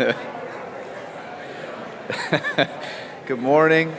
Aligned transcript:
Good 3.26 3.38
morning. 3.38 3.94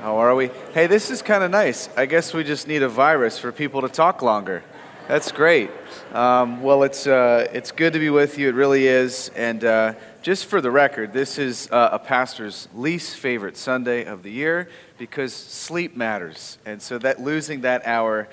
How 0.00 0.16
are 0.16 0.34
we? 0.34 0.50
Hey, 0.72 0.88
this 0.88 1.12
is 1.12 1.22
kind 1.22 1.44
of 1.44 1.52
nice. 1.52 1.88
I 1.96 2.06
guess 2.06 2.34
we 2.34 2.42
just 2.42 2.66
need 2.66 2.82
a 2.82 2.88
virus 2.88 3.38
for 3.38 3.52
people 3.52 3.82
to 3.82 3.88
talk 3.88 4.20
longer. 4.20 4.64
That's 5.06 5.30
great. 5.30 5.70
Um, 6.12 6.60
well, 6.60 6.82
it's, 6.82 7.06
uh, 7.06 7.46
it's 7.52 7.70
good 7.70 7.92
to 7.92 8.00
be 8.00 8.10
with 8.10 8.36
you. 8.36 8.48
It 8.48 8.56
really 8.56 8.88
is. 8.88 9.30
And 9.36 9.64
uh, 9.64 9.94
just 10.22 10.46
for 10.46 10.60
the 10.60 10.72
record, 10.72 11.12
this 11.12 11.38
is 11.38 11.70
uh, 11.70 11.90
a 11.92 12.00
pastor's 12.00 12.66
least 12.74 13.16
favorite 13.16 13.56
Sunday 13.56 14.04
of 14.04 14.24
the 14.24 14.32
year 14.32 14.68
because 14.98 15.32
sleep 15.32 15.94
matters. 15.94 16.58
And 16.66 16.82
so 16.82 16.98
that 16.98 17.20
losing 17.20 17.60
that 17.60 17.86
hour 17.86 18.28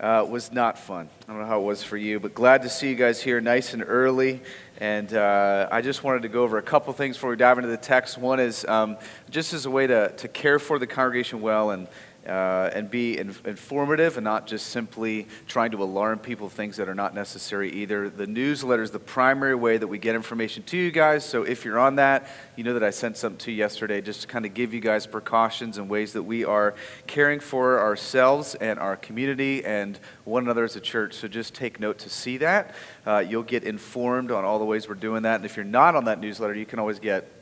uh, 0.00 0.26
was 0.28 0.50
not 0.50 0.78
fun. 0.78 1.08
I 1.28 1.32
don't 1.32 1.42
know 1.42 1.46
how 1.46 1.60
it 1.60 1.64
was 1.64 1.82
for 1.82 1.96
you, 1.96 2.18
but 2.18 2.34
glad 2.34 2.62
to 2.62 2.70
see 2.70 2.88
you 2.88 2.94
guys 2.94 3.20
here 3.22 3.40
nice 3.40 3.74
and 3.74 3.84
early. 3.86 4.40
And 4.78 5.12
uh, 5.12 5.68
I 5.70 5.82
just 5.82 6.02
wanted 6.02 6.22
to 6.22 6.28
go 6.28 6.42
over 6.42 6.56
a 6.56 6.62
couple 6.62 6.92
things 6.94 7.16
before 7.16 7.30
we 7.30 7.36
dive 7.36 7.58
into 7.58 7.68
the 7.68 7.76
text. 7.76 8.16
One 8.16 8.40
is 8.40 8.64
um, 8.64 8.96
just 9.28 9.52
as 9.52 9.66
a 9.66 9.70
way 9.70 9.86
to, 9.86 10.10
to 10.10 10.28
care 10.28 10.58
for 10.58 10.78
the 10.78 10.86
congregation 10.86 11.42
well 11.42 11.70
and 11.70 11.86
uh, 12.26 12.70
and 12.72 12.90
be 12.90 13.18
in, 13.18 13.34
informative 13.44 14.16
and 14.16 14.24
not 14.24 14.46
just 14.46 14.66
simply 14.66 15.26
trying 15.46 15.70
to 15.70 15.82
alarm 15.82 16.18
people 16.18 16.48
things 16.48 16.76
that 16.76 16.88
are 16.88 16.94
not 16.94 17.14
necessary 17.14 17.70
either. 17.72 18.10
The 18.10 18.26
newsletter 18.26 18.82
is 18.82 18.90
the 18.90 18.98
primary 18.98 19.54
way 19.54 19.78
that 19.78 19.86
we 19.86 19.98
get 19.98 20.14
information 20.14 20.62
to 20.64 20.76
you 20.76 20.90
guys. 20.90 21.24
So 21.24 21.42
if 21.44 21.64
you're 21.64 21.78
on 21.78 21.96
that, 21.96 22.28
you 22.56 22.64
know 22.64 22.74
that 22.74 22.84
I 22.84 22.90
sent 22.90 23.16
something 23.16 23.38
to 23.38 23.50
you 23.50 23.56
yesterday 23.56 24.00
just 24.00 24.22
to 24.22 24.26
kind 24.26 24.44
of 24.44 24.54
give 24.54 24.74
you 24.74 24.80
guys 24.80 25.06
precautions 25.06 25.78
and 25.78 25.88
ways 25.88 26.12
that 26.12 26.22
we 26.22 26.44
are 26.44 26.74
caring 27.06 27.40
for 27.40 27.80
ourselves 27.80 28.54
and 28.56 28.78
our 28.78 28.96
community 28.96 29.64
and 29.64 29.98
one 30.24 30.44
another 30.44 30.64
as 30.64 30.76
a 30.76 30.80
church. 30.80 31.14
So 31.14 31.28
just 31.28 31.54
take 31.54 31.80
note 31.80 31.98
to 32.00 32.10
see 32.10 32.36
that. 32.38 32.74
Uh, 33.06 33.24
you'll 33.26 33.42
get 33.42 33.64
informed 33.64 34.30
on 34.30 34.44
all 34.44 34.58
the 34.58 34.64
ways 34.64 34.88
we're 34.88 34.94
doing 34.94 35.22
that. 35.22 35.36
And 35.36 35.44
if 35.44 35.56
you're 35.56 35.64
not 35.64 35.96
on 35.96 36.04
that 36.04 36.20
newsletter, 36.20 36.54
you 36.54 36.66
can 36.66 36.78
always 36.78 36.98
get 36.98 37.39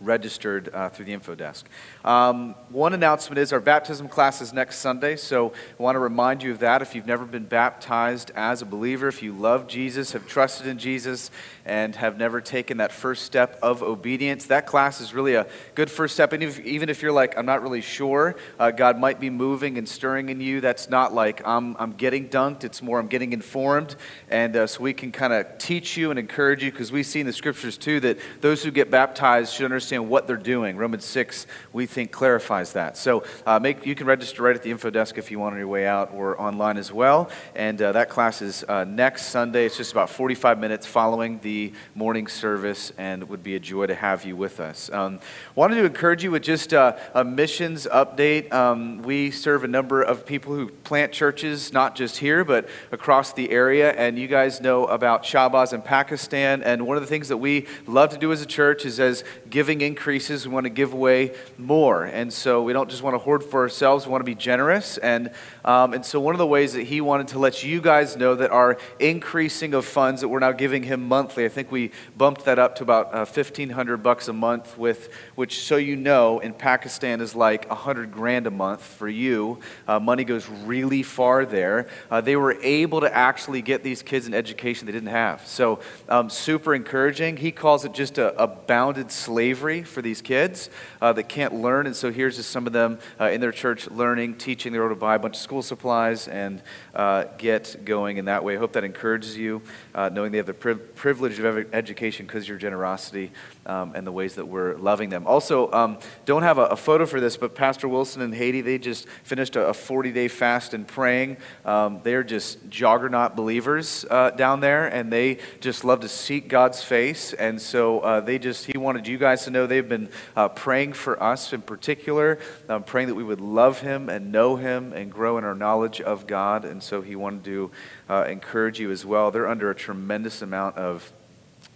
registered 0.00 0.72
uh, 0.72 0.88
through 0.88 1.06
the 1.06 1.12
info 1.12 1.34
desk. 1.34 1.66
Um, 2.04 2.54
one 2.70 2.94
announcement 2.94 3.38
is 3.38 3.52
our 3.52 3.60
baptism 3.60 4.08
class 4.08 4.40
is 4.40 4.52
next 4.52 4.78
Sunday, 4.78 5.16
so 5.16 5.52
I 5.78 5.82
want 5.82 5.96
to 5.96 6.00
remind 6.00 6.42
you 6.42 6.52
of 6.52 6.60
that. 6.60 6.82
If 6.82 6.94
you've 6.94 7.06
never 7.06 7.24
been 7.24 7.44
baptized 7.44 8.30
as 8.34 8.62
a 8.62 8.66
believer, 8.66 9.08
if 9.08 9.22
you 9.22 9.32
love 9.32 9.66
Jesus, 9.66 10.12
have 10.12 10.26
trusted 10.26 10.66
in 10.66 10.78
Jesus, 10.78 11.30
and 11.64 11.94
have 11.96 12.16
never 12.16 12.40
taken 12.40 12.78
that 12.78 12.92
first 12.92 13.24
step 13.24 13.58
of 13.60 13.82
obedience, 13.82 14.46
that 14.46 14.66
class 14.66 15.00
is 15.00 15.12
really 15.12 15.34
a 15.34 15.46
good 15.74 15.90
first 15.90 16.14
step. 16.14 16.32
And 16.32 16.42
if, 16.42 16.60
even 16.60 16.88
if 16.88 17.02
you're 17.02 17.12
like, 17.12 17.36
I'm 17.36 17.46
not 17.46 17.62
really 17.62 17.82
sure, 17.82 18.36
uh, 18.58 18.70
God 18.70 18.98
might 18.98 19.20
be 19.20 19.30
moving 19.30 19.76
and 19.76 19.88
stirring 19.88 20.28
in 20.28 20.40
you, 20.40 20.60
that's 20.60 20.88
not 20.88 21.12
like 21.12 21.46
I'm, 21.46 21.76
I'm 21.78 21.92
getting 21.92 22.28
dunked, 22.28 22.64
it's 22.64 22.80
more 22.80 22.98
I'm 22.98 23.08
getting 23.08 23.32
informed. 23.32 23.96
And 24.30 24.56
uh, 24.56 24.66
so 24.66 24.82
we 24.82 24.94
can 24.94 25.12
kind 25.12 25.32
of 25.32 25.58
teach 25.58 25.96
you 25.96 26.10
and 26.10 26.18
encourage 26.18 26.62
you 26.62 26.70
because 26.70 26.92
we 26.92 27.02
see 27.02 27.20
in 27.20 27.26
the 27.26 27.32
scriptures 27.32 27.76
too 27.76 28.00
that 28.00 28.18
those 28.40 28.62
who 28.62 28.70
get 28.70 28.90
baptized 28.90 29.52
should 29.52 29.64
understand 29.64 29.87
understand 29.88 30.10
what 30.10 30.26
they're 30.26 30.36
doing. 30.36 30.76
Romans 30.76 31.06
6, 31.06 31.46
we 31.72 31.86
think, 31.86 32.12
clarifies 32.12 32.74
that. 32.74 32.98
So 32.98 33.24
uh, 33.46 33.58
make, 33.58 33.86
you 33.86 33.94
can 33.94 34.06
register 34.06 34.42
right 34.42 34.54
at 34.54 34.62
the 34.62 34.70
info 34.70 34.90
desk 34.90 35.16
if 35.16 35.30
you 35.30 35.38
want 35.38 35.54
on 35.54 35.58
your 35.58 35.68
way 35.68 35.86
out 35.86 36.12
or 36.12 36.38
online 36.38 36.76
as 36.76 36.92
well. 36.92 37.30
And 37.54 37.80
uh, 37.80 37.92
that 37.92 38.10
class 38.10 38.42
is 38.42 38.64
uh, 38.64 38.84
next 38.84 39.26
Sunday. 39.26 39.64
It's 39.64 39.78
just 39.78 39.92
about 39.92 40.10
45 40.10 40.58
minutes 40.58 40.86
following 40.86 41.38
the 41.40 41.72
morning 41.94 42.26
service, 42.26 42.92
and 42.98 43.22
it 43.22 43.28
would 43.30 43.42
be 43.42 43.54
a 43.54 43.60
joy 43.60 43.86
to 43.86 43.94
have 43.94 44.26
you 44.26 44.36
with 44.36 44.60
us. 44.60 44.90
Um, 44.92 45.20
wanted 45.54 45.76
to 45.76 45.86
encourage 45.86 46.22
you 46.22 46.32
with 46.32 46.42
just 46.42 46.74
uh, 46.74 46.96
a 47.14 47.24
missions 47.24 47.86
update. 47.90 48.52
Um, 48.52 49.00
we 49.02 49.30
serve 49.30 49.64
a 49.64 49.68
number 49.68 50.02
of 50.02 50.26
people 50.26 50.54
who 50.54 50.68
plant 50.68 51.12
churches, 51.12 51.72
not 51.72 51.96
just 51.96 52.18
here, 52.18 52.44
but 52.44 52.68
across 52.92 53.32
the 53.32 53.50
area. 53.50 53.92
And 53.92 54.18
you 54.18 54.28
guys 54.28 54.60
know 54.60 54.84
about 54.84 55.22
Shahbaz 55.22 55.72
in 55.72 55.80
Pakistan. 55.80 56.62
And 56.62 56.86
one 56.86 56.98
of 56.98 57.02
the 57.02 57.06
things 57.06 57.28
that 57.28 57.38
we 57.38 57.66
love 57.86 58.10
to 58.10 58.18
do 58.18 58.32
as 58.32 58.42
a 58.42 58.46
church 58.46 58.84
is 58.84 59.00
as 59.00 59.24
giving 59.48 59.77
giving 59.78 59.92
increases, 59.92 60.46
we 60.46 60.52
want 60.52 60.64
to 60.64 60.70
give 60.70 60.92
away 60.92 61.32
more. 61.56 62.04
And 62.04 62.32
so 62.32 62.62
we 62.62 62.72
don't 62.72 62.90
just 62.90 63.02
want 63.02 63.14
to 63.14 63.18
hoard 63.18 63.44
for 63.44 63.60
ourselves, 63.60 64.06
we 64.06 64.12
want 64.12 64.20
to 64.20 64.30
be 64.30 64.34
generous. 64.34 64.98
And, 64.98 65.30
um, 65.64 65.94
and 65.94 66.04
so 66.04 66.20
one 66.20 66.34
of 66.34 66.38
the 66.38 66.46
ways 66.46 66.72
that 66.72 66.84
he 66.84 67.00
wanted 67.00 67.28
to 67.28 67.38
let 67.38 67.62
you 67.62 67.80
guys 67.80 68.16
know 68.16 68.34
that 68.34 68.50
our 68.50 68.78
increasing 68.98 69.74
of 69.74 69.84
funds 69.84 70.20
that 70.20 70.28
we're 70.28 70.38
now 70.38 70.52
giving 70.52 70.82
him 70.82 71.06
monthly, 71.06 71.44
I 71.44 71.48
think 71.48 71.70
we 71.70 71.90
bumped 72.16 72.44
that 72.44 72.58
up 72.58 72.76
to 72.76 72.82
about 72.82 73.06
uh, 73.08 73.24
1500 73.24 73.98
bucks 73.98 74.28
a 74.28 74.32
month, 74.32 74.76
with, 74.78 75.12
which, 75.34 75.62
so 75.62 75.76
you 75.76 75.96
know, 75.96 76.38
in 76.40 76.52
Pakistan 76.52 77.20
is 77.20 77.34
like 77.34 77.68
100 77.68 78.12
grand 78.12 78.46
a 78.46 78.50
month 78.50 78.82
for 78.82 79.08
you. 79.08 79.58
Uh, 79.86 80.00
money 80.00 80.24
goes 80.24 80.48
really 80.48 81.02
far 81.02 81.44
there. 81.44 81.88
Uh, 82.10 82.20
they 82.20 82.36
were 82.36 82.56
able 82.62 83.00
to 83.00 83.14
actually 83.14 83.62
get 83.62 83.82
these 83.82 84.02
kids 84.02 84.26
an 84.26 84.34
education 84.34 84.86
they 84.86 84.92
didn't 84.92 85.08
have. 85.08 85.46
So 85.46 85.80
um, 86.08 86.30
super 86.30 86.74
encouraging. 86.74 87.36
He 87.36 87.52
calls 87.52 87.84
it 87.84 87.92
just 87.92 88.18
a, 88.18 88.34
a 88.42 88.46
bounded 88.46 89.10
slavery 89.10 89.67
slavery 89.68 89.82
for 89.82 90.00
these 90.00 90.22
kids 90.22 90.70
uh, 91.02 91.12
that 91.12 91.28
can't 91.28 91.54
learn. 91.54 91.86
And 91.86 91.94
so 91.94 92.10
here's 92.10 92.36
just 92.36 92.50
some 92.50 92.66
of 92.66 92.72
them 92.72 92.98
uh, 93.20 93.26
in 93.26 93.40
their 93.40 93.52
church 93.52 93.90
learning, 93.90 94.36
teaching. 94.36 94.72
They're 94.72 94.84
able 94.84 94.94
to 94.94 95.00
buy 95.00 95.14
a 95.16 95.18
bunch 95.18 95.36
of 95.36 95.42
school 95.42 95.62
supplies 95.62 96.26
and 96.26 96.62
uh, 96.94 97.24
get 97.36 97.84
going 97.84 98.16
in 98.16 98.24
that 98.26 98.44
way. 98.44 98.56
I 98.56 98.58
hope 98.58 98.72
that 98.72 98.84
encourages 98.84 99.36
you, 99.36 99.62
uh, 99.94 100.08
knowing 100.10 100.32
they 100.32 100.38
have 100.38 100.46
the 100.46 100.54
pri- 100.54 100.74
privilege 100.74 101.38
of 101.38 101.74
education 101.74 102.26
because 102.26 102.44
of 102.44 102.48
your 102.48 102.58
generosity 102.58 103.30
um, 103.66 103.92
and 103.94 104.06
the 104.06 104.12
ways 104.12 104.34
that 104.36 104.46
we're 104.48 104.74
loving 104.76 105.10
them. 105.10 105.26
Also, 105.26 105.70
um, 105.72 105.98
don't 106.24 106.42
have 106.42 106.58
a, 106.58 106.66
a, 106.66 106.76
photo 106.76 107.04
for 107.04 107.20
this, 107.20 107.36
but 107.36 107.54
Pastor 107.54 107.86
Wilson 107.86 108.22
and 108.22 108.34
Haiti, 108.34 108.62
they 108.62 108.78
just 108.78 109.06
finished 109.24 109.56
a 109.56 109.74
40 109.74 110.12
day 110.12 110.28
fast 110.28 110.72
and 110.72 110.86
praying. 110.86 111.36
Um, 111.66 112.00
they're 112.02 112.24
just 112.24 112.70
juggernaut 112.70 113.36
believers 113.36 114.06
uh, 114.10 114.30
down 114.30 114.60
there, 114.60 114.86
and 114.86 115.12
they 115.12 115.38
just 115.60 115.84
love 115.84 116.00
to 116.00 116.08
seek 116.08 116.48
God's 116.48 116.82
face. 116.82 117.34
And 117.34 117.60
so 117.60 118.00
uh, 118.00 118.20
they 118.20 118.38
just, 118.38 118.64
he 118.64 118.78
wanted 118.78 119.06
you 119.06 119.18
guys 119.18 119.44
to 119.44 119.50
know 119.50 119.57
they've 119.66 119.88
been 119.88 120.08
uh, 120.36 120.48
praying 120.48 120.92
for 120.92 121.20
us 121.22 121.52
in 121.52 121.62
particular, 121.62 122.38
um, 122.68 122.82
praying 122.82 123.08
that 123.08 123.14
we 123.14 123.24
would 123.24 123.40
love 123.40 123.80
him 123.80 124.08
and 124.08 124.32
know 124.32 124.56
him 124.56 124.92
and 124.92 125.12
grow 125.12 125.38
in 125.38 125.44
our 125.44 125.54
knowledge 125.54 126.00
of 126.00 126.26
God. 126.26 126.64
And 126.64 126.82
so 126.82 127.02
he 127.02 127.16
wanted 127.16 127.44
to 127.44 127.70
uh, 128.08 128.24
encourage 128.28 128.80
you 128.80 128.90
as 128.90 129.04
well. 129.04 129.30
They're 129.30 129.48
under 129.48 129.70
a 129.70 129.74
tremendous 129.74 130.42
amount 130.42 130.76
of 130.76 131.12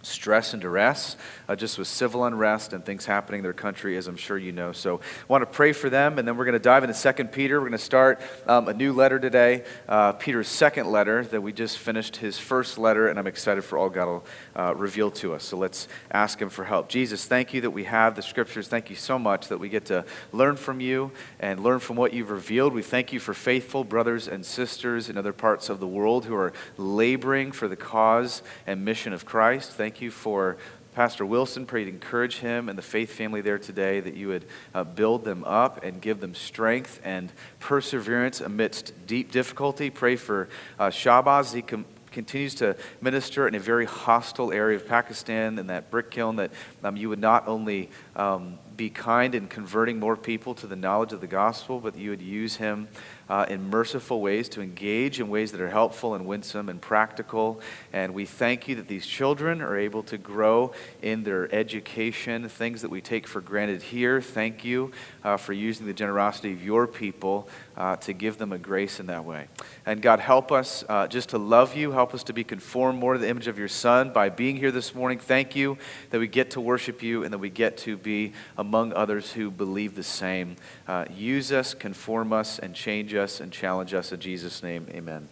stress 0.01 0.53
and 0.53 0.61
duress, 0.61 1.15
uh, 1.53 1.55
just 1.55 1.77
with 1.77 1.87
civil 1.87 2.25
unrest 2.25 2.73
and 2.73 2.83
things 2.83 3.05
happening 3.05 3.39
in 3.39 3.43
their 3.43 3.53
country, 3.53 3.95
as 3.95 4.07
I'm 4.07 4.17
sure 4.17 4.37
you 4.37 4.51
know. 4.51 4.71
So 4.71 4.97
I 4.97 5.25
want 5.27 5.43
to 5.43 5.45
pray 5.45 5.71
for 5.71 5.89
them, 5.89 6.19
and 6.19 6.27
then 6.27 6.35
we're 6.35 6.45
going 6.45 6.53
to 6.53 6.59
dive 6.59 6.83
into 6.83 6.93
Second 6.93 7.31
Peter. 7.31 7.61
We're 7.61 7.69
going 7.69 7.77
to 7.77 7.85
start 7.85 8.19
um, 8.45 8.67
a 8.67 8.73
new 8.73 8.91
letter 8.91 9.19
today, 9.19 9.63
uh, 9.87 10.11
Peter's 10.13 10.47
second 10.47 10.91
letter 10.91 11.23
that 11.25 11.41
we 11.41 11.53
just 11.53 11.77
finished 11.77 12.17
his 12.17 12.37
first 12.37 12.77
letter, 12.77 13.07
and 13.07 13.17
I'm 13.17 13.27
excited 13.27 13.63
for 13.63 13.77
all 13.77 13.89
God 13.89 14.07
will 14.07 14.25
uh, 14.55 14.75
reveal 14.75 15.11
to 15.11 15.33
us. 15.33 15.43
So 15.43 15.55
let's 15.57 15.87
ask 16.11 16.41
him 16.41 16.49
for 16.49 16.65
help. 16.65 16.89
Jesus, 16.89 17.25
thank 17.25 17.53
you 17.53 17.61
that 17.61 17.71
we 17.71 17.85
have 17.85 18.15
the 18.15 18.21
scriptures. 18.21 18.67
Thank 18.67 18.89
you 18.89 18.95
so 18.97 19.17
much 19.17 19.47
that 19.47 19.59
we 19.59 19.69
get 19.69 19.85
to 19.85 20.03
learn 20.31 20.57
from 20.57 20.81
you 20.81 21.11
and 21.39 21.61
learn 21.61 21.79
from 21.79 21.95
what 21.95 22.13
you've 22.13 22.31
revealed. 22.31 22.73
We 22.73 22.81
thank 22.81 23.13
you 23.13 23.19
for 23.21 23.33
faithful 23.33 23.85
brothers 23.85 24.27
and 24.27 24.45
sisters 24.45 25.07
in 25.07 25.17
other 25.17 25.33
parts 25.33 25.69
of 25.69 25.79
the 25.79 25.87
world 25.87 26.25
who 26.25 26.35
are 26.35 26.51
laboring 26.77 27.51
for 27.51 27.67
the 27.67 27.75
cause 27.75 28.41
and 28.67 28.83
mission 28.83 29.13
of 29.13 29.25
Christ. 29.25 29.71
Thank 29.71 29.93
thank 29.93 30.01
you 30.01 30.09
for 30.09 30.57
Pastor 30.93 31.25
Wilson. 31.25 31.65
Pray 31.65 31.83
to 31.85 31.89
encourage 31.89 32.37
him 32.37 32.69
and 32.69 32.77
the 32.77 32.83
faith 32.83 33.11
family 33.11 33.41
there 33.41 33.57
today, 33.57 33.99
that 33.99 34.13
you 34.15 34.27
would 34.27 34.45
uh, 34.73 34.83
build 34.83 35.25
them 35.25 35.43
up 35.43 35.83
and 35.83 36.01
give 36.01 36.19
them 36.19 36.35
strength 36.35 37.01
and 37.03 37.31
perseverance 37.59 38.41
amidst 38.41 39.07
deep 39.07 39.31
difficulty. 39.31 39.89
Pray 39.89 40.15
for 40.15 40.49
uh, 40.79 40.89
Shahbaz. 40.89 41.53
He 41.53 41.61
com- 41.61 41.85
continues 42.11 42.53
to 42.55 42.75
minister 43.01 43.47
in 43.47 43.55
a 43.55 43.59
very 43.59 43.85
hostile 43.85 44.51
area 44.51 44.77
of 44.77 44.87
Pakistan, 44.87 45.57
in 45.57 45.67
that 45.67 45.89
brick 45.89 46.11
kiln, 46.11 46.35
that 46.35 46.51
um, 46.83 46.95
you 46.95 47.09
would 47.09 47.19
not 47.19 47.47
only 47.47 47.89
um, 48.15 48.59
be 48.77 48.89
kind 48.89 49.35
in 49.35 49.47
converting 49.47 49.99
more 49.99 50.15
people 50.15 50.53
to 50.53 50.67
the 50.67 50.75
knowledge 50.75 51.11
of 51.11 51.21
the 51.21 51.27
gospel, 51.27 51.79
but 51.79 51.97
you 51.97 52.11
would 52.11 52.21
use 52.21 52.57
him 52.57 52.87
uh, 53.29 53.45
in 53.49 53.69
merciful 53.69 54.21
ways, 54.21 54.49
to 54.49 54.61
engage 54.61 55.19
in 55.19 55.29
ways 55.29 55.51
that 55.51 55.61
are 55.61 55.69
helpful 55.69 56.13
and 56.15 56.25
winsome 56.25 56.69
and 56.69 56.81
practical. 56.81 57.61
And 57.91 58.13
we 58.13 58.25
thank 58.25 58.67
you 58.67 58.75
that 58.75 58.87
these 58.87 59.05
children 59.05 59.61
are 59.61 59.77
able 59.77 60.03
to 60.03 60.17
grow 60.17 60.73
in 61.01 61.23
their 61.23 61.53
education, 61.53 62.47
things 62.49 62.81
that 62.81 62.91
we 62.91 63.01
take 63.01 63.27
for 63.27 63.41
granted 63.41 63.81
here. 63.81 64.21
Thank 64.21 64.65
you 64.65 64.91
uh, 65.23 65.37
for 65.37 65.53
using 65.53 65.85
the 65.85 65.93
generosity 65.93 66.53
of 66.53 66.63
your 66.63 66.87
people 66.87 67.47
uh, 67.77 67.95
to 67.97 68.13
give 68.13 68.37
them 68.37 68.51
a 68.51 68.57
grace 68.57 68.99
in 68.99 69.07
that 69.07 69.25
way. 69.25 69.47
And 69.85 70.01
God, 70.01 70.19
help 70.19 70.51
us 70.51 70.83
uh, 70.87 71.07
just 71.07 71.29
to 71.29 71.37
love 71.37 71.75
you. 71.75 71.91
Help 71.91 72.13
us 72.13 72.23
to 72.25 72.33
be 72.33 72.43
conformed 72.43 72.99
more 72.99 73.13
to 73.13 73.19
the 73.19 73.29
image 73.29 73.47
of 73.47 73.57
your 73.57 73.67
Son 73.67 74.11
by 74.11 74.29
being 74.29 74.57
here 74.57 74.71
this 74.71 74.93
morning. 74.93 75.19
Thank 75.19 75.55
you 75.55 75.77
that 76.09 76.19
we 76.19 76.27
get 76.27 76.51
to 76.51 76.61
worship 76.61 77.01
you 77.01 77.23
and 77.23 77.33
that 77.33 77.39
we 77.39 77.49
get 77.49 77.77
to 77.77 77.97
be 77.97 78.33
among 78.57 78.93
others 78.93 79.31
who 79.31 79.49
believe 79.49 79.95
the 79.95 80.03
same. 80.03 80.55
Uh, 80.87 81.05
use 81.13 81.51
us, 81.51 81.73
conform 81.73 82.33
us, 82.33 82.59
and 82.59 82.75
change 82.75 83.12
us 83.15 83.39
and 83.39 83.51
challenge 83.51 83.93
us 83.93 84.11
in 84.11 84.19
Jesus' 84.19 84.63
name. 84.63 84.87
Amen. 84.91 85.29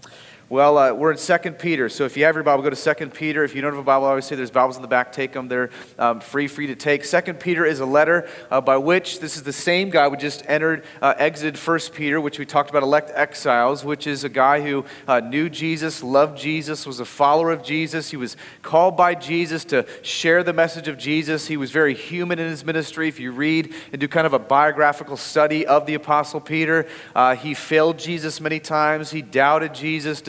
Well, 0.52 0.78
uh, 0.78 0.92
we're 0.92 1.14
in 1.14 1.18
2 1.18 1.52
Peter. 1.54 1.88
So 1.88 2.04
if 2.04 2.18
you 2.18 2.26
have 2.26 2.36
your 2.36 2.44
Bible, 2.44 2.62
go 2.62 2.70
to 2.70 2.96
2 2.96 3.08
Peter. 3.12 3.46
If 3.46 3.56
you 3.56 3.62
don't 3.62 3.72
have 3.72 3.80
a 3.80 3.86
Bible, 3.86 4.06
I 4.06 4.10
always 4.10 4.26
say 4.26 4.36
there's 4.36 4.52
Bibles 4.52 4.76
in 4.76 4.82
the 4.82 4.88
back. 4.90 5.14
Take 5.14 5.32
them. 5.32 5.48
They're 5.48 5.70
um, 5.98 6.20
free 6.20 6.50
for 6.50 6.62
you 6.62 6.68
to 6.68 6.76
take. 6.76 7.10
2 7.10 7.36
Peter 7.36 7.64
is 7.64 7.80
a 7.80 7.86
letter 7.86 8.28
uh, 8.50 8.60
by 8.60 8.76
which 8.76 9.22
this 9.22 9.38
is 9.38 9.44
the 9.44 9.54
same 9.54 9.90
guy 9.90 10.10
who 10.10 10.18
just 10.18 10.44
entered, 10.50 10.84
uh, 11.02 11.14
exited 11.18 11.58
1 11.58 11.80
Peter, 11.94 12.20
which 12.20 12.38
we 12.38 12.46
talked 12.46 12.70
about 12.70 12.84
elect 12.84 13.12
exiles, 13.16 13.86
which 13.86 14.06
is 14.06 14.26
a 14.26 14.30
guy 14.30 14.60
who 14.60 14.84
uh, 15.08 15.22
knew 15.22 15.50
Jesus, 15.50 16.04
loved 16.04 16.38
Jesus, 16.38 16.86
was 16.86 17.00
a 17.00 17.06
follower 17.06 17.52
of 17.52 17.64
Jesus. 17.64 18.10
He 18.12 18.18
was 18.18 18.36
called 18.62 18.98
by 18.98 19.16
Jesus 19.16 19.64
to 19.66 19.86
share 20.02 20.44
the 20.44 20.52
message 20.52 20.90
of 20.90 20.98
Jesus. 20.98 21.48
He 21.48 21.56
was 21.56 21.72
very 21.72 21.94
human 21.94 22.40
in 22.40 22.50
his 22.50 22.66
ministry. 22.66 23.08
If 23.08 23.22
you 23.22 23.32
read 23.32 23.74
and 23.94 24.02
do 24.02 24.08
kind 24.10 24.28
of 24.28 24.34
a 24.34 24.40
biographical 24.40 25.16
study 25.16 25.66
of 25.66 25.86
the 25.86 25.94
Apostle 25.94 26.42
Peter, 26.42 26.90
uh, 27.16 27.38
he 27.38 27.54
failed 27.54 27.98
Jesus 27.98 28.42
many 28.42 28.60
times. 28.60 29.12
He 29.12 29.22
doubted 29.22 29.74
Jesus, 29.74 30.20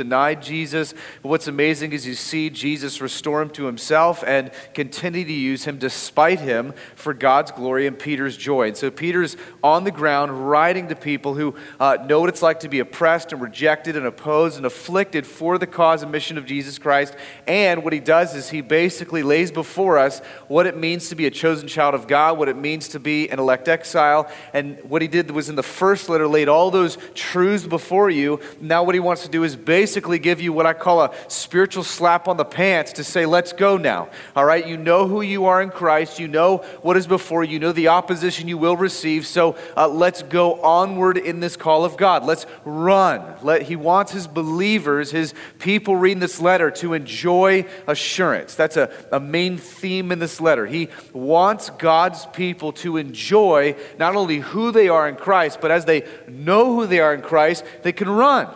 Jesus. 0.40 0.94
But 1.22 1.28
what's 1.28 1.48
amazing 1.48 1.92
is 1.92 2.06
you 2.06 2.14
see 2.14 2.50
Jesus 2.50 3.00
restore 3.00 3.40
him 3.40 3.50
to 3.50 3.64
himself 3.64 4.22
and 4.26 4.50
continue 4.74 5.24
to 5.24 5.32
use 5.32 5.64
him 5.64 5.78
despite 5.78 6.40
him 6.40 6.74
for 6.94 7.14
God's 7.14 7.50
glory 7.50 7.86
and 7.86 7.98
Peter's 7.98 8.36
joy. 8.36 8.68
And 8.68 8.76
so 8.76 8.90
Peter's 8.90 9.36
on 9.62 9.84
the 9.84 9.90
ground 9.90 10.48
writing 10.48 10.88
to 10.88 10.94
people 10.94 11.34
who 11.34 11.54
uh, 11.80 11.98
know 12.06 12.20
what 12.20 12.28
it's 12.28 12.42
like 12.42 12.60
to 12.60 12.68
be 12.68 12.80
oppressed 12.80 13.32
and 13.32 13.40
rejected 13.40 13.96
and 13.96 14.06
opposed 14.06 14.56
and 14.56 14.66
afflicted 14.66 15.26
for 15.26 15.58
the 15.58 15.66
cause 15.66 16.02
and 16.02 16.12
mission 16.12 16.36
of 16.36 16.44
Jesus 16.44 16.78
Christ. 16.78 17.16
And 17.46 17.82
what 17.82 17.92
he 17.92 18.00
does 18.00 18.34
is 18.34 18.50
he 18.50 18.60
basically 18.60 19.22
lays 19.22 19.50
before 19.50 19.98
us 19.98 20.20
what 20.48 20.66
it 20.66 20.76
means 20.76 21.08
to 21.08 21.14
be 21.14 21.26
a 21.26 21.30
chosen 21.30 21.68
child 21.68 21.94
of 21.94 22.06
God, 22.06 22.38
what 22.38 22.48
it 22.48 22.56
means 22.56 22.88
to 22.88 23.00
be 23.00 23.28
an 23.30 23.38
elect 23.38 23.68
exile. 23.68 24.30
And 24.52 24.78
what 24.84 25.02
he 25.02 25.08
did 25.08 25.30
was 25.30 25.48
in 25.48 25.56
the 25.56 25.62
first 25.62 26.08
letter 26.08 26.26
laid 26.26 26.48
all 26.48 26.70
those 26.70 26.98
truths 27.14 27.66
before 27.66 28.10
you. 28.10 28.40
Now 28.60 28.82
what 28.82 28.94
he 28.94 29.00
wants 29.00 29.22
to 29.22 29.28
do 29.28 29.44
is 29.44 29.56
basically 29.56 30.01
basically 30.02 30.18
give 30.18 30.40
you 30.40 30.52
what 30.52 30.66
I 30.66 30.72
call 30.72 31.00
a 31.00 31.14
spiritual 31.28 31.84
slap 31.84 32.26
on 32.26 32.36
the 32.36 32.44
pants 32.44 32.94
to 32.94 33.04
say, 33.04 33.24
let's 33.24 33.52
go 33.52 33.76
now. 33.76 34.08
All 34.34 34.44
right, 34.44 34.66
you 34.66 34.76
know 34.76 35.06
who 35.06 35.22
you 35.22 35.44
are 35.44 35.62
in 35.62 35.70
Christ, 35.70 36.18
you 36.18 36.26
know 36.26 36.58
what 36.82 36.96
is 36.96 37.06
before 37.06 37.44
you, 37.44 37.52
you 37.52 37.58
know 37.60 37.70
the 37.70 37.86
opposition 37.86 38.48
you 38.48 38.58
will 38.58 38.76
receive. 38.76 39.28
So 39.28 39.54
uh, 39.76 39.86
let's 39.86 40.24
go 40.24 40.60
onward 40.60 41.18
in 41.18 41.38
this 41.38 41.56
call 41.56 41.84
of 41.84 41.96
God. 41.96 42.24
Let's 42.24 42.46
run. 42.64 43.22
Let, 43.42 43.62
he 43.62 43.76
wants 43.76 44.10
his 44.10 44.26
believers, 44.26 45.12
his 45.12 45.34
people 45.60 45.94
reading 45.94 46.18
this 46.18 46.40
letter 46.40 46.72
to 46.72 46.94
enjoy 46.94 47.64
assurance. 47.86 48.56
That's 48.56 48.76
a, 48.76 48.90
a 49.12 49.20
main 49.20 49.56
theme 49.56 50.10
in 50.10 50.18
this 50.18 50.40
letter. 50.40 50.66
He 50.66 50.88
wants 51.12 51.70
God's 51.70 52.26
people 52.26 52.72
to 52.72 52.96
enjoy 52.96 53.76
not 54.00 54.16
only 54.16 54.40
who 54.40 54.72
they 54.72 54.88
are 54.88 55.08
in 55.08 55.14
Christ, 55.14 55.60
but 55.60 55.70
as 55.70 55.84
they 55.84 56.08
know 56.26 56.74
who 56.74 56.88
they 56.88 56.98
are 56.98 57.14
in 57.14 57.22
Christ, 57.22 57.64
they 57.82 57.92
can 57.92 58.10
run. 58.10 58.52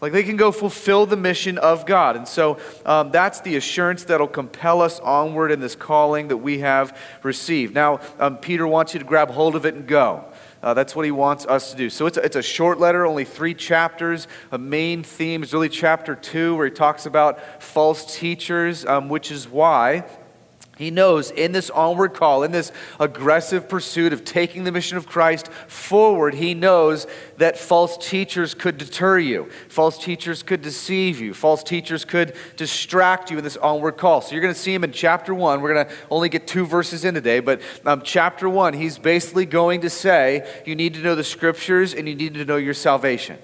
Like 0.00 0.12
they 0.12 0.22
can 0.22 0.36
go 0.36 0.50
fulfill 0.50 1.04
the 1.06 1.16
mission 1.16 1.58
of 1.58 1.84
God. 1.84 2.16
And 2.16 2.26
so 2.26 2.58
um, 2.86 3.10
that's 3.10 3.40
the 3.40 3.56
assurance 3.56 4.04
that'll 4.04 4.28
compel 4.28 4.80
us 4.80 4.98
onward 5.00 5.50
in 5.50 5.60
this 5.60 5.74
calling 5.74 6.28
that 6.28 6.38
we 6.38 6.60
have 6.60 6.96
received. 7.22 7.74
Now, 7.74 8.00
um, 8.18 8.38
Peter 8.38 8.66
wants 8.66 8.94
you 8.94 9.00
to 9.00 9.06
grab 9.06 9.30
hold 9.30 9.56
of 9.56 9.66
it 9.66 9.74
and 9.74 9.86
go. 9.86 10.24
Uh, 10.62 10.74
that's 10.74 10.94
what 10.94 11.06
he 11.06 11.10
wants 11.10 11.46
us 11.46 11.70
to 11.70 11.76
do. 11.76 11.88
So 11.88 12.06
it's 12.06 12.18
a, 12.18 12.22
it's 12.22 12.36
a 12.36 12.42
short 12.42 12.78
letter, 12.78 13.06
only 13.06 13.24
three 13.24 13.54
chapters. 13.54 14.28
A 14.52 14.58
main 14.58 15.02
theme 15.02 15.42
is 15.42 15.54
really 15.54 15.70
chapter 15.70 16.14
two, 16.14 16.54
where 16.54 16.66
he 16.66 16.70
talks 16.72 17.06
about 17.06 17.62
false 17.62 18.18
teachers, 18.18 18.84
um, 18.84 19.08
which 19.08 19.30
is 19.30 19.48
why 19.48 20.04
he 20.80 20.90
knows 20.90 21.30
in 21.30 21.52
this 21.52 21.68
onward 21.68 22.14
call, 22.14 22.42
in 22.42 22.52
this 22.52 22.72
aggressive 22.98 23.68
pursuit 23.68 24.14
of 24.14 24.24
taking 24.24 24.64
the 24.64 24.72
mission 24.72 24.96
of 24.96 25.06
Christ 25.06 25.48
forward, 25.68 26.32
he 26.32 26.54
knows 26.54 27.06
that 27.36 27.58
false 27.58 27.98
teachers 27.98 28.54
could 28.54 28.78
deter 28.78 29.18
you. 29.18 29.50
False 29.68 30.02
teachers 30.02 30.42
could 30.42 30.62
deceive 30.62 31.20
you. 31.20 31.34
False 31.34 31.62
teachers 31.62 32.06
could 32.06 32.34
distract 32.56 33.30
you 33.30 33.36
in 33.36 33.44
this 33.44 33.58
onward 33.58 33.98
call. 33.98 34.22
So 34.22 34.32
you're 34.32 34.40
going 34.40 34.54
to 34.54 34.58
see 34.58 34.72
him 34.72 34.82
in 34.82 34.92
chapter 34.92 35.34
one. 35.34 35.60
We're 35.60 35.74
going 35.74 35.86
to 35.86 35.92
only 36.10 36.30
get 36.30 36.46
two 36.46 36.64
verses 36.64 37.04
in 37.04 37.12
today, 37.12 37.40
but 37.40 37.60
um, 37.84 38.00
chapter 38.02 38.48
one, 38.48 38.72
he's 38.72 38.96
basically 38.96 39.44
going 39.44 39.82
to 39.82 39.90
say 39.90 40.50
you 40.64 40.74
need 40.74 40.94
to 40.94 41.00
know 41.00 41.14
the 41.14 41.22
scriptures 41.22 41.92
and 41.92 42.08
you 42.08 42.14
need 42.14 42.32
to 42.32 42.46
know 42.46 42.56
your 42.56 42.72
salvation. 42.72 43.36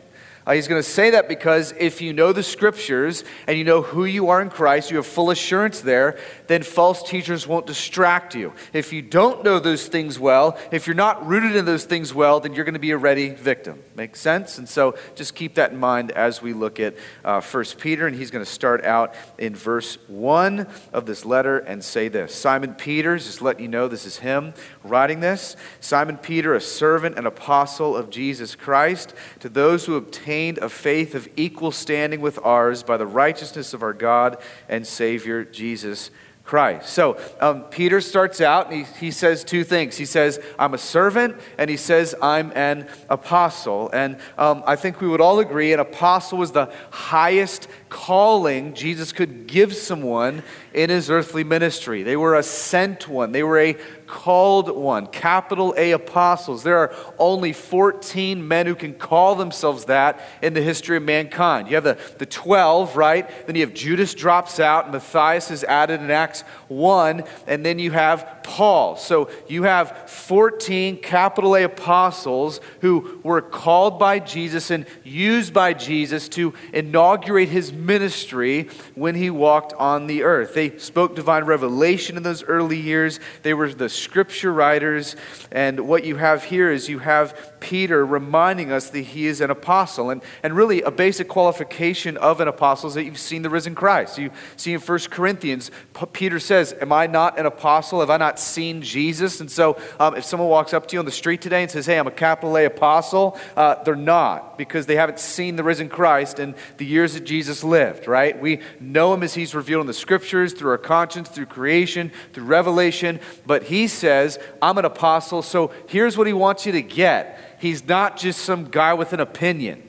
Uh, 0.46 0.52
he's 0.52 0.68
going 0.68 0.80
to 0.80 0.88
say 0.88 1.10
that 1.10 1.26
because 1.26 1.74
if 1.76 2.00
you 2.00 2.12
know 2.12 2.32
the 2.32 2.42
scriptures 2.42 3.24
and 3.48 3.58
you 3.58 3.64
know 3.64 3.82
who 3.82 4.04
you 4.04 4.28
are 4.28 4.40
in 4.40 4.48
Christ, 4.48 4.92
you 4.92 4.96
have 4.96 5.06
full 5.06 5.30
assurance 5.30 5.80
there, 5.80 6.16
then 6.46 6.62
false 6.62 7.02
teachers 7.02 7.48
won't 7.48 7.66
distract 7.66 8.32
you. 8.36 8.52
If 8.72 8.92
you 8.92 9.02
don't 9.02 9.42
know 9.42 9.58
those 9.58 9.88
things 9.88 10.20
well, 10.20 10.56
if 10.70 10.86
you're 10.86 10.94
not 10.94 11.26
rooted 11.26 11.56
in 11.56 11.64
those 11.64 11.84
things 11.84 12.14
well, 12.14 12.38
then 12.38 12.54
you're 12.54 12.64
going 12.64 12.74
to 12.74 12.80
be 12.80 12.92
a 12.92 12.96
ready 12.96 13.30
victim. 13.30 13.82
Make 13.96 14.14
sense? 14.14 14.56
And 14.56 14.68
so 14.68 14.96
just 15.16 15.34
keep 15.34 15.56
that 15.56 15.72
in 15.72 15.78
mind 15.78 16.12
as 16.12 16.40
we 16.40 16.52
look 16.52 16.78
at 16.78 16.94
uh, 17.24 17.40
1 17.40 17.64
Peter. 17.80 18.06
And 18.06 18.14
he's 18.14 18.30
going 18.30 18.44
to 18.44 18.50
start 18.50 18.84
out 18.84 19.16
in 19.38 19.56
verse 19.56 19.98
1 20.06 20.68
of 20.92 21.06
this 21.06 21.24
letter 21.24 21.58
and 21.58 21.82
say 21.82 22.06
this 22.06 22.32
Simon 22.32 22.74
Peter, 22.74 23.16
just 23.18 23.42
letting 23.42 23.62
you 23.62 23.68
know 23.68 23.88
this 23.88 24.06
is 24.06 24.18
him 24.18 24.54
writing 24.84 25.18
this. 25.18 25.56
Simon 25.80 26.18
Peter, 26.18 26.54
a 26.54 26.60
servant 26.60 27.18
and 27.18 27.26
apostle 27.26 27.96
of 27.96 28.10
Jesus 28.10 28.54
Christ, 28.54 29.12
to 29.40 29.48
those 29.48 29.86
who 29.86 29.96
obtain 29.96 30.35
obtained 30.36 30.58
a 30.58 30.68
faith 30.68 31.14
of 31.14 31.26
equal 31.36 31.72
standing 31.72 32.20
with 32.20 32.38
ours 32.44 32.82
by 32.82 32.98
the 32.98 33.06
righteousness 33.06 33.72
of 33.72 33.82
our 33.82 33.94
God 33.94 34.36
and 34.68 34.86
Savior 34.86 35.46
Jesus 35.46 36.10
Christ. 36.44 36.90
So 36.90 37.18
um, 37.40 37.64
Peter 37.64 38.02
starts 38.02 38.42
out 38.42 38.70
and 38.70 38.84
he, 38.84 39.06
he 39.06 39.10
says 39.10 39.44
two 39.44 39.64
things. 39.64 39.96
He 39.96 40.04
says, 40.04 40.38
I'm 40.58 40.74
a 40.74 40.78
servant, 40.78 41.40
and 41.56 41.70
he 41.70 41.78
says, 41.78 42.14
I'm 42.20 42.52
an 42.54 42.86
apostle. 43.08 43.88
And 43.94 44.18
um, 44.36 44.62
I 44.66 44.76
think 44.76 45.00
we 45.00 45.08
would 45.08 45.22
all 45.22 45.38
agree 45.38 45.72
an 45.72 45.80
apostle 45.80 46.36
was 46.36 46.52
the 46.52 46.70
highest 46.90 47.66
calling 47.88 48.74
Jesus 48.74 49.12
could 49.12 49.46
give 49.46 49.74
someone 49.74 50.42
in 50.74 50.90
his 50.90 51.10
earthly 51.10 51.44
ministry. 51.44 52.02
They 52.02 52.16
were 52.16 52.34
a 52.34 52.42
sent 52.42 53.08
one, 53.08 53.32
they 53.32 53.42
were 53.42 53.58
a 53.58 53.76
called 54.06 54.70
one, 54.70 55.06
capital 55.08 55.74
A 55.76 55.92
apostles. 55.92 56.62
There 56.62 56.78
are 56.78 56.94
only 57.18 57.52
14 57.52 58.46
men 58.46 58.66
who 58.66 58.74
can 58.74 58.94
call 58.94 59.34
themselves 59.34 59.86
that 59.86 60.20
in 60.42 60.54
the 60.54 60.62
history 60.62 60.96
of 60.96 61.02
mankind. 61.02 61.68
You 61.68 61.74
have 61.74 61.84
the, 61.84 61.98
the 62.18 62.26
12, 62.26 62.96
right? 62.96 63.28
Then 63.46 63.56
you 63.56 63.62
have 63.62 63.74
Judas 63.74 64.14
drops 64.14 64.60
out, 64.60 64.92
Matthias 64.92 65.50
is 65.50 65.64
added 65.64 66.00
in 66.00 66.10
Acts 66.10 66.42
1, 66.68 67.24
and 67.46 67.64
then 67.64 67.78
you 67.78 67.90
have 67.92 68.40
Paul. 68.42 68.96
So 68.96 69.28
you 69.48 69.64
have 69.64 70.08
14 70.08 70.98
capital 70.98 71.56
A 71.56 71.64
apostles 71.64 72.60
who 72.80 73.20
were 73.22 73.42
called 73.42 73.98
by 73.98 74.18
Jesus 74.18 74.70
and 74.70 74.86
used 75.02 75.52
by 75.52 75.72
Jesus 75.72 76.28
to 76.30 76.54
inaugurate 76.72 77.48
his 77.48 77.72
ministry 77.76 78.68
when 78.94 79.14
he 79.14 79.30
walked 79.30 79.72
on 79.74 80.06
the 80.06 80.22
earth. 80.22 80.54
They 80.54 80.76
spoke 80.78 81.14
divine 81.14 81.44
revelation 81.44 82.16
in 82.16 82.22
those 82.22 82.42
early 82.44 82.78
years, 82.78 83.20
they 83.42 83.54
were 83.54 83.72
the 83.72 83.88
scripture 83.88 84.52
writers. 84.52 85.16
And 85.52 85.86
what 85.88 86.04
you 86.04 86.16
have 86.16 86.44
here 86.44 86.70
is 86.70 86.88
you 86.88 86.98
have 87.00 87.56
Peter 87.60 88.04
reminding 88.04 88.70
us 88.70 88.90
that 88.90 89.00
he 89.00 89.26
is 89.26 89.40
an 89.40 89.50
apostle. 89.50 90.10
And, 90.10 90.22
and 90.42 90.54
really, 90.54 90.82
a 90.82 90.90
basic 90.90 91.28
qualification 91.28 92.16
of 92.16 92.40
an 92.40 92.48
apostle 92.48 92.88
is 92.88 92.94
that 92.94 93.04
you've 93.04 93.18
seen 93.18 93.42
the 93.42 93.50
risen 93.50 93.74
Christ. 93.74 94.18
You 94.18 94.30
see 94.56 94.72
in 94.72 94.80
1 94.80 94.98
Corinthians, 95.10 95.70
Peter 96.12 96.38
says, 96.38 96.74
Am 96.80 96.92
I 96.92 97.06
not 97.06 97.38
an 97.38 97.46
apostle? 97.46 98.00
Have 98.00 98.10
I 98.10 98.16
not 98.16 98.38
seen 98.38 98.82
Jesus? 98.82 99.40
And 99.40 99.50
so, 99.50 99.80
um, 99.98 100.14
if 100.16 100.24
someone 100.24 100.48
walks 100.48 100.72
up 100.74 100.86
to 100.88 100.92
you 100.94 100.98
on 101.00 101.04
the 101.04 101.10
street 101.10 101.40
today 101.40 101.62
and 101.62 101.70
says, 101.70 101.86
Hey, 101.86 101.98
I'm 101.98 102.06
a 102.06 102.12
capital 102.12 102.56
A 102.56 102.66
apostle, 102.66 103.38
uh, 103.56 103.82
they're 103.82 103.96
not 103.96 104.58
because 104.58 104.86
they 104.86 104.96
haven't 104.96 105.18
seen 105.18 105.56
the 105.56 105.64
risen 105.64 105.88
Christ 105.88 106.38
in 106.38 106.54
the 106.76 106.86
years 106.86 107.14
that 107.14 107.24
Jesus 107.24 107.64
lived, 107.66 108.08
right? 108.08 108.38
We 108.40 108.60
know 108.80 109.12
him 109.12 109.22
as 109.22 109.34
he's 109.34 109.54
revealed 109.54 109.82
in 109.82 109.86
the 109.86 109.94
scriptures, 109.94 110.52
through 110.52 110.70
our 110.70 110.78
conscience, 110.78 111.28
through 111.28 111.46
creation, 111.46 112.12
through 112.32 112.44
revelation. 112.44 113.20
But 113.44 113.64
he 113.64 113.88
says, 113.88 114.38
I'm 114.62 114.78
an 114.78 114.84
apostle, 114.84 115.42
so 115.42 115.72
here's 115.88 116.16
what 116.16 116.26
he 116.26 116.32
wants 116.32 116.66
you 116.66 116.72
to 116.72 116.82
get 116.82 117.40
he's 117.58 117.86
not 117.88 118.16
just 118.16 118.40
some 118.40 118.66
guy 118.66 118.94
with 118.94 119.12
an 119.12 119.20
opinion. 119.20 119.82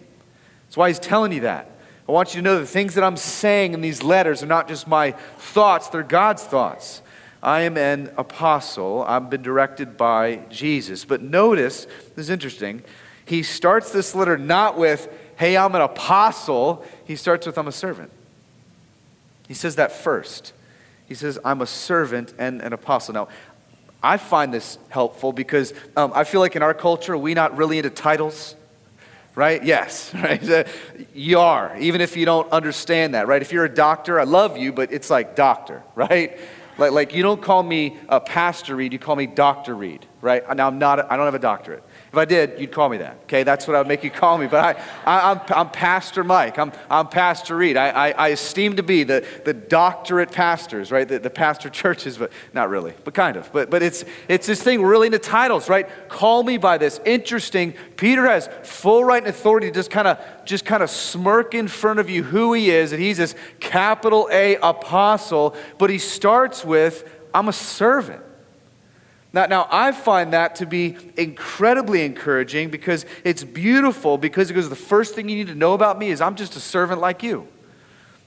That's 0.66 0.78
why 0.78 0.90
he's 0.90 1.00
telling 1.00 1.32
you 1.32 1.42
that. 1.42 1.72
I 2.08 2.12
want 2.12 2.34
you 2.34 2.42
to 2.42 2.44
know 2.44 2.60
the 2.60 2.66
things 2.66 2.96
that 2.96 3.04
I'm 3.04 3.18
saying 3.18 3.74
in 3.74 3.82
these 3.82 4.02
letters 4.02 4.42
are 4.42 4.48
not 4.48 4.68
just 4.70 4.88
my 4.88 5.12
thoughts, 5.12 5.90
they're 5.90 6.04
God's 6.04 6.44
thoughts. 6.44 7.02
I 7.44 7.62
am 7.62 7.78
an 7.78 8.12
apostle. 8.18 9.04
I've 9.04 9.30
been 9.30 9.42
directed 9.42 9.96
by 9.96 10.42
Jesus. 10.50 11.06
But 11.06 11.22
notice, 11.22 11.86
this 12.16 12.26
is 12.26 12.30
interesting. 12.30 12.84
He 13.26 13.44
starts 13.44 13.92
this 13.92 14.16
letter 14.16 14.38
not 14.38 14.78
with, 14.78 15.08
hey, 15.38 15.56
I'm 15.56 15.74
an 15.76 15.82
apostle. 15.82 16.84
He 17.06 17.16
starts 17.16 17.46
with, 17.48 17.58
I'm 17.58 17.68
a 17.68 17.72
servant. 17.72 18.12
He 19.48 19.54
says 19.54 19.78
that 19.78 19.92
first. 19.92 20.54
He 21.08 21.14
says, 21.14 21.40
I'm 21.46 21.62
a 21.62 21.68
servant 21.68 22.34
and 22.38 22.62
an 22.62 22.74
apostle. 22.74 23.14
Now, 23.14 23.28
I 24.04 24.18
find 24.18 24.54
this 24.54 24.78
helpful 24.90 25.32
because 25.32 25.74
um, 25.96 26.12
I 26.14 26.24
feel 26.24 26.42
like 26.42 26.56
in 26.56 26.62
our 26.62 26.74
culture, 26.74 27.18
we 27.18 27.34
not 27.34 27.56
really 27.56 27.78
into 27.78 27.90
titles, 27.90 28.56
right? 29.36 29.64
Yes, 29.64 30.14
right? 30.14 30.68
You 31.14 31.40
are, 31.40 31.78
even 31.80 32.02
if 32.02 32.18
you 32.18 32.26
don't 32.26 32.52
understand 32.52 33.14
that, 33.14 33.28
right? 33.28 33.42
If 33.42 33.52
you're 33.52 33.66
a 33.66 33.74
doctor, 33.74 34.20
I 34.20 34.24
love 34.24 34.58
you, 34.58 34.74
but 34.74 34.92
it's 34.92 35.10
like 35.10 35.36
doctor, 35.36 35.84
right? 35.96 36.38
Like, 36.78 36.92
like 36.92 37.14
you 37.14 37.24
don't 37.24 37.42
call 37.42 37.64
me 37.64 37.98
a 38.10 38.20
Pastor 38.20 38.76
Reed, 38.76 38.92
you 38.92 39.00
call 39.00 39.16
me 39.16 39.28
Dr. 39.28 39.76
Reed, 39.76 40.06
right? 40.22 40.44
Now, 40.56 40.68
I'm 40.68 40.78
not, 40.78 41.12
I 41.12 41.16
don't 41.16 41.26
have 41.26 41.36
a 41.36 41.40
doctorate. 41.40 41.84
If 42.12 42.18
I 42.18 42.24
did, 42.24 42.60
you'd 42.60 42.72
call 42.72 42.88
me 42.88 42.98
that. 42.98 43.20
Okay, 43.24 43.44
that's 43.44 43.68
what 43.68 43.76
I 43.76 43.80
would 43.80 43.88
make 43.88 44.04
you 44.04 44.10
call 44.10 44.38
me. 44.38 44.48
But 44.48 44.78
I, 45.06 45.32
am 45.32 45.40
I'm, 45.40 45.58
I'm 45.58 45.70
Pastor 45.70 46.24
Mike. 46.24 46.58
I'm, 46.58 46.72
I'm 46.90 47.08
Pastor 47.08 47.58
Reed. 47.58 47.76
I, 47.76 47.90
I, 47.90 48.12
I 48.12 48.28
esteem 48.30 48.78
to 48.78 48.84
be 48.84 49.04
the, 49.04 49.26
the 49.44 49.54
doctorate 49.54 50.32
pastors, 50.32 50.90
right? 50.90 51.06
The, 51.06 51.20
the 51.20 51.30
pastor 51.30 51.70
churches, 51.82 52.18
but 52.18 52.32
not 52.54 52.70
really, 52.70 52.94
but 53.04 53.14
kind 53.14 53.36
of. 53.36 53.52
But, 53.52 53.70
but 53.70 53.84
it's, 53.84 54.06
it's 54.30 54.48
this 54.48 54.64
thing, 54.64 54.82
really 54.82 55.08
into 55.08 55.20
titles, 55.20 55.68
right? 55.68 55.90
Call 56.08 56.44
me 56.44 56.58
by 56.58 56.78
this. 56.78 57.02
Interesting. 57.04 57.74
Peter 57.98 58.26
has 58.26 58.50
full 58.64 59.04
right 59.04 59.22
and 59.22 59.28
authority 59.28 59.68
to 59.68 59.74
just 59.74 59.92
kind 59.92 60.08
of 60.08 60.20
just 60.46 60.64
kind 60.64 60.82
of 60.82 60.90
smirk 60.90 61.54
in 61.54 61.68
front 61.68 62.00
of 62.00 62.10
you 62.10 62.24
who 62.24 62.54
he 62.54 62.72
is, 62.72 62.94
and 62.94 63.02
he's 63.02 63.18
this 63.18 63.36
capital 63.60 64.30
A 64.32 64.56
apostle, 64.58 65.56
but 65.78 65.90
he 65.90 65.98
starts 65.98 66.64
with, 66.64 67.04
I'm 67.34 67.50
a 67.50 67.54
servant. 67.54 68.24
Now, 69.34 69.46
now, 69.46 69.68
I 69.70 69.92
find 69.92 70.34
that 70.34 70.56
to 70.56 70.66
be 70.66 70.98
incredibly 71.18 72.04
encouraging 72.04 72.70
because 72.70 73.06
it's 73.24 73.44
beautiful 73.44 74.18
because 74.18 74.50
it 74.50 74.54
goes, 74.54 74.70
the 74.70 74.76
first 74.76 75.16
thing 75.16 75.28
you 75.28 75.36
need 75.36 75.48
to 75.48 75.56
know 75.56 75.74
about 75.74 76.00
me 76.00 76.10
is 76.10 76.22
I'm 76.22 76.36
just 76.36 76.56
a 76.56 76.60
servant 76.60 77.02
like 77.02 77.24
you. 77.24 77.48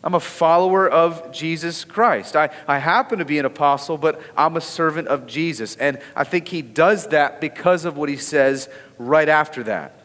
I'm 0.02 0.14
a 0.14 0.20
follower 0.20 0.88
of 0.88 1.30
Jesus 1.30 1.84
Christ. 1.84 2.34
I, 2.34 2.50
I 2.66 2.78
happen 2.78 3.18
to 3.18 3.24
be 3.24 3.38
an 3.38 3.44
apostle, 3.44 3.98
but 3.98 4.20
I'm 4.36 4.56
a 4.56 4.60
servant 4.60 5.08
of 5.08 5.26
Jesus. 5.26 5.76
And 5.76 5.98
I 6.16 6.24
think 6.24 6.48
he 6.48 6.62
does 6.62 7.08
that 7.08 7.40
because 7.40 7.84
of 7.84 7.96
what 7.98 8.08
he 8.08 8.16
says 8.16 8.68
right 8.98 9.28
after 9.28 9.62
that. 9.64 10.00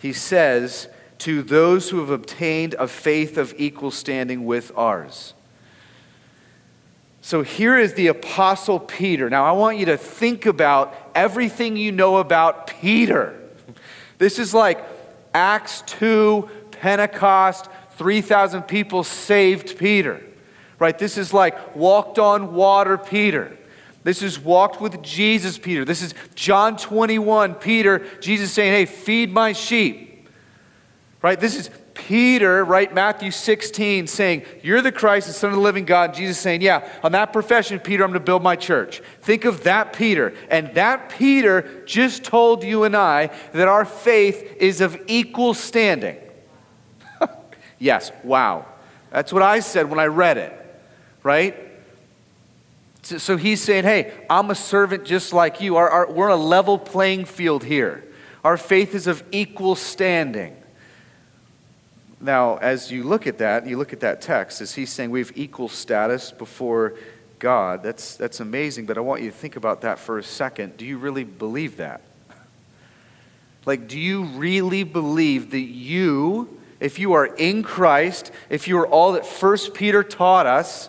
He 0.00 0.12
says, 0.12 0.88
To 1.18 1.42
those 1.42 1.88
who 1.88 2.00
have 2.00 2.10
obtained 2.10 2.74
a 2.78 2.88
faith 2.88 3.38
of 3.38 3.54
equal 3.56 3.90
standing 3.90 4.44
with 4.44 4.70
ours. 4.76 5.32
So 7.24 7.42
here 7.42 7.78
is 7.78 7.94
the 7.94 8.08
Apostle 8.08 8.80
Peter. 8.80 9.30
Now, 9.30 9.44
I 9.44 9.52
want 9.52 9.78
you 9.78 9.86
to 9.86 9.96
think 9.96 10.44
about 10.44 10.92
everything 11.14 11.76
you 11.76 11.92
know 11.92 12.16
about 12.16 12.66
Peter. 12.66 13.38
This 14.18 14.40
is 14.40 14.52
like 14.52 14.84
Acts 15.32 15.82
2, 15.86 16.50
Pentecost, 16.72 17.68
3,000 17.92 18.62
people 18.62 19.04
saved 19.04 19.78
Peter, 19.78 20.20
right? 20.80 20.98
This 20.98 21.16
is 21.16 21.32
like 21.32 21.76
walked 21.76 22.18
on 22.18 22.54
water 22.54 22.98
Peter. 22.98 23.56
This 24.02 24.20
is 24.20 24.36
walked 24.40 24.80
with 24.80 25.00
Jesus 25.00 25.58
Peter. 25.58 25.84
This 25.84 26.02
is 26.02 26.14
John 26.34 26.76
21, 26.76 27.54
Peter, 27.54 28.04
Jesus 28.20 28.50
saying, 28.50 28.72
hey, 28.72 28.84
feed 28.84 29.32
my 29.32 29.52
sheep, 29.52 30.28
right? 31.22 31.38
This 31.38 31.54
is 31.54 31.70
Peter, 31.94 32.64
right, 32.64 32.92
Matthew 32.92 33.30
16, 33.30 34.06
saying, 34.06 34.44
You're 34.62 34.80
the 34.80 34.92
Christ, 34.92 35.26
the 35.26 35.32
Son 35.32 35.50
of 35.50 35.56
the 35.56 35.62
living 35.62 35.84
God. 35.84 36.14
Jesus 36.14 36.38
saying, 36.38 36.62
Yeah, 36.62 36.88
on 37.02 37.12
that 37.12 37.32
profession, 37.32 37.78
Peter, 37.80 38.02
I'm 38.02 38.10
going 38.10 38.20
to 38.20 38.24
build 38.24 38.42
my 38.42 38.56
church. 38.56 39.02
Think 39.20 39.44
of 39.44 39.64
that 39.64 39.92
Peter. 39.92 40.34
And 40.50 40.74
that 40.74 41.10
Peter 41.10 41.84
just 41.84 42.24
told 42.24 42.64
you 42.64 42.84
and 42.84 42.96
I 42.96 43.30
that 43.52 43.68
our 43.68 43.84
faith 43.84 44.56
is 44.58 44.80
of 44.80 45.00
equal 45.06 45.54
standing. 45.54 46.16
yes, 47.78 48.10
wow. 48.24 48.66
That's 49.10 49.32
what 49.32 49.42
I 49.42 49.60
said 49.60 49.90
when 49.90 49.98
I 49.98 50.06
read 50.06 50.38
it, 50.38 50.82
right? 51.22 51.56
So, 53.02 53.18
so 53.18 53.36
he's 53.36 53.62
saying, 53.62 53.84
Hey, 53.84 54.12
I'm 54.30 54.50
a 54.50 54.54
servant 54.54 55.04
just 55.04 55.32
like 55.32 55.60
you. 55.60 55.76
Our, 55.76 55.90
our, 55.90 56.12
we're 56.12 56.30
on 56.30 56.38
a 56.38 56.42
level 56.42 56.78
playing 56.78 57.26
field 57.26 57.64
here. 57.64 58.04
Our 58.44 58.56
faith 58.56 58.94
is 58.94 59.06
of 59.06 59.22
equal 59.30 59.74
standing. 59.74 60.56
Now, 62.22 62.58
as 62.58 62.92
you 62.92 63.02
look 63.02 63.26
at 63.26 63.38
that, 63.38 63.66
you 63.66 63.76
look 63.76 63.92
at 63.92 63.98
that 64.00 64.22
text, 64.22 64.60
is 64.60 64.76
he 64.76 64.86
saying 64.86 65.10
we 65.10 65.18
have 65.18 65.32
equal 65.34 65.68
status 65.68 66.30
before 66.30 66.94
God? 67.40 67.82
That's, 67.82 68.16
that's 68.16 68.38
amazing, 68.38 68.86
but 68.86 68.96
I 68.96 69.00
want 69.00 69.22
you 69.22 69.30
to 69.32 69.36
think 69.36 69.56
about 69.56 69.80
that 69.80 69.98
for 69.98 70.18
a 70.18 70.22
second. 70.22 70.76
Do 70.76 70.86
you 70.86 70.98
really 70.98 71.24
believe 71.24 71.76
that? 71.76 72.00
Like, 73.64 73.86
do 73.86 73.96
you 73.96 74.24
really 74.24 74.82
believe 74.82 75.52
that 75.52 75.60
you, 75.60 76.58
if 76.80 76.98
you 76.98 77.12
are 77.12 77.26
in 77.26 77.62
Christ, 77.62 78.32
if 78.50 78.66
you 78.66 78.76
are 78.78 78.88
all 78.88 79.12
that 79.12 79.24
First 79.24 79.72
Peter 79.72 80.02
taught 80.02 80.46
us 80.46 80.88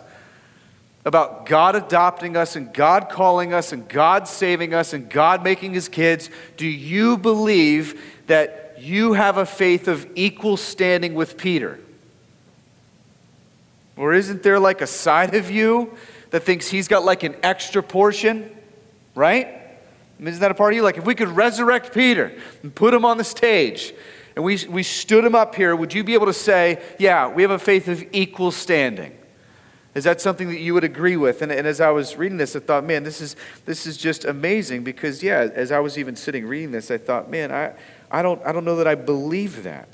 about 1.04 1.46
God 1.46 1.76
adopting 1.76 2.36
us 2.36 2.56
and 2.56 2.74
God 2.74 3.08
calling 3.08 3.52
us 3.52 3.70
and 3.70 3.88
God 3.88 4.26
saving 4.26 4.74
us 4.74 4.92
and 4.92 5.08
God 5.08 5.44
making 5.44 5.72
his 5.72 5.88
kids, 5.88 6.30
do 6.56 6.66
you 6.66 7.16
believe 7.16 8.02
that 8.26 8.63
you 8.84 9.14
have 9.14 9.36
a 9.36 9.46
faith 9.46 9.88
of 9.88 10.06
equal 10.14 10.56
standing 10.56 11.14
with 11.14 11.36
Peter? 11.36 11.80
Or 13.96 14.12
isn't 14.12 14.42
there 14.42 14.58
like 14.58 14.80
a 14.80 14.86
side 14.86 15.34
of 15.34 15.50
you 15.50 15.96
that 16.30 16.42
thinks 16.42 16.68
he's 16.68 16.88
got 16.88 17.04
like 17.04 17.22
an 17.22 17.36
extra 17.42 17.82
portion? 17.82 18.50
Right? 19.14 19.60
Isn't 20.20 20.40
that 20.40 20.50
a 20.50 20.54
part 20.54 20.72
of 20.72 20.76
you? 20.76 20.82
Like, 20.82 20.98
if 20.98 21.04
we 21.04 21.14
could 21.14 21.28
resurrect 21.28 21.92
Peter 21.92 22.36
and 22.62 22.74
put 22.74 22.94
him 22.94 23.04
on 23.04 23.18
the 23.18 23.24
stage 23.24 23.92
and 24.36 24.44
we, 24.44 24.58
we 24.68 24.82
stood 24.82 25.24
him 25.24 25.34
up 25.34 25.54
here, 25.54 25.74
would 25.76 25.94
you 25.94 26.02
be 26.02 26.14
able 26.14 26.26
to 26.26 26.32
say, 26.32 26.82
yeah, 26.98 27.28
we 27.28 27.42
have 27.42 27.50
a 27.50 27.58
faith 27.58 27.88
of 27.88 28.04
equal 28.12 28.50
standing? 28.50 29.16
Is 29.94 30.04
that 30.04 30.20
something 30.20 30.48
that 30.48 30.58
you 30.58 30.74
would 30.74 30.82
agree 30.82 31.16
with? 31.16 31.40
And, 31.40 31.52
and, 31.52 31.68
as 31.68 31.80
I 31.80 31.90
was 31.90 32.16
reading 32.16 32.36
this, 32.36 32.56
I 32.56 32.58
thought, 32.58 32.84
man, 32.84 33.04
this 33.04 33.20
is, 33.20 33.36
this 33.64 33.86
is 33.86 33.96
just 33.96 34.24
amazing 34.24 34.82
because, 34.82 35.22
yeah, 35.22 35.48
as 35.54 35.70
I 35.70 35.78
was 35.78 35.96
even 35.98 36.16
sitting 36.16 36.46
reading 36.46 36.72
this, 36.72 36.90
I 36.90 36.98
thought, 36.98 37.30
man, 37.30 37.52
I, 37.52 37.74
I 38.14 38.22
don't, 38.22 38.40
I 38.46 38.52
don't 38.52 38.64
know 38.64 38.76
that 38.76 38.86
I 38.86 38.94
believe 38.94 39.64
that. 39.64 39.88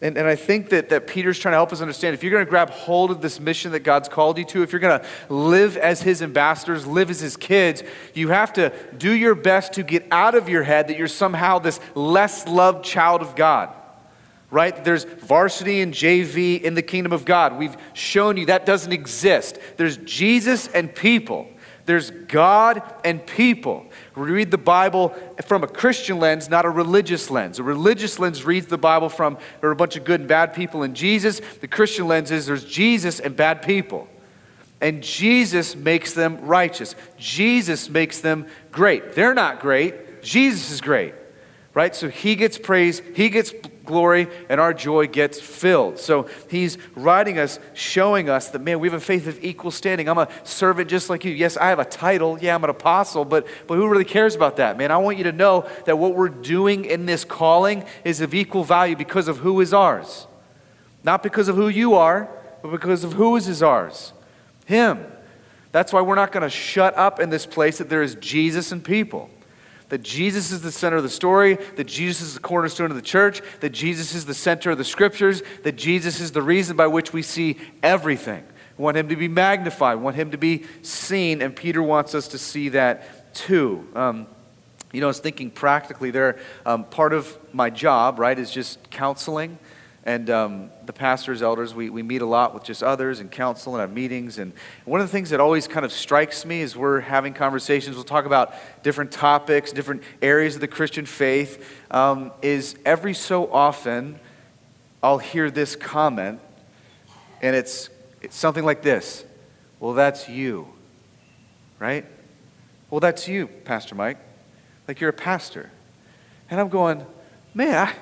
And, 0.00 0.16
and 0.16 0.26
I 0.26 0.34
think 0.34 0.70
that, 0.70 0.88
that 0.88 1.06
Peter's 1.06 1.38
trying 1.38 1.52
to 1.52 1.56
help 1.56 1.72
us 1.72 1.82
understand 1.82 2.14
if 2.14 2.22
you're 2.22 2.32
going 2.32 2.44
to 2.44 2.48
grab 2.48 2.70
hold 2.70 3.10
of 3.10 3.20
this 3.20 3.38
mission 3.38 3.72
that 3.72 3.80
God's 3.80 4.08
called 4.08 4.38
you 4.38 4.44
to, 4.46 4.62
if 4.62 4.72
you're 4.72 4.80
going 4.80 4.98
to 4.98 5.06
live 5.28 5.76
as 5.76 6.00
his 6.00 6.22
ambassadors, 6.22 6.86
live 6.86 7.10
as 7.10 7.20
his 7.20 7.36
kids, 7.36 7.82
you 8.14 8.28
have 8.28 8.54
to 8.54 8.72
do 8.96 9.12
your 9.12 9.34
best 9.34 9.74
to 9.74 9.82
get 9.82 10.06
out 10.10 10.34
of 10.34 10.48
your 10.48 10.62
head 10.62 10.88
that 10.88 10.96
you're 10.96 11.06
somehow 11.06 11.58
this 11.58 11.80
less 11.94 12.48
loved 12.48 12.82
child 12.82 13.20
of 13.20 13.36
God. 13.36 13.70
Right? 14.50 14.82
There's 14.82 15.04
varsity 15.04 15.82
and 15.82 15.92
JV 15.92 16.62
in 16.62 16.74
the 16.74 16.82
kingdom 16.82 17.12
of 17.12 17.26
God. 17.26 17.58
We've 17.58 17.76
shown 17.92 18.38
you 18.38 18.46
that 18.46 18.64
doesn't 18.64 18.92
exist. 18.92 19.58
There's 19.76 19.98
Jesus 19.98 20.66
and 20.68 20.94
people. 20.94 21.48
There's 21.86 22.10
God 22.10 22.82
and 23.04 23.24
people. 23.26 23.86
We 24.16 24.30
read 24.30 24.50
the 24.50 24.58
Bible 24.58 25.14
from 25.44 25.62
a 25.62 25.66
Christian 25.66 26.18
lens, 26.18 26.48
not 26.48 26.64
a 26.64 26.70
religious 26.70 27.30
lens. 27.30 27.58
A 27.58 27.62
religious 27.62 28.18
lens 28.18 28.44
reads 28.44 28.66
the 28.66 28.78
Bible 28.78 29.10
from 29.10 29.36
there 29.60 29.68
are 29.68 29.72
a 29.72 29.76
bunch 29.76 29.96
of 29.96 30.04
good 30.04 30.20
and 30.20 30.28
bad 30.28 30.54
people 30.54 30.82
in 30.82 30.94
Jesus. 30.94 31.40
The 31.60 31.68
Christian 31.68 32.08
lens 32.08 32.30
is 32.30 32.46
there's 32.46 32.64
Jesus 32.64 33.20
and 33.20 33.36
bad 33.36 33.62
people. 33.62 34.08
And 34.80 35.02
Jesus 35.02 35.76
makes 35.76 36.14
them 36.14 36.38
righteous. 36.42 36.94
Jesus 37.18 37.88
makes 37.90 38.20
them 38.20 38.46
great. 38.72 39.12
They're 39.14 39.34
not 39.34 39.60
great. 39.60 40.22
Jesus 40.22 40.70
is 40.70 40.80
great. 40.80 41.14
Right? 41.74 41.94
So 41.94 42.08
he 42.08 42.34
gets 42.34 42.56
praise, 42.56 43.02
he 43.14 43.28
gets 43.28 43.52
glory 43.84 44.28
and 44.48 44.60
our 44.60 44.74
joy 44.74 45.06
gets 45.06 45.40
filled. 45.40 45.98
So 45.98 46.28
he's 46.48 46.78
writing 46.94 47.38
us, 47.38 47.58
showing 47.74 48.28
us 48.28 48.48
that, 48.50 48.60
man, 48.60 48.80
we 48.80 48.88
have 48.88 48.94
a 48.94 49.04
faith 49.04 49.26
of 49.26 49.42
equal 49.42 49.70
standing. 49.70 50.08
I'm 50.08 50.18
a 50.18 50.28
servant 50.44 50.90
just 50.90 51.10
like 51.10 51.24
you. 51.24 51.32
Yes, 51.32 51.56
I 51.56 51.68
have 51.68 51.78
a 51.78 51.84
title. 51.84 52.38
Yeah, 52.40 52.54
I'm 52.54 52.64
an 52.64 52.70
apostle, 52.70 53.24
but, 53.24 53.46
but 53.66 53.76
who 53.76 53.88
really 53.88 54.04
cares 54.04 54.34
about 54.34 54.56
that, 54.56 54.76
man? 54.76 54.90
I 54.90 54.98
want 54.98 55.18
you 55.18 55.24
to 55.24 55.32
know 55.32 55.68
that 55.84 55.98
what 55.98 56.14
we're 56.14 56.28
doing 56.28 56.84
in 56.84 57.06
this 57.06 57.24
calling 57.24 57.84
is 58.04 58.20
of 58.20 58.34
equal 58.34 58.64
value 58.64 58.96
because 58.96 59.28
of 59.28 59.38
who 59.38 59.60
is 59.60 59.72
ours. 59.72 60.26
Not 61.02 61.22
because 61.22 61.48
of 61.48 61.56
who 61.56 61.68
you 61.68 61.94
are, 61.94 62.28
but 62.62 62.70
because 62.70 63.04
of 63.04 63.12
who 63.12 63.36
is 63.36 63.62
ours. 63.62 64.12
Him. 64.66 65.04
That's 65.72 65.92
why 65.92 66.00
we're 66.00 66.14
not 66.14 66.32
going 66.32 66.44
to 66.44 66.50
shut 66.50 66.96
up 66.96 67.20
in 67.20 67.30
this 67.30 67.46
place 67.46 67.78
that 67.78 67.88
there 67.88 68.02
is 68.02 68.14
Jesus 68.16 68.72
and 68.72 68.82
people 68.82 69.28
that 69.88 70.02
Jesus 70.02 70.50
is 70.50 70.62
the 70.62 70.72
center 70.72 70.96
of 70.96 71.02
the 71.02 71.08
story, 71.08 71.56
that 71.76 71.86
Jesus 71.86 72.28
is 72.28 72.34
the 72.34 72.40
cornerstone 72.40 72.90
of 72.90 72.96
the 72.96 73.02
church, 73.02 73.42
that 73.60 73.70
Jesus 73.70 74.14
is 74.14 74.24
the 74.24 74.34
center 74.34 74.70
of 74.70 74.78
the 74.78 74.84
scriptures, 74.84 75.42
that 75.62 75.76
Jesus 75.76 76.20
is 76.20 76.32
the 76.32 76.42
reason 76.42 76.76
by 76.76 76.86
which 76.86 77.12
we 77.12 77.22
see 77.22 77.58
everything. 77.82 78.44
We 78.76 78.84
want 78.84 78.96
him 78.96 79.08
to 79.08 79.16
be 79.16 79.28
magnified, 79.28 79.98
want 79.98 80.16
him 80.16 80.30
to 80.32 80.38
be 80.38 80.64
seen, 80.82 81.42
and 81.42 81.54
Peter 81.54 81.82
wants 81.82 82.14
us 82.14 82.28
to 82.28 82.38
see 82.38 82.70
that 82.70 83.34
too. 83.34 83.86
Um, 83.94 84.26
you 84.92 85.00
know, 85.00 85.06
I 85.06 85.08
was 85.08 85.18
thinking 85.20 85.50
practically 85.50 86.10
there, 86.10 86.38
um, 86.64 86.84
part 86.84 87.12
of 87.12 87.36
my 87.52 87.70
job, 87.70 88.18
right, 88.18 88.38
is 88.38 88.50
just 88.50 88.90
counseling 88.90 89.58
and 90.06 90.28
um, 90.28 90.70
the 90.84 90.92
pastors, 90.92 91.40
elders, 91.40 91.74
we, 91.74 91.88
we 91.88 92.02
meet 92.02 92.20
a 92.20 92.26
lot 92.26 92.52
with 92.52 92.62
just 92.62 92.82
others 92.82 93.20
and 93.20 93.30
counsel 93.30 93.74
and 93.74 93.80
have 93.80 93.90
meetings. 93.90 94.38
And 94.38 94.52
one 94.84 95.00
of 95.00 95.06
the 95.06 95.10
things 95.12 95.30
that 95.30 95.40
always 95.40 95.66
kind 95.66 95.84
of 95.84 95.92
strikes 95.92 96.44
me 96.44 96.60
is 96.60 96.76
we're 96.76 97.00
having 97.00 97.32
conversations, 97.32 97.96
we'll 97.96 98.04
talk 98.04 98.26
about 98.26 98.54
different 98.82 99.10
topics, 99.10 99.72
different 99.72 100.02
areas 100.20 100.56
of 100.56 100.60
the 100.60 100.68
Christian 100.68 101.06
faith, 101.06 101.66
um, 101.90 102.32
is 102.42 102.76
every 102.84 103.14
so 103.14 103.50
often 103.50 104.20
I'll 105.02 105.18
hear 105.18 105.50
this 105.50 105.74
comment, 105.74 106.40
and 107.40 107.56
it's, 107.56 107.88
it's 108.20 108.36
something 108.36 108.64
like 108.64 108.82
this 108.82 109.24
Well, 109.80 109.94
that's 109.94 110.28
you, 110.28 110.68
right? 111.78 112.04
Well, 112.90 113.00
that's 113.00 113.26
you, 113.26 113.46
Pastor 113.46 113.94
Mike. 113.94 114.18
Like 114.86 115.00
you're 115.00 115.10
a 115.10 115.14
pastor. 115.14 115.70
And 116.50 116.60
I'm 116.60 116.68
going, 116.68 117.06
man, 117.54 117.88
I, 117.88 117.94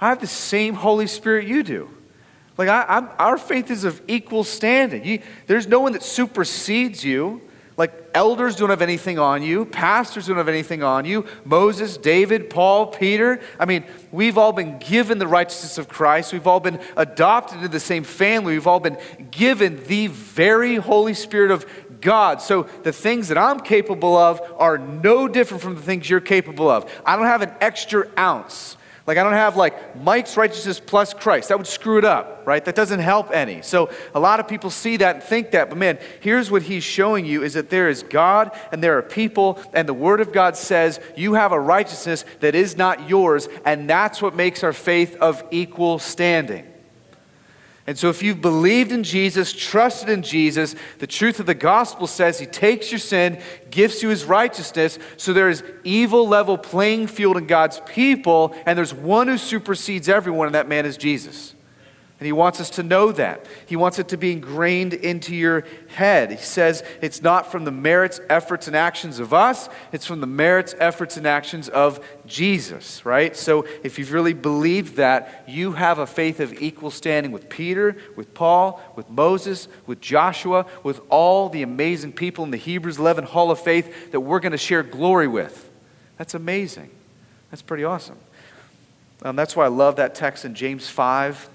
I 0.00 0.08
have 0.08 0.20
the 0.20 0.26
same 0.26 0.74
Holy 0.74 1.06
Spirit 1.06 1.46
you 1.46 1.62
do. 1.62 1.90
Like, 2.56 2.68
I, 2.68 3.06
our 3.18 3.38
faith 3.38 3.70
is 3.70 3.84
of 3.84 4.02
equal 4.08 4.42
standing. 4.42 5.04
You, 5.04 5.22
there's 5.46 5.68
no 5.68 5.80
one 5.80 5.92
that 5.92 6.02
supersedes 6.02 7.04
you. 7.04 7.42
Like 7.78 8.10
elders 8.12 8.56
don't 8.56 8.70
have 8.70 8.82
anything 8.82 9.20
on 9.20 9.40
you, 9.40 9.64
pastors 9.64 10.26
don't 10.26 10.36
have 10.36 10.48
anything 10.48 10.82
on 10.82 11.04
you, 11.04 11.26
Moses, 11.44 11.96
David, 11.96 12.50
Paul, 12.50 12.88
Peter. 12.88 13.40
I 13.56 13.66
mean, 13.66 13.84
we've 14.10 14.36
all 14.36 14.52
been 14.52 14.80
given 14.80 15.18
the 15.18 15.28
righteousness 15.28 15.78
of 15.78 15.88
Christ. 15.88 16.32
We've 16.32 16.48
all 16.48 16.58
been 16.58 16.80
adopted 16.96 17.58
into 17.58 17.68
the 17.68 17.78
same 17.78 18.02
family. 18.02 18.54
We've 18.54 18.66
all 18.66 18.80
been 18.80 18.98
given 19.30 19.84
the 19.84 20.08
very 20.08 20.74
Holy 20.74 21.14
Spirit 21.14 21.52
of 21.52 21.64
God. 22.00 22.42
So 22.42 22.64
the 22.82 22.92
things 22.92 23.28
that 23.28 23.38
I'm 23.38 23.60
capable 23.60 24.16
of 24.16 24.42
are 24.58 24.76
no 24.76 25.28
different 25.28 25.62
from 25.62 25.76
the 25.76 25.82
things 25.82 26.10
you're 26.10 26.20
capable 26.20 26.68
of. 26.68 26.90
I 27.06 27.14
don't 27.14 27.26
have 27.26 27.42
an 27.42 27.52
extra 27.60 28.08
ounce. 28.18 28.76
Like, 29.08 29.16
I 29.16 29.22
don't 29.22 29.32
have 29.32 29.56
like 29.56 29.96
Mike's 29.96 30.36
righteousness 30.36 30.78
plus 30.78 31.14
Christ. 31.14 31.48
That 31.48 31.56
would 31.56 31.66
screw 31.66 31.96
it 31.96 32.04
up, 32.04 32.42
right? 32.44 32.62
That 32.62 32.74
doesn't 32.74 33.00
help 33.00 33.30
any. 33.30 33.62
So, 33.62 33.88
a 34.14 34.20
lot 34.20 34.38
of 34.38 34.46
people 34.46 34.68
see 34.68 34.98
that 34.98 35.14
and 35.14 35.24
think 35.24 35.52
that. 35.52 35.70
But 35.70 35.78
man, 35.78 35.98
here's 36.20 36.50
what 36.50 36.60
he's 36.60 36.84
showing 36.84 37.24
you 37.24 37.42
is 37.42 37.54
that 37.54 37.70
there 37.70 37.88
is 37.88 38.02
God 38.02 38.54
and 38.70 38.84
there 38.84 38.98
are 38.98 39.02
people, 39.02 39.62
and 39.72 39.88
the 39.88 39.94
Word 39.94 40.20
of 40.20 40.30
God 40.30 40.58
says 40.58 41.00
you 41.16 41.32
have 41.32 41.52
a 41.52 41.58
righteousness 41.58 42.26
that 42.40 42.54
is 42.54 42.76
not 42.76 43.08
yours, 43.08 43.48
and 43.64 43.88
that's 43.88 44.20
what 44.20 44.36
makes 44.36 44.62
our 44.62 44.74
faith 44.74 45.16
of 45.22 45.42
equal 45.50 45.98
standing. 45.98 46.67
And 47.88 47.98
so, 47.98 48.10
if 48.10 48.22
you've 48.22 48.42
believed 48.42 48.92
in 48.92 49.02
Jesus, 49.02 49.50
trusted 49.50 50.10
in 50.10 50.22
Jesus, 50.22 50.74
the 50.98 51.06
truth 51.06 51.40
of 51.40 51.46
the 51.46 51.54
gospel 51.54 52.06
says 52.06 52.38
he 52.38 52.44
takes 52.44 52.92
your 52.92 52.98
sin, 52.98 53.40
gives 53.70 54.02
you 54.02 54.10
his 54.10 54.26
righteousness. 54.26 54.98
So, 55.16 55.32
there 55.32 55.48
is 55.48 55.64
evil 55.84 56.28
level 56.28 56.58
playing 56.58 57.06
field 57.06 57.38
in 57.38 57.46
God's 57.46 57.80
people, 57.86 58.54
and 58.66 58.76
there's 58.76 58.92
one 58.92 59.26
who 59.26 59.38
supersedes 59.38 60.06
everyone, 60.06 60.48
and 60.48 60.54
that 60.54 60.68
man 60.68 60.84
is 60.84 60.98
Jesus. 60.98 61.54
And 62.20 62.26
he 62.26 62.32
wants 62.32 62.60
us 62.60 62.68
to 62.70 62.82
know 62.82 63.12
that. 63.12 63.46
He 63.64 63.76
wants 63.76 64.00
it 64.00 64.08
to 64.08 64.16
be 64.16 64.32
ingrained 64.32 64.92
into 64.92 65.36
your 65.36 65.64
head. 65.86 66.32
He 66.32 66.36
says 66.36 66.82
it's 67.00 67.22
not 67.22 67.52
from 67.52 67.64
the 67.64 67.70
merits, 67.70 68.20
efforts, 68.28 68.66
and 68.66 68.74
actions 68.74 69.20
of 69.20 69.32
us, 69.32 69.68
it's 69.92 70.04
from 70.04 70.20
the 70.20 70.26
merits, 70.26 70.74
efforts, 70.80 71.16
and 71.16 71.28
actions 71.28 71.68
of 71.68 72.04
Jesus, 72.26 73.06
right? 73.06 73.36
So 73.36 73.66
if 73.84 74.00
you've 74.00 74.12
really 74.12 74.32
believed 74.32 74.96
that, 74.96 75.44
you 75.46 75.72
have 75.72 76.00
a 76.00 76.08
faith 76.08 76.40
of 76.40 76.60
equal 76.60 76.90
standing 76.90 77.30
with 77.30 77.48
Peter, 77.48 77.96
with 78.16 78.34
Paul, 78.34 78.80
with 78.96 79.08
Moses, 79.08 79.68
with 79.86 80.00
Joshua, 80.00 80.66
with 80.82 81.00
all 81.10 81.48
the 81.48 81.62
amazing 81.62 82.14
people 82.14 82.42
in 82.42 82.50
the 82.50 82.56
Hebrews 82.56 82.98
11 82.98 83.26
Hall 83.26 83.52
of 83.52 83.60
Faith 83.60 84.10
that 84.10 84.20
we're 84.20 84.40
going 84.40 84.50
to 84.50 84.58
share 84.58 84.82
glory 84.82 85.28
with. 85.28 85.70
That's 86.16 86.34
amazing. 86.34 86.90
That's 87.52 87.62
pretty 87.62 87.84
awesome. 87.84 88.18
Um, 89.22 89.36
that's 89.36 89.54
why 89.54 89.66
I 89.66 89.68
love 89.68 89.96
that 89.96 90.16
text 90.16 90.44
in 90.44 90.56
James 90.56 90.90
5 90.90 91.50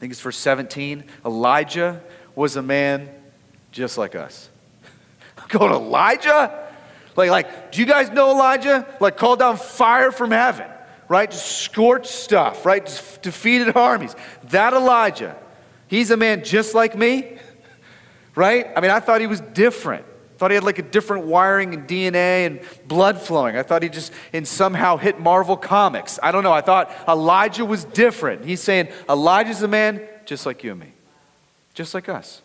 I 0.00 0.04
think 0.08 0.12
it's 0.12 0.22
verse 0.22 0.38
17. 0.38 1.04
Elijah 1.26 2.00
was 2.34 2.56
a 2.56 2.62
man 2.62 3.10
just 3.70 3.98
like 3.98 4.14
us. 4.14 4.48
Going 5.50 5.72
Elijah? 5.72 6.68
Like, 7.16 7.28
like, 7.28 7.70
do 7.70 7.82
you 7.82 7.86
guys 7.86 8.08
know 8.08 8.30
Elijah? 8.30 8.86
Like, 8.98 9.18
called 9.18 9.40
down 9.40 9.58
fire 9.58 10.10
from 10.10 10.30
heaven, 10.30 10.66
right? 11.06 11.30
Just 11.30 11.44
scorched 11.60 12.06
stuff, 12.06 12.64
right? 12.64 12.86
Just 12.86 13.20
defeated 13.20 13.76
armies. 13.76 14.16
That 14.44 14.72
Elijah, 14.72 15.36
he's 15.86 16.10
a 16.10 16.16
man 16.16 16.44
just 16.44 16.74
like 16.74 16.96
me, 16.96 17.36
right? 18.34 18.68
I 18.74 18.80
mean, 18.80 18.90
I 18.90 19.00
thought 19.00 19.20
he 19.20 19.26
was 19.26 19.42
different. 19.42 20.06
I 20.40 20.42
thought 20.42 20.52
he 20.52 20.54
had 20.54 20.64
like 20.64 20.78
a 20.78 20.82
different 20.82 21.26
wiring 21.26 21.74
and 21.74 21.86
DNA 21.86 22.46
and 22.46 22.60
blood 22.88 23.20
flowing. 23.20 23.58
I 23.58 23.62
thought 23.62 23.82
he 23.82 23.90
just 23.90 24.10
in 24.32 24.46
somehow 24.46 24.96
hit 24.96 25.20
Marvel 25.20 25.54
Comics. 25.54 26.18
I 26.22 26.32
don't 26.32 26.42
know. 26.42 26.52
I 26.52 26.62
thought 26.62 26.90
Elijah 27.06 27.66
was 27.66 27.84
different. 27.84 28.46
He's 28.46 28.62
saying 28.62 28.88
Elijah's 29.06 29.60
a 29.60 29.68
man 29.68 30.00
just 30.24 30.46
like 30.46 30.64
you 30.64 30.70
and 30.70 30.80
me, 30.80 30.94
just 31.74 31.92
like 31.92 32.08
us. 32.08 32.40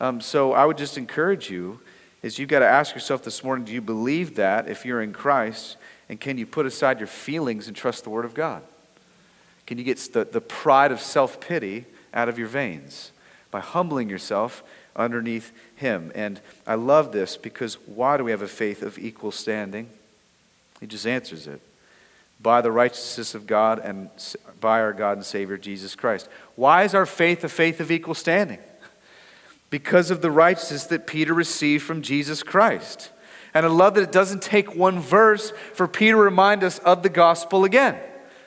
Um, 0.00 0.20
so 0.20 0.52
I 0.52 0.64
would 0.64 0.76
just 0.76 0.98
encourage 0.98 1.48
you 1.48 1.78
is 2.22 2.40
you've 2.40 2.48
got 2.48 2.58
to 2.58 2.66
ask 2.66 2.92
yourself 2.92 3.22
this 3.22 3.44
morning, 3.44 3.66
do 3.66 3.72
you 3.72 3.80
believe 3.80 4.34
that 4.34 4.68
if 4.68 4.84
you're 4.84 5.00
in 5.00 5.12
Christ? 5.12 5.76
And 6.08 6.20
can 6.20 6.38
you 6.38 6.46
put 6.46 6.66
aside 6.66 6.98
your 6.98 7.06
feelings 7.06 7.68
and 7.68 7.76
trust 7.76 8.02
the 8.02 8.10
Word 8.10 8.24
of 8.24 8.34
God? 8.34 8.64
Can 9.64 9.78
you 9.78 9.84
get 9.84 9.98
the, 10.12 10.24
the 10.24 10.40
pride 10.40 10.90
of 10.90 11.00
self 11.00 11.38
pity 11.38 11.86
out 12.12 12.28
of 12.28 12.36
your 12.36 12.48
veins 12.48 13.12
by 13.52 13.60
humbling 13.60 14.08
yourself 14.08 14.64
underneath 14.96 15.52
him. 15.76 16.12
And 16.14 16.40
I 16.66 16.74
love 16.74 17.12
this 17.12 17.36
because 17.36 17.74
why 17.86 18.16
do 18.16 18.24
we 18.24 18.30
have 18.30 18.42
a 18.42 18.48
faith 18.48 18.82
of 18.82 18.98
equal 18.98 19.32
standing? 19.32 19.88
He 20.80 20.86
just 20.86 21.06
answers 21.06 21.46
it 21.46 21.60
by 22.40 22.60
the 22.60 22.72
righteousness 22.72 23.34
of 23.34 23.46
God 23.46 23.78
and 23.78 24.10
by 24.60 24.80
our 24.80 24.92
God 24.92 25.16
and 25.16 25.24
Savior 25.24 25.56
Jesus 25.56 25.94
Christ. 25.94 26.28
Why 26.56 26.82
is 26.82 26.94
our 26.94 27.06
faith 27.06 27.44
a 27.44 27.48
faith 27.48 27.80
of 27.80 27.90
equal 27.90 28.14
standing? 28.14 28.58
Because 29.70 30.10
of 30.10 30.20
the 30.20 30.30
righteousness 30.30 30.84
that 30.86 31.06
Peter 31.06 31.32
received 31.32 31.84
from 31.84 32.02
Jesus 32.02 32.42
Christ. 32.42 33.10
And 33.54 33.64
I 33.64 33.68
love 33.68 33.94
that 33.94 34.02
it 34.02 34.12
doesn't 34.12 34.42
take 34.42 34.74
one 34.74 34.98
verse 34.98 35.52
for 35.74 35.86
Peter 35.86 36.16
to 36.16 36.22
remind 36.22 36.64
us 36.64 36.78
of 36.80 37.02
the 37.02 37.08
gospel 37.08 37.64
again 37.64 37.98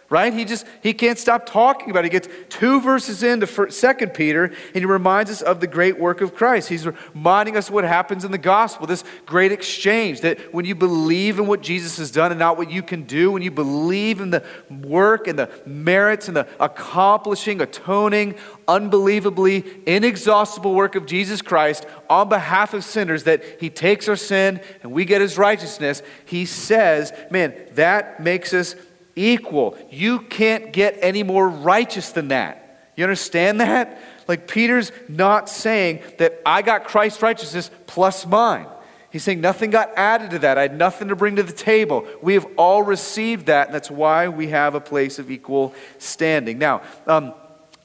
right? 0.10 0.34
He 0.34 0.46
just 0.46 0.66
he 0.84 0.94
can't 0.94 1.18
stop 1.18 1.46
talking 1.46 1.90
about 1.90 2.06
it. 2.06 2.12
He 2.14 2.20
gets 2.20 2.30
two 2.50 2.80
verses 2.80 3.24
into 3.24 3.48
Second 3.72 4.14
Peter, 4.14 4.46
and 4.46 4.76
he 4.76 4.86
reminds 4.86 5.32
us 5.32 5.42
of 5.42 5.60
the 5.60 5.68
great 5.68 6.00
work 6.00 6.22
of 6.22 6.36
Christ. 6.36 6.70
He's 6.70 6.86
reminding 6.86 7.58
us 7.58 7.72
what 7.72 7.84
happens 7.84 8.24
in 8.24 8.32
the 8.32 8.38
gospel, 8.38 8.86
this 8.86 9.04
great 9.26 9.52
exchange 9.52 10.22
that 10.22 10.54
when 10.54 10.66
you 10.66 10.76
believe 10.76 11.40
in 11.40 11.48
what 11.48 11.62
Jesus 11.62 11.98
has 11.98 12.12
done 12.12 12.32
and 12.32 12.40
not 12.40 12.58
what 12.58 12.70
you 12.70 12.84
can 12.84 13.04
do, 13.04 13.32
when 13.32 13.42
you 13.42 13.52
believe 13.52 14.22
in 14.22 14.30
the 14.30 14.44
work 14.70 15.28
and 15.28 15.40
the 15.40 15.50
merits 15.66 16.28
and 16.28 16.38
the 16.38 16.48
accomplishing, 16.60 17.62
atoning, 17.62 18.36
unbelievably 18.68 19.64
inexhaustible 19.86 20.74
work 20.74 20.96
of 20.96 21.06
Jesus 21.06 21.42
Christ 21.42 21.86
on 22.10 22.30
behalf 22.30 22.74
of 22.74 22.84
sinners, 22.84 23.24
that 23.24 23.44
he 23.60 23.70
takes 23.70 24.08
our 24.08 24.16
sin 24.16 24.62
and 24.84 24.92
we 24.92 25.06
get 25.06 25.22
his 25.22 25.38
righteousness, 25.38 26.02
he 26.26 26.46
says, 26.46 27.12
man, 27.32 27.56
that 27.74 28.20
makes 28.20 28.54
us 28.54 28.76
equal. 29.16 29.78
You 29.90 30.20
can't 30.20 30.72
get 30.72 30.98
any 31.02 31.24
more 31.24 31.48
righteous 31.48 32.12
than 32.12 32.30
that. 32.30 32.62
You 32.96 33.04
understand 33.04 33.62
that? 33.62 34.00
Like 34.28 34.48
Peter's 34.48 34.92
not 35.08 35.50
saying 35.50 36.02
that 36.18 36.42
I 36.46 36.62
got 36.62 36.86
Christ's 36.86 37.22
righteousness 37.22 37.70
plus 37.88 38.26
mine. 38.26 38.68
He's 39.12 39.24
saying 39.24 39.40
nothing 39.40 39.70
got 39.70 39.92
added 39.96 40.32
to 40.32 40.40
that. 40.40 40.58
I 40.58 40.64
had 40.64 40.78
nothing 40.78 41.08
to 41.08 41.16
bring 41.16 41.38
to 41.38 41.44
the 41.44 41.54
table. 41.54 42.06
We 42.22 42.34
have 42.34 42.46
all 42.58 42.84
received 42.84 43.46
that, 43.46 43.68
and 43.68 43.76
that's 43.76 43.90
why 43.90 44.28
we 44.28 44.50
have 44.50 44.76
a 44.76 44.82
place 44.82 45.20
of 45.20 45.32
equal 45.32 45.74
standing. 46.00 46.58
Now, 46.58 46.82
um, 47.08 47.34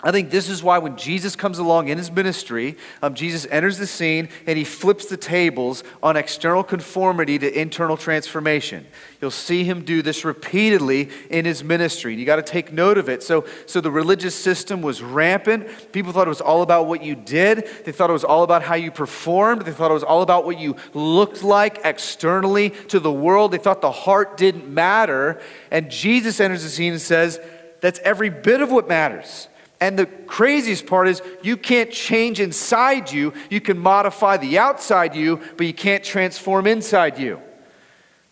I 0.02 0.12
think 0.12 0.30
this 0.30 0.48
is 0.48 0.62
why 0.62 0.78
when 0.78 0.96
Jesus 0.96 1.36
comes 1.36 1.58
along 1.58 1.88
in 1.88 1.98
his 1.98 2.10
ministry, 2.10 2.78
um, 3.02 3.14
Jesus 3.14 3.46
enters 3.50 3.76
the 3.76 3.86
scene 3.86 4.30
and 4.46 4.56
he 4.56 4.64
flips 4.64 5.04
the 5.06 5.18
tables 5.18 5.84
on 6.02 6.16
external 6.16 6.64
conformity 6.64 7.38
to 7.38 7.60
internal 7.60 7.98
transformation. 7.98 8.86
You'll 9.20 9.30
see 9.30 9.62
him 9.64 9.84
do 9.84 10.00
this 10.00 10.24
repeatedly 10.24 11.10
in 11.28 11.44
his 11.44 11.62
ministry. 11.62 12.14
You 12.14 12.24
got 12.24 12.36
to 12.36 12.42
take 12.42 12.72
note 12.72 12.96
of 12.96 13.10
it. 13.10 13.22
So, 13.22 13.44
so 13.66 13.82
the 13.82 13.90
religious 13.90 14.34
system 14.34 14.80
was 14.80 15.02
rampant. 15.02 15.92
People 15.92 16.12
thought 16.12 16.26
it 16.26 16.30
was 16.30 16.40
all 16.40 16.62
about 16.62 16.86
what 16.86 17.02
you 17.04 17.14
did, 17.14 17.68
they 17.84 17.92
thought 17.92 18.08
it 18.08 18.14
was 18.14 18.24
all 18.24 18.42
about 18.42 18.62
how 18.62 18.76
you 18.76 18.90
performed, 18.90 19.62
they 19.62 19.72
thought 19.72 19.90
it 19.90 19.94
was 19.94 20.02
all 20.02 20.22
about 20.22 20.46
what 20.46 20.58
you 20.58 20.76
looked 20.94 21.42
like 21.42 21.78
externally 21.84 22.70
to 22.88 23.00
the 23.00 23.12
world. 23.12 23.52
They 23.52 23.58
thought 23.58 23.82
the 23.82 23.92
heart 23.92 24.38
didn't 24.38 24.66
matter. 24.66 25.42
And 25.70 25.90
Jesus 25.90 26.40
enters 26.40 26.62
the 26.62 26.70
scene 26.70 26.92
and 26.92 27.02
says, 27.02 27.38
That's 27.82 27.98
every 27.98 28.30
bit 28.30 28.62
of 28.62 28.72
what 28.72 28.88
matters. 28.88 29.48
And 29.80 29.98
the 29.98 30.06
craziest 30.06 30.86
part 30.86 31.08
is 31.08 31.22
you 31.42 31.56
can't 31.56 31.90
change 31.90 32.38
inside 32.38 33.10
you. 33.10 33.32
You 33.48 33.60
can 33.60 33.78
modify 33.78 34.36
the 34.36 34.58
outside 34.58 35.14
you, 35.14 35.40
but 35.56 35.66
you 35.66 35.72
can't 35.72 36.04
transform 36.04 36.66
inside 36.66 37.18
you. 37.18 37.40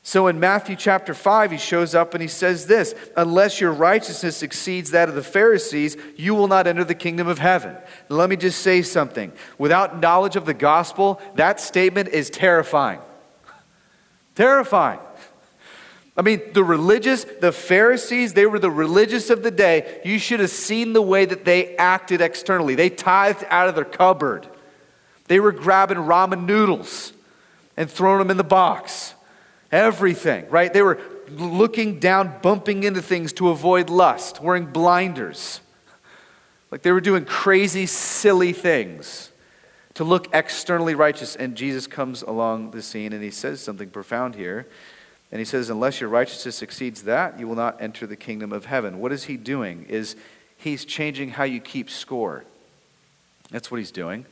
So 0.02 0.26
in 0.26 0.40
Matthew 0.40 0.76
chapter 0.76 1.12
5, 1.12 1.50
he 1.50 1.58
shows 1.58 1.94
up 1.94 2.14
and 2.14 2.22
he 2.22 2.28
says 2.28 2.66
this 2.66 2.94
Unless 3.16 3.60
your 3.60 3.72
righteousness 3.72 4.42
exceeds 4.42 4.90
that 4.92 5.08
of 5.08 5.14
the 5.14 5.22
Pharisees, 5.22 5.96
you 6.16 6.34
will 6.34 6.48
not 6.48 6.66
enter 6.66 6.84
the 6.84 6.94
kingdom 6.94 7.28
of 7.28 7.38
heaven. 7.38 7.76
let 8.08 8.30
me 8.30 8.36
just 8.36 8.62
say 8.62 8.80
something. 8.82 9.32
Without 9.58 10.00
knowledge 10.00 10.36
of 10.36 10.46
the 10.46 10.54
gospel, 10.54 11.20
that 11.34 11.60
statement 11.60 12.08
is 12.08 12.30
terrifying. 12.30 13.00
terrifying. 14.34 15.00
I 16.18 16.22
mean, 16.22 16.42
the 16.52 16.64
religious, 16.64 17.22
the 17.22 17.52
Pharisees, 17.52 18.32
they 18.32 18.44
were 18.44 18.58
the 18.58 18.72
religious 18.72 19.30
of 19.30 19.44
the 19.44 19.52
day. 19.52 20.00
You 20.04 20.18
should 20.18 20.40
have 20.40 20.50
seen 20.50 20.92
the 20.92 21.00
way 21.00 21.24
that 21.24 21.44
they 21.44 21.76
acted 21.76 22.20
externally. 22.20 22.74
They 22.74 22.90
tithed 22.90 23.44
out 23.48 23.68
of 23.68 23.76
their 23.76 23.84
cupboard. 23.84 24.48
They 25.28 25.38
were 25.38 25.52
grabbing 25.52 25.98
ramen 25.98 26.44
noodles 26.44 27.12
and 27.76 27.88
throwing 27.88 28.18
them 28.18 28.32
in 28.32 28.36
the 28.36 28.42
box. 28.42 29.14
Everything, 29.70 30.50
right? 30.50 30.72
They 30.72 30.82
were 30.82 30.98
looking 31.30 32.00
down, 32.00 32.40
bumping 32.42 32.82
into 32.82 33.00
things 33.00 33.32
to 33.34 33.50
avoid 33.50 33.88
lust, 33.88 34.42
wearing 34.42 34.66
blinders. 34.66 35.60
Like 36.72 36.82
they 36.82 36.90
were 36.90 37.00
doing 37.00 37.26
crazy, 37.26 37.86
silly 37.86 38.52
things 38.52 39.30
to 39.94 40.02
look 40.02 40.26
externally 40.34 40.96
righteous. 40.96 41.36
And 41.36 41.54
Jesus 41.54 41.86
comes 41.86 42.22
along 42.22 42.72
the 42.72 42.82
scene 42.82 43.12
and 43.12 43.22
he 43.22 43.30
says 43.30 43.60
something 43.60 43.90
profound 43.90 44.34
here. 44.34 44.66
And 45.30 45.38
he 45.38 45.44
says, 45.44 45.70
Unless 45.70 46.00
your 46.00 46.10
righteousness 46.10 46.62
exceeds 46.62 47.02
that, 47.02 47.38
you 47.38 47.46
will 47.46 47.56
not 47.56 47.80
enter 47.80 48.06
the 48.06 48.16
kingdom 48.16 48.52
of 48.52 48.66
heaven. 48.66 48.98
What 48.98 49.12
is 49.12 49.24
he 49.24 49.36
doing? 49.36 49.86
Is 49.88 50.16
he's 50.56 50.84
changing 50.84 51.30
how 51.30 51.44
you 51.44 51.60
keep 51.60 51.90
score. 51.90 52.44
That's 53.50 53.70
what 53.70 53.78
he's 53.78 53.90
doing. 53.90 54.26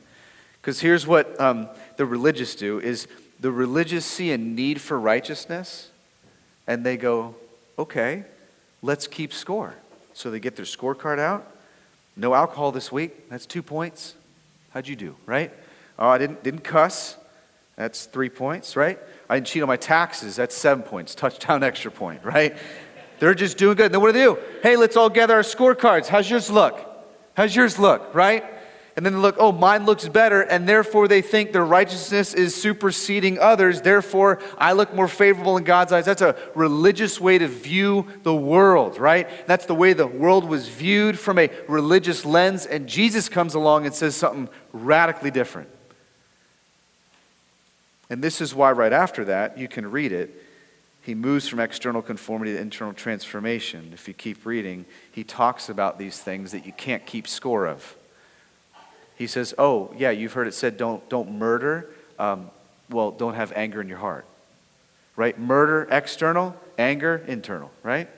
Because 0.60 0.80
here's 0.80 1.06
what 1.06 1.40
um, 1.40 1.68
the 1.96 2.06
religious 2.06 2.54
do 2.54 2.80
is 2.80 3.06
the 3.38 3.52
religious 3.52 4.04
see 4.04 4.32
a 4.32 4.38
need 4.38 4.80
for 4.80 4.98
righteousness 4.98 5.90
and 6.66 6.84
they 6.84 6.96
go, 6.96 7.36
okay, 7.78 8.24
let's 8.82 9.06
keep 9.06 9.32
score. 9.32 9.74
So 10.12 10.30
they 10.30 10.40
get 10.40 10.56
their 10.56 10.64
scorecard 10.64 11.18
out. 11.18 11.46
No 12.16 12.34
alcohol 12.34 12.72
this 12.72 12.90
week. 12.90 13.28
That's 13.28 13.46
two 13.46 13.62
points. 13.62 14.14
How'd 14.70 14.88
you 14.88 14.96
do, 14.96 15.16
right? 15.26 15.52
Oh, 15.98 16.08
I 16.08 16.18
didn't, 16.18 16.42
didn't 16.42 16.64
cuss. 16.64 17.16
That's 17.76 18.06
three 18.06 18.30
points, 18.30 18.74
right? 18.74 18.98
I 19.28 19.36
didn't 19.36 19.48
cheat 19.48 19.62
on 19.62 19.68
my 19.68 19.76
taxes. 19.76 20.36
That's 20.36 20.56
seven 20.56 20.82
points. 20.82 21.14
Touchdown, 21.14 21.62
extra 21.62 21.90
point, 21.90 22.24
right? 22.24 22.56
They're 23.18 23.34
just 23.34 23.58
doing 23.58 23.76
good. 23.76 23.92
then 23.92 24.00
what 24.00 24.08
do 24.08 24.12
they 24.12 24.24
do? 24.24 24.38
Hey, 24.62 24.76
let's 24.76 24.96
all 24.96 25.10
gather 25.10 25.34
our 25.34 25.42
scorecards. 25.42 26.06
How's 26.06 26.28
yours 26.28 26.50
look? 26.50 26.82
How's 27.34 27.54
yours 27.54 27.78
look, 27.78 28.14
right? 28.14 28.44
And 28.96 29.04
then 29.04 29.12
they 29.12 29.18
look, 29.18 29.36
oh, 29.38 29.52
mine 29.52 29.84
looks 29.84 30.08
better, 30.08 30.40
and 30.40 30.66
therefore 30.66 31.06
they 31.06 31.20
think 31.20 31.52
their 31.52 31.66
righteousness 31.66 32.32
is 32.32 32.54
superseding 32.54 33.38
others. 33.38 33.82
Therefore, 33.82 34.40
I 34.56 34.72
look 34.72 34.94
more 34.94 35.06
favorable 35.06 35.58
in 35.58 35.64
God's 35.64 35.92
eyes. 35.92 36.06
That's 36.06 36.22
a 36.22 36.34
religious 36.54 37.20
way 37.20 37.36
to 37.36 37.46
view 37.46 38.06
the 38.22 38.34
world, 38.34 38.98
right? 38.98 39.28
That's 39.46 39.66
the 39.66 39.74
way 39.74 39.92
the 39.92 40.06
world 40.06 40.46
was 40.46 40.68
viewed 40.68 41.18
from 41.18 41.38
a 41.38 41.50
religious 41.68 42.24
lens, 42.24 42.64
and 42.64 42.86
Jesus 42.86 43.28
comes 43.28 43.54
along 43.54 43.84
and 43.84 43.94
says 43.94 44.16
something 44.16 44.48
radically 44.72 45.30
different. 45.30 45.68
And 48.08 48.22
this 48.22 48.40
is 48.40 48.54
why, 48.54 48.72
right 48.72 48.92
after 48.92 49.24
that, 49.24 49.58
you 49.58 49.68
can 49.68 49.90
read 49.90 50.12
it. 50.12 50.42
He 51.02 51.14
moves 51.14 51.46
from 51.48 51.60
external 51.60 52.02
conformity 52.02 52.52
to 52.54 52.60
internal 52.60 52.92
transformation. 52.92 53.90
If 53.92 54.08
you 54.08 54.14
keep 54.14 54.44
reading, 54.44 54.86
he 55.10 55.22
talks 55.22 55.68
about 55.68 55.98
these 55.98 56.20
things 56.20 56.52
that 56.52 56.66
you 56.66 56.72
can't 56.72 57.06
keep 57.06 57.28
score 57.28 57.66
of. 57.66 57.96
He 59.16 59.26
says, 59.26 59.54
Oh, 59.56 59.94
yeah, 59.96 60.10
you've 60.10 60.32
heard 60.32 60.46
it 60.46 60.54
said, 60.54 60.76
don't, 60.76 61.08
don't 61.08 61.38
murder. 61.38 61.88
Um, 62.18 62.50
well, 62.90 63.10
don't 63.10 63.34
have 63.34 63.52
anger 63.52 63.80
in 63.80 63.88
your 63.88 63.98
heart. 63.98 64.26
Right? 65.14 65.38
Murder, 65.38 65.88
external, 65.90 66.56
anger, 66.76 67.24
internal, 67.26 67.70
right? 67.82 68.08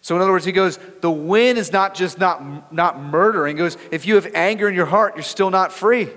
So, 0.00 0.16
in 0.16 0.22
other 0.22 0.30
words, 0.30 0.44
he 0.44 0.52
goes, 0.52 0.78
the 1.00 1.10
win 1.10 1.56
is 1.56 1.72
not 1.72 1.94
just 1.94 2.18
not, 2.18 2.72
not 2.72 3.00
murdering. 3.00 3.56
He 3.56 3.58
goes, 3.58 3.76
if 3.90 4.06
you 4.06 4.14
have 4.14 4.30
anger 4.34 4.68
in 4.68 4.74
your 4.74 4.86
heart, 4.86 5.16
you're 5.16 5.22
still 5.22 5.50
not 5.50 5.72
free. 5.72 6.08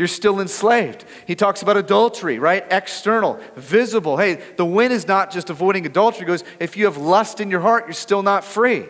You're 0.00 0.08
still 0.08 0.40
enslaved. 0.40 1.04
He 1.26 1.34
talks 1.34 1.60
about 1.60 1.76
adultery, 1.76 2.38
right? 2.38 2.64
External, 2.70 3.38
visible. 3.54 4.16
Hey, 4.16 4.40
the 4.56 4.64
win 4.64 4.92
is 4.92 5.06
not 5.06 5.30
just 5.30 5.50
avoiding 5.50 5.84
adultery. 5.84 6.20
He 6.20 6.24
goes, 6.24 6.42
if 6.58 6.74
you 6.74 6.86
have 6.86 6.96
lust 6.96 7.38
in 7.38 7.50
your 7.50 7.60
heart, 7.60 7.84
you're 7.84 7.92
still 7.92 8.22
not 8.22 8.42
free. 8.42 8.86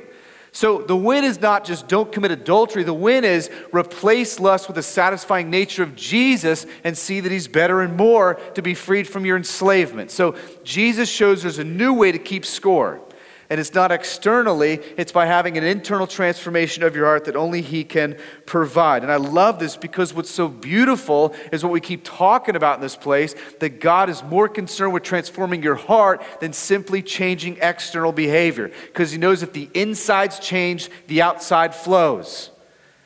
So 0.53 0.83
the 0.83 0.95
win 0.95 1.25
is 1.25 1.41
not 1.41 1.65
just 1.65 1.89
don't 1.89 2.13
commit 2.13 2.31
adultery. 2.31 2.85
The 2.85 2.95
win 2.95 3.25
is 3.25 3.51
replace 3.73 4.39
lust 4.39 4.69
with 4.69 4.77
the 4.77 4.85
satisfying 4.85 5.51
nature 5.51 5.83
of 5.83 5.97
Jesus 5.97 6.65
and 6.85 6.97
see 6.97 7.19
that 7.19 7.33
he's 7.33 7.49
better 7.49 7.81
and 7.81 7.97
more 7.97 8.35
to 8.55 8.63
be 8.63 8.75
freed 8.75 9.09
from 9.09 9.27
your 9.27 9.37
enslavement. 9.37 10.13
So 10.13 10.37
Jesus 10.63 11.11
shows 11.11 11.43
there's 11.43 11.59
a 11.59 11.65
new 11.65 11.93
way 11.93 12.13
to 12.13 12.21
keep 12.21 12.47
score. 12.47 13.01
And 13.51 13.59
it's 13.59 13.75
not 13.75 13.91
externally, 13.91 14.81
it's 14.97 15.11
by 15.11 15.27
having 15.27 15.59
an 15.59 15.65
internal 15.65 16.07
transformation 16.07 16.85
of 16.85 16.95
your 16.95 17.07
heart 17.07 17.25
that 17.25 17.35
only 17.35 17.63
He 17.63 17.83
can 17.83 18.17
provide. 18.47 19.03
And 19.03 19.11
I 19.11 19.17
love 19.17 19.59
this 19.59 19.77
because 19.77 20.15
what's 20.15 20.31
so 20.31 20.47
beautiful 20.47 21.35
is 21.51 21.65
what 21.65 21.73
we 21.73 21.81
keep 21.81 22.05
talking 22.05 22.55
about 22.55 22.77
in 22.77 22.81
this 22.81 22.95
place 22.95 23.35
that 23.59 23.81
God 23.81 24.09
is 24.09 24.23
more 24.23 24.49
concerned 24.49 24.93
with 24.93 25.03
transforming 25.03 25.65
your 25.65 25.75
heart 25.75 26.23
than 26.39 26.53
simply 26.53 27.03
changing 27.03 27.59
external 27.61 28.13
behavior. 28.13 28.71
Because 28.87 29.11
He 29.11 29.19
knows 29.19 29.43
if 29.43 29.53
the 29.53 29.69
inside's 29.75 30.39
change, 30.39 30.89
the 31.09 31.21
outside 31.21 31.75
flows. 31.75 32.51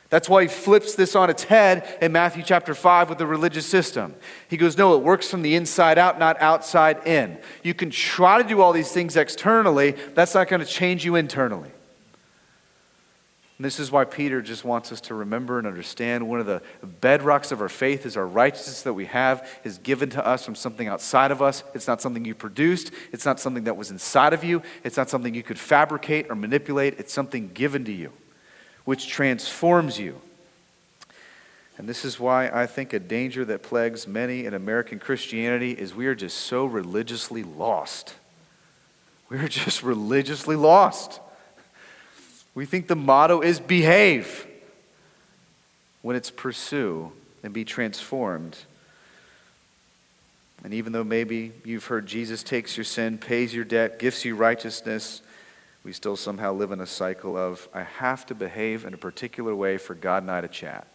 That's 0.09 0.29
why 0.29 0.43
he 0.43 0.47
flips 0.47 0.95
this 0.95 1.15
on 1.15 1.29
its 1.29 1.43
head 1.45 1.97
in 1.99 2.11
Matthew 2.11 2.43
chapter 2.43 2.75
5 2.75 3.09
with 3.09 3.17
the 3.17 3.25
religious 3.25 3.65
system. 3.65 4.15
He 4.47 4.57
goes, 4.57 4.77
No, 4.77 4.95
it 4.95 5.01
works 5.01 5.29
from 5.29 5.41
the 5.41 5.55
inside 5.55 5.97
out, 5.97 6.19
not 6.19 6.39
outside 6.39 7.07
in. 7.07 7.39
You 7.63 7.73
can 7.73 7.89
try 7.89 8.41
to 8.41 8.47
do 8.47 8.61
all 8.61 8.71
these 8.71 8.91
things 8.91 9.17
externally, 9.17 9.91
that's 10.13 10.35
not 10.35 10.47
going 10.47 10.61
to 10.61 10.67
change 10.67 11.05
you 11.05 11.15
internally. 11.15 11.71
And 13.57 13.63
this 13.63 13.79
is 13.79 13.89
why 13.89 14.03
Peter 14.03 14.41
just 14.41 14.65
wants 14.65 14.91
us 14.91 14.99
to 15.01 15.15
remember 15.15 15.57
and 15.57 15.65
understand 15.65 16.27
one 16.27 16.41
of 16.41 16.45
the 16.45 16.61
bedrocks 16.85 17.53
of 17.53 17.61
our 17.61 17.69
faith 17.69 18.05
is 18.05 18.17
our 18.17 18.27
righteousness 18.27 18.81
that 18.81 18.93
we 18.93 19.05
have 19.05 19.47
is 19.63 19.77
given 19.77 20.09
to 20.09 20.25
us 20.25 20.43
from 20.43 20.55
something 20.55 20.89
outside 20.89 21.31
of 21.31 21.41
us. 21.41 21.63
It's 21.73 21.87
not 21.87 22.01
something 22.01 22.25
you 22.25 22.35
produced, 22.35 22.91
it's 23.13 23.25
not 23.25 23.39
something 23.39 23.63
that 23.63 23.77
was 23.77 23.91
inside 23.91 24.33
of 24.33 24.43
you, 24.43 24.61
it's 24.83 24.97
not 24.97 25.09
something 25.09 25.33
you 25.33 25.41
could 25.41 25.57
fabricate 25.57 26.29
or 26.29 26.35
manipulate, 26.35 26.99
it's 26.99 27.13
something 27.13 27.49
given 27.53 27.85
to 27.85 27.93
you 27.93 28.11
which 28.85 29.07
transforms 29.07 29.99
you. 29.99 30.21
And 31.77 31.89
this 31.89 32.05
is 32.05 32.19
why 32.19 32.49
I 32.49 32.67
think 32.67 32.93
a 32.93 32.99
danger 32.99 33.43
that 33.45 33.63
plagues 33.63 34.07
many 34.07 34.45
in 34.45 34.53
American 34.53 34.97
Christianity 34.97 35.71
is 35.71 35.93
we 35.93 36.07
are 36.07 36.15
just 36.15 36.37
so 36.37 36.65
religiously 36.65 37.43
lost. 37.43 38.15
We're 39.29 39.49
just 39.49 39.83
religiously 39.83 40.55
lost. 40.55 41.19
We 42.53 42.65
think 42.65 42.87
the 42.87 42.95
motto 42.95 43.41
is 43.41 43.59
behave 43.59 44.47
when 46.01 46.15
it's 46.15 46.31
pursue 46.31 47.11
and 47.43 47.51
be 47.53 47.65
transformed. 47.65 48.57
And 50.63 50.73
even 50.73 50.93
though 50.93 51.03
maybe 51.03 51.51
you've 51.65 51.85
heard 51.85 52.05
Jesus 52.05 52.41
takes 52.41 52.77
your 52.77 52.85
sin, 52.85 53.17
pays 53.17 53.53
your 53.53 53.65
debt, 53.65 53.99
gives 53.99 54.23
you 54.23 54.35
righteousness, 54.35 55.21
we 55.85 55.93
still 55.93 56.15
somehow 56.15 56.51
live 56.51 56.71
in 56.71 56.81
a 56.81 56.85
cycle 56.87 57.37
of, 57.37 57.69
I 57.71 57.83
have 57.83 58.25
to 58.25 58.35
behave 58.35 58.85
in 58.85 58.95
a 58.95 58.97
particular 58.97 59.55
way 59.55 59.77
for 59.77 59.93
God 59.93 60.23
and 60.23 60.31
I 60.31 60.41
to 60.41 60.47
chat. 60.47 60.87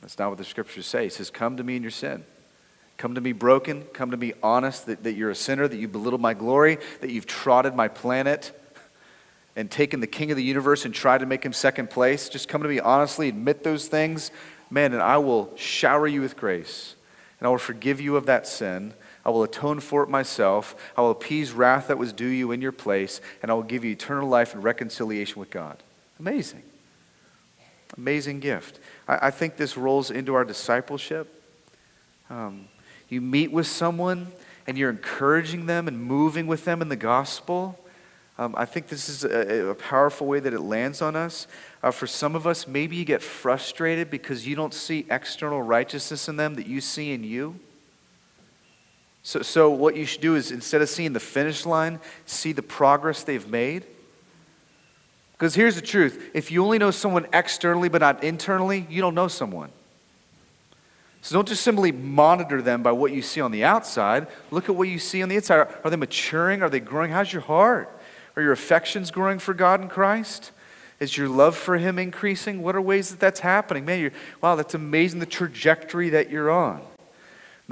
That's 0.00 0.20
not 0.20 0.28
what 0.28 0.38
the 0.38 0.44
scriptures 0.44 0.86
say. 0.86 1.06
It 1.06 1.12
says, 1.12 1.30
Come 1.30 1.56
to 1.56 1.64
me 1.64 1.74
in 1.74 1.82
your 1.82 1.90
sin. 1.90 2.24
Come 2.96 3.16
to 3.16 3.20
me 3.20 3.32
broken. 3.32 3.82
Come 3.92 4.12
to 4.12 4.16
me 4.16 4.34
honest 4.40 4.86
that, 4.86 5.02
that 5.02 5.14
you're 5.14 5.30
a 5.30 5.34
sinner, 5.34 5.66
that 5.66 5.76
you 5.76 5.88
belittle 5.88 6.20
my 6.20 6.32
glory, 6.32 6.78
that 7.00 7.10
you've 7.10 7.26
trotted 7.26 7.74
my 7.74 7.88
planet 7.88 8.56
and 9.56 9.68
taken 9.68 9.98
the 9.98 10.06
king 10.06 10.30
of 10.30 10.36
the 10.36 10.44
universe 10.44 10.84
and 10.84 10.94
tried 10.94 11.18
to 11.18 11.26
make 11.26 11.44
him 11.44 11.52
second 11.52 11.90
place. 11.90 12.28
Just 12.28 12.48
come 12.48 12.62
to 12.62 12.68
me 12.68 12.78
honestly, 12.78 13.28
admit 13.28 13.64
those 13.64 13.88
things, 13.88 14.30
man, 14.70 14.92
and 14.92 15.02
I 15.02 15.18
will 15.18 15.52
shower 15.56 16.06
you 16.06 16.20
with 16.20 16.36
grace. 16.36 16.94
And 17.40 17.48
I 17.48 17.50
will 17.50 17.58
forgive 17.58 18.00
you 18.00 18.14
of 18.14 18.26
that 18.26 18.46
sin. 18.46 18.94
I 19.24 19.30
will 19.30 19.42
atone 19.42 19.80
for 19.80 20.02
it 20.02 20.08
myself. 20.08 20.74
I 20.96 21.00
will 21.00 21.12
appease 21.12 21.52
wrath 21.52 21.88
that 21.88 21.98
was 21.98 22.12
due 22.12 22.26
you 22.26 22.50
in 22.52 22.60
your 22.60 22.72
place, 22.72 23.20
and 23.40 23.50
I 23.50 23.54
will 23.54 23.62
give 23.62 23.84
you 23.84 23.92
eternal 23.92 24.28
life 24.28 24.54
and 24.54 24.64
reconciliation 24.64 25.38
with 25.38 25.50
God. 25.50 25.82
Amazing. 26.18 26.62
Amazing 27.96 28.40
gift. 28.40 28.80
I, 29.06 29.28
I 29.28 29.30
think 29.30 29.56
this 29.56 29.76
rolls 29.76 30.10
into 30.10 30.34
our 30.34 30.44
discipleship. 30.44 31.42
Um, 32.30 32.68
you 33.08 33.20
meet 33.20 33.52
with 33.52 33.66
someone 33.66 34.28
and 34.66 34.78
you're 34.78 34.90
encouraging 34.90 35.66
them 35.66 35.88
and 35.88 36.02
moving 36.02 36.46
with 36.46 36.64
them 36.64 36.80
in 36.80 36.88
the 36.88 36.96
gospel. 36.96 37.78
Um, 38.38 38.54
I 38.56 38.64
think 38.64 38.88
this 38.88 39.08
is 39.08 39.24
a, 39.24 39.70
a, 39.70 39.74
powerful 39.74 40.26
way 40.26 40.40
that 40.40 40.54
it 40.54 40.60
lands 40.60 41.02
on 41.02 41.14
us. 41.14 41.46
Uh, 41.82 41.90
for 41.90 42.06
some 42.06 42.34
of 42.34 42.46
us, 42.46 42.66
maybe 42.66 42.96
you 42.96 43.04
get 43.04 43.22
frustrated 43.22 44.10
because 44.10 44.46
you 44.46 44.56
don't 44.56 44.72
see 44.72 45.04
external 45.10 45.60
righteousness 45.60 46.28
in 46.28 46.36
them 46.36 46.54
that 46.54 46.66
you 46.66 46.80
see 46.80 47.12
in 47.12 47.24
you. 47.24 47.60
So, 49.22 49.42
so 49.42 49.70
what 49.70 49.96
you 49.96 50.04
should 50.04 50.20
do 50.20 50.34
is 50.34 50.50
instead 50.50 50.82
of 50.82 50.88
seeing 50.88 51.12
the 51.12 51.20
finish 51.20 51.64
line, 51.64 52.00
see 52.26 52.52
the 52.52 52.62
progress 52.62 53.22
they've 53.22 53.46
made. 53.48 53.86
Because 55.32 55.54
here's 55.54 55.76
the 55.76 55.82
truth 55.82 56.30
if 56.34 56.50
you 56.50 56.64
only 56.64 56.78
know 56.78 56.90
someone 56.90 57.26
externally 57.32 57.88
but 57.88 58.00
not 58.00 58.22
internally, 58.22 58.86
you 58.88 59.00
don't 59.00 59.14
know 59.14 59.28
someone. 59.28 59.70
So 61.20 61.36
don't 61.36 61.46
just 61.46 61.62
simply 61.62 61.92
monitor 61.92 62.60
them 62.60 62.82
by 62.82 62.90
what 62.90 63.12
you 63.12 63.22
see 63.22 63.40
on 63.40 63.52
the 63.52 63.62
outside. 63.62 64.26
Look 64.50 64.68
at 64.68 64.74
what 64.74 64.88
you 64.88 64.98
see 64.98 65.22
on 65.22 65.28
the 65.28 65.36
inside. 65.36 65.68
Are, 65.84 65.90
they 65.90 65.96
maturing? 65.96 66.62
Are 66.62 66.68
they 66.68 66.80
growing? 66.80 67.12
How's 67.12 67.32
your 67.32 67.42
heart? 67.42 67.96
Are 68.34 68.42
your 68.42 68.50
affections 68.50 69.12
growing 69.12 69.38
for 69.38 69.54
God 69.54 69.80
and 69.80 69.88
Christ? 69.88 70.50
Is 70.98 71.16
your 71.16 71.28
love 71.28 71.56
for 71.56 71.78
Him 71.78 71.96
increasing? 71.96 72.60
What 72.60 72.74
are 72.74 72.80
ways 72.80 73.10
that 73.10 73.20
that's 73.20 73.40
happening? 73.40 73.84
Man, 73.84 74.10
wow, 74.40 74.56
that's 74.56 74.74
amazing 74.74 75.20
the 75.20 75.26
trajectory 75.26 76.10
that 76.10 76.28
you're 76.28 76.50
on. 76.50 76.82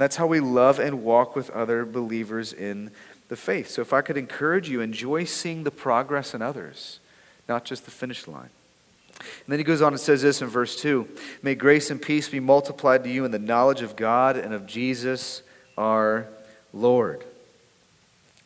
That's 0.01 0.15
how 0.15 0.25
we 0.25 0.39
love 0.39 0.79
and 0.79 1.03
walk 1.03 1.35
with 1.35 1.51
other 1.51 1.85
believers 1.85 2.53
in 2.53 2.89
the 3.27 3.35
faith. 3.35 3.69
So 3.69 3.83
if 3.83 3.93
I 3.93 4.01
could 4.01 4.17
encourage 4.17 4.67
you, 4.67 4.81
enjoy 4.81 5.25
seeing 5.25 5.63
the 5.63 5.69
progress 5.69 6.33
in 6.33 6.41
others, 6.41 6.99
not 7.47 7.65
just 7.65 7.85
the 7.85 7.91
finish 7.91 8.27
line. 8.27 8.49
And 9.19 9.45
then 9.47 9.59
he 9.59 9.63
goes 9.63 9.79
on 9.79 9.93
and 9.93 9.99
says 9.99 10.23
this 10.23 10.41
in 10.41 10.47
verse 10.47 10.75
2 10.81 11.07
May 11.43 11.53
grace 11.53 11.91
and 11.91 12.01
peace 12.01 12.27
be 12.27 12.39
multiplied 12.39 13.03
to 13.03 13.11
you 13.11 13.25
in 13.25 13.31
the 13.31 13.37
knowledge 13.37 13.83
of 13.83 13.95
God 13.95 14.37
and 14.37 14.55
of 14.55 14.65
Jesus 14.65 15.43
our 15.77 16.27
Lord. 16.73 17.23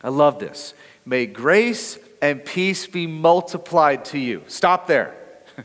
I 0.03 0.09
love 0.09 0.39
this. 0.39 0.73
May 1.05 1.25
grace 1.25 1.97
and 2.21 2.43
peace 2.43 2.85
be 2.85 3.07
multiplied 3.07 4.03
to 4.05 4.19
you. 4.19 4.43
Stop 4.47 4.87
there. 4.87 5.15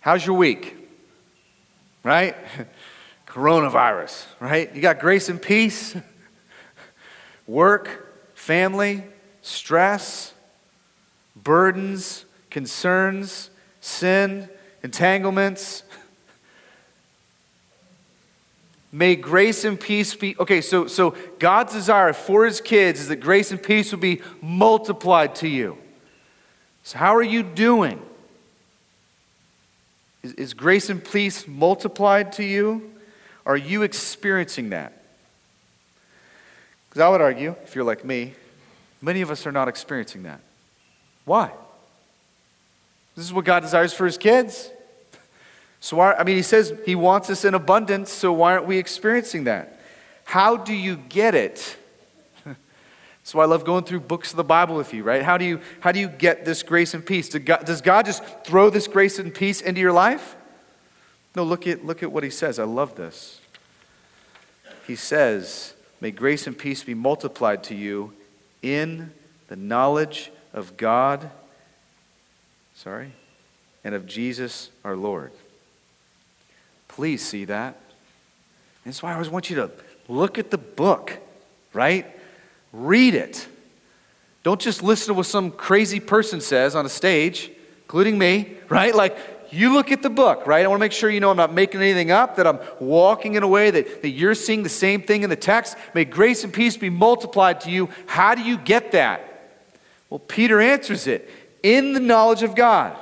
How's 0.00 0.24
your 0.24 0.38
week? 0.38 0.74
Right? 2.02 2.36
coronavirus, 3.36 4.24
right? 4.40 4.74
You 4.74 4.80
got 4.80 4.98
grace 4.98 5.28
and 5.28 5.40
peace, 5.40 5.94
work, 7.46 8.34
family, 8.34 9.04
stress, 9.42 10.32
burdens, 11.36 12.24
concerns, 12.48 13.50
sin, 13.82 14.48
entanglements, 14.82 15.82
May 18.92 19.14
grace 19.14 19.64
and 19.64 19.78
peace 19.78 20.14
be. 20.14 20.34
Okay, 20.38 20.62
so, 20.62 20.86
so 20.86 21.14
God's 21.38 21.74
desire 21.74 22.14
for 22.14 22.46
his 22.46 22.62
kids 22.62 23.00
is 23.00 23.08
that 23.08 23.16
grace 23.16 23.50
and 23.50 23.62
peace 23.62 23.92
will 23.92 23.98
be 23.98 24.22
multiplied 24.40 25.34
to 25.34 25.48
you. 25.48 25.76
So, 26.82 26.96
how 26.96 27.14
are 27.14 27.22
you 27.22 27.42
doing? 27.42 28.00
Is, 30.22 30.32
is 30.34 30.54
grace 30.54 30.88
and 30.88 31.04
peace 31.04 31.46
multiplied 31.46 32.32
to 32.34 32.44
you? 32.44 32.95
Are 33.46 33.56
you 33.56 33.82
experiencing 33.84 34.70
that? 34.70 34.92
Because 36.88 37.00
I 37.00 37.08
would 37.08 37.20
argue, 37.20 37.54
if 37.62 37.76
you're 37.76 37.84
like 37.84 38.04
me, 38.04 38.34
many 39.00 39.20
of 39.20 39.30
us 39.30 39.46
are 39.46 39.52
not 39.52 39.68
experiencing 39.68 40.24
that. 40.24 40.40
Why? 41.24 41.52
This 43.14 43.24
is 43.24 43.32
what 43.32 43.44
God 43.44 43.60
desires 43.60 43.94
for 43.94 44.04
his 44.04 44.18
kids. 44.18 44.70
So, 45.78 45.98
why, 45.98 46.14
I 46.14 46.24
mean, 46.24 46.36
he 46.36 46.42
says 46.42 46.74
he 46.84 46.96
wants 46.96 47.30
us 47.30 47.44
in 47.44 47.54
abundance, 47.54 48.10
so 48.10 48.32
why 48.32 48.52
aren't 48.52 48.66
we 48.66 48.78
experiencing 48.78 49.44
that? 49.44 49.80
How 50.24 50.56
do 50.56 50.74
you 50.74 50.96
get 50.96 51.34
it? 51.34 51.76
So 53.22 53.40
I 53.40 53.44
love 53.46 53.64
going 53.64 53.82
through 53.82 54.00
books 54.00 54.30
of 54.30 54.36
the 54.36 54.44
Bible 54.44 54.76
with 54.76 54.94
you, 54.94 55.02
right? 55.02 55.20
How 55.20 55.36
do 55.36 55.44
you, 55.44 55.60
how 55.80 55.90
do 55.90 55.98
you 55.98 56.06
get 56.06 56.44
this 56.44 56.62
grace 56.62 56.94
and 56.94 57.04
peace? 57.04 57.28
Does 57.28 57.80
God 57.80 58.06
just 58.06 58.22
throw 58.44 58.70
this 58.70 58.86
grace 58.86 59.18
and 59.18 59.34
peace 59.34 59.60
into 59.60 59.80
your 59.80 59.90
life? 59.90 60.35
No, 61.36 61.44
look 61.44 61.66
at, 61.66 61.84
look 61.84 62.02
at 62.02 62.10
what 62.10 62.24
he 62.24 62.30
says. 62.30 62.58
I 62.58 62.64
love 62.64 62.94
this. 62.94 63.40
He 64.86 64.96
says, 64.96 65.74
May 66.00 66.10
grace 66.10 66.46
and 66.46 66.56
peace 66.56 66.82
be 66.82 66.94
multiplied 66.94 67.62
to 67.64 67.74
you 67.74 68.14
in 68.62 69.12
the 69.48 69.56
knowledge 69.56 70.32
of 70.54 70.78
God, 70.78 71.30
sorry, 72.74 73.12
and 73.84 73.94
of 73.94 74.06
Jesus 74.06 74.70
our 74.82 74.96
Lord. 74.96 75.30
Please 76.88 77.22
see 77.22 77.44
that. 77.44 77.78
That's 78.86 79.02
why 79.02 79.10
I 79.10 79.14
always 79.14 79.28
want 79.28 79.50
you 79.50 79.56
to 79.56 79.70
look 80.08 80.38
at 80.38 80.50
the 80.50 80.58
book, 80.58 81.18
right? 81.74 82.06
Read 82.72 83.14
it. 83.14 83.46
Don't 84.42 84.60
just 84.60 84.82
listen 84.82 85.08
to 85.08 85.14
what 85.14 85.26
some 85.26 85.50
crazy 85.50 86.00
person 86.00 86.40
says 86.40 86.74
on 86.74 86.86
a 86.86 86.88
stage, 86.88 87.50
including 87.82 88.16
me, 88.16 88.54
right? 88.70 88.94
Like, 88.94 89.18
you 89.50 89.72
look 89.72 89.92
at 89.92 90.02
the 90.02 90.10
book, 90.10 90.46
right? 90.46 90.64
I 90.64 90.68
want 90.68 90.80
to 90.80 90.84
make 90.84 90.92
sure 90.92 91.10
you 91.10 91.20
know 91.20 91.30
I'm 91.30 91.36
not 91.36 91.52
making 91.52 91.80
anything 91.80 92.10
up, 92.10 92.36
that 92.36 92.46
I'm 92.46 92.58
walking 92.80 93.34
in 93.34 93.42
a 93.42 93.48
way 93.48 93.70
that, 93.70 94.02
that 94.02 94.10
you're 94.10 94.34
seeing 94.34 94.62
the 94.62 94.68
same 94.68 95.02
thing 95.02 95.22
in 95.22 95.30
the 95.30 95.36
text. 95.36 95.76
May 95.94 96.04
grace 96.04 96.44
and 96.44 96.52
peace 96.52 96.76
be 96.76 96.90
multiplied 96.90 97.60
to 97.62 97.70
you. 97.70 97.88
How 98.06 98.34
do 98.34 98.42
you 98.42 98.58
get 98.58 98.92
that? 98.92 99.22
Well, 100.10 100.20
Peter 100.20 100.60
answers 100.60 101.06
it 101.06 101.28
in 101.62 101.92
the 101.92 102.00
knowledge 102.00 102.42
of 102.42 102.54
God. 102.54 102.96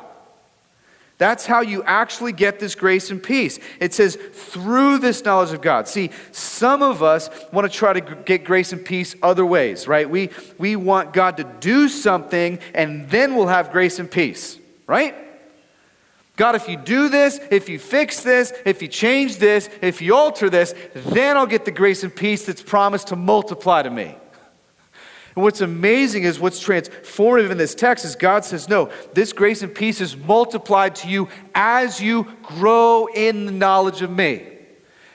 That's 1.16 1.46
how 1.46 1.61
you 1.61 1.83
actually 1.85 2.33
get 2.33 2.59
this 2.59 2.74
grace 2.74 3.11
and 3.11 3.22
peace. 3.22 3.61
It 3.78 3.94
says, 3.94 4.16
through 4.16 4.98
this 4.98 5.24
knowledge 5.24 5.52
of 5.52 5.62
God. 5.62 5.87
See, 5.87 6.11
some 6.33 6.83
of 6.83 7.02
us 7.02 7.30
want 7.52 7.70
to 7.70 7.78
try 7.78 7.92
to 7.92 8.00
get 8.00 8.44
grace 8.44 8.72
and 8.72 8.85
peace 8.85 9.14
other 9.22 9.46
ways, 9.46 9.87
right? 9.87 10.11
We, 10.11 10.30
we 10.59 10.74
want 10.74 11.12
God 11.12 11.37
to 11.37 11.44
do 11.61 11.88
something 11.88 12.59
and 12.74 13.09
then 13.11 13.37
we'll 13.37 13.46
have 13.46 13.70
grace 13.70 14.00
and 14.00 14.11
peace, 14.11 14.59
right? 14.87 15.14
God, 16.37 16.57
if 16.57 16.68
you 16.68 16.77
do 16.77 17.09
this, 17.09 17.38
if 17.51 17.68
you 17.68 17.79
fix 17.79 18.23
this, 18.23 18.53
if 18.64 18.83
you 18.83 18.88
change 18.88 19.37
this, 19.37 19.70
if 19.81 20.03
you 20.03 20.16
alter 20.16 20.51
this, 20.51 20.75
then 20.94 21.37
I'll 21.37 21.47
get 21.47 21.64
the 21.64 21.70
grace 21.70 22.03
and 22.03 22.14
peace 22.14 22.47
that's 22.47 22.62
promised 22.62 23.09
to 23.09 23.16
multiply 23.16 23.83
to 23.83 23.90
me. 23.90 24.16
And 25.37 25.42
what's 25.42 25.61
amazing 25.61 26.25
is 26.25 26.38
what's 26.40 26.64
transformative 26.64 27.51
in 27.51 27.59
this 27.59 27.75
text 27.75 28.05
is 28.05 28.16
God 28.16 28.44
says, 28.44 28.68
No, 28.68 28.90
this 29.14 29.33
grace 29.33 29.62
and 29.62 29.75
peace 29.75 30.01
is 30.01 30.16
multiplied 30.16 30.97
to 30.97 31.09
you 31.09 31.29
as 31.55 32.01
you 32.01 32.29
grow 32.42 33.07
in 33.07 33.47
the 33.47 33.53
knowledge 33.53 34.03
of 34.03 34.11
me 34.11 34.54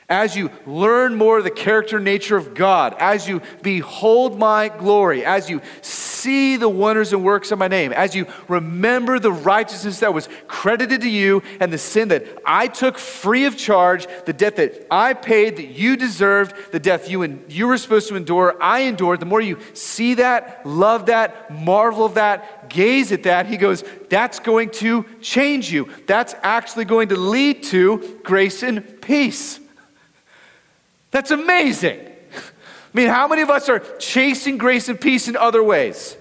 as 0.10 0.36
you 0.36 0.50
learn 0.66 1.16
more 1.16 1.38
of 1.38 1.44
the 1.44 1.52
character 1.52 1.98
and 1.98 2.06
nature 2.06 2.36
of 2.36 2.56
God, 2.56 2.96
as 3.00 3.28
you 3.28 3.42
behold 3.62 4.40
my 4.40 4.68
glory, 4.70 5.24
as 5.24 5.50
you 5.50 5.62
see 5.82 6.58
the 6.58 6.68
wonders 6.68 7.14
and 7.14 7.24
works 7.24 7.52
of 7.52 7.60
my 7.60 7.68
name, 7.68 7.94
as 7.94 8.16
you 8.16 8.26
remember 8.48 9.20
the 9.20 9.32
righteousness 9.32 10.00
that 10.00 10.14
was 10.14 10.28
credited 10.48 11.02
to 11.02 11.10
you 11.10 11.44
and 11.60 11.72
the 11.72 11.78
sin 11.78 12.08
that 12.08 12.26
I 12.44 12.68
took 12.68 12.98
free 12.98 13.46
of 13.46 13.56
charge, 13.56 14.08
the 14.26 14.34
debt 14.34 14.56
that 14.56 14.88
I 14.90 15.14
paid 15.14 15.58
that 15.58 15.68
you 15.68 15.96
deserved, 15.96 16.56
the 16.72 16.80
death 16.80 17.10
you 17.10 17.22
and 17.22 17.44
you 17.48 17.68
were 17.68 17.78
supposed 17.78 18.08
to 18.10 18.16
endure, 18.16 18.58
I 18.62 18.82
endured. 18.82 19.20
The 19.20 19.28
more 19.28 19.42
you 19.42 19.60
see 19.74 20.16
that, 20.16 20.66
love 20.66 21.06
that, 21.06 21.54
marvel 21.54 22.04
of 22.04 22.16
that, 22.16 22.70
gaze 22.70 23.12
at 23.12 23.24
that, 23.24 23.46
he 23.46 23.58
goes, 23.58 23.84
that's 24.10 24.40
going 24.40 24.72
to 24.72 25.06
change 25.22 25.72
you. 25.72 25.90
That's 26.08 26.34
actually 26.42 26.86
going 26.86 27.10
to 27.10 27.16
lead 27.16 27.64
to 27.66 28.20
grace 28.24 28.64
and 28.64 29.02
peace. 29.02 29.60
That's 31.12 31.32
amazing. 31.32 32.00
I 32.94 32.98
mean, 32.98 33.08
how 33.08 33.28
many 33.28 33.42
of 33.42 33.50
us 33.50 33.70
are 33.70 33.80
chasing 33.98 34.58
grace 34.58 34.90
and 34.90 35.00
peace 35.00 35.28
in 35.28 35.36
other 35.36 35.64
ways? 35.64 36.18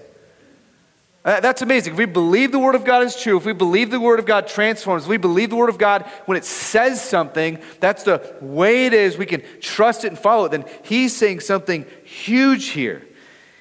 Uh, 1.25 1.39
that's 1.39 1.61
amazing. 1.61 1.93
If 1.93 1.99
we 1.99 2.05
believe 2.05 2.51
the 2.51 2.59
Word 2.59 2.75
of 2.75 2.85
God 2.85 3.03
is 3.03 3.19
true, 3.19 3.37
if 3.37 3.45
we 3.45 3.53
believe 3.53 3.91
the 3.91 3.99
Word 3.99 4.19
of 4.19 4.25
God 4.25 4.47
transforms, 4.47 5.03
if 5.03 5.09
we 5.09 5.17
believe 5.17 5.49
the 5.49 5.55
Word 5.55 5.69
of 5.69 5.77
God 5.77 6.03
when 6.25 6.37
it 6.37 6.45
says 6.45 7.03
something, 7.03 7.59
that's 7.79 8.03
the 8.03 8.35
way 8.39 8.85
it 8.85 8.93
is, 8.93 9.17
we 9.17 9.25
can 9.25 9.43
trust 9.59 10.05
it 10.05 10.07
and 10.07 10.17
follow 10.17 10.45
it, 10.45 10.51
then 10.51 10.65
He's 10.83 11.15
saying 11.15 11.41
something 11.41 11.85
huge 12.03 12.69
here. 12.69 13.05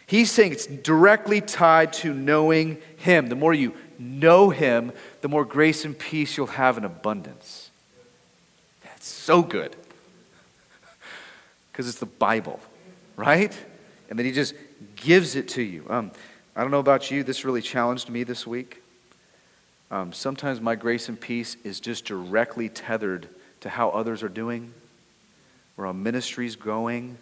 He's 0.07 0.31
saying 0.31 0.53
it's 0.53 0.67
directly 0.67 1.41
tied 1.41 1.93
to 1.95 2.15
knowing 2.15 2.79
Him. 2.97 3.29
The 3.29 3.37
more 3.37 3.53
you 3.53 3.75
know 3.99 4.51
Him, 4.51 4.93
the 5.21 5.29
more 5.29 5.45
grace 5.45 5.85
and 5.85 5.99
peace 5.99 6.37
you'll 6.37 6.47
have 6.47 6.79
in 6.79 6.85
abundance. 6.85 7.71
That's 8.85 9.09
so 9.09 9.43
good 9.43 9.75
because 11.79 11.89
it's 11.89 12.01
the 12.01 12.07
Bible, 12.07 12.59
right? 13.15 13.57
And 14.11 14.19
then 14.19 14.27
he 14.27 14.33
just 14.33 14.53
gives 14.97 15.37
it 15.37 15.47
to 15.51 15.63
you. 15.63 15.87
Um, 15.89 16.11
I 16.57 16.63
don't 16.63 16.73
know 16.73 16.81
about 16.81 17.09
you, 17.13 17.23
this 17.23 17.45
really 17.45 17.63
challenged 17.63 18.11
me 18.11 18.25
this 18.25 18.49
week. 18.49 18.83
Um, 19.89 20.13
sometimes 20.13 20.61
my 20.61 20.75
grace 20.75 21.09
and 21.09 21.21
peace 21.21 21.57
is 21.63 21.79
just 21.79 22.05
directly 22.05 22.69
tethered 22.69 23.29
to 23.61 23.69
how 23.69 23.91
others 23.91 24.25
are 24.25 24.29
doing, 24.29 24.75
where 25.77 25.87
our 25.87 25.95
ministry's 25.95 26.57
going. 26.57 27.17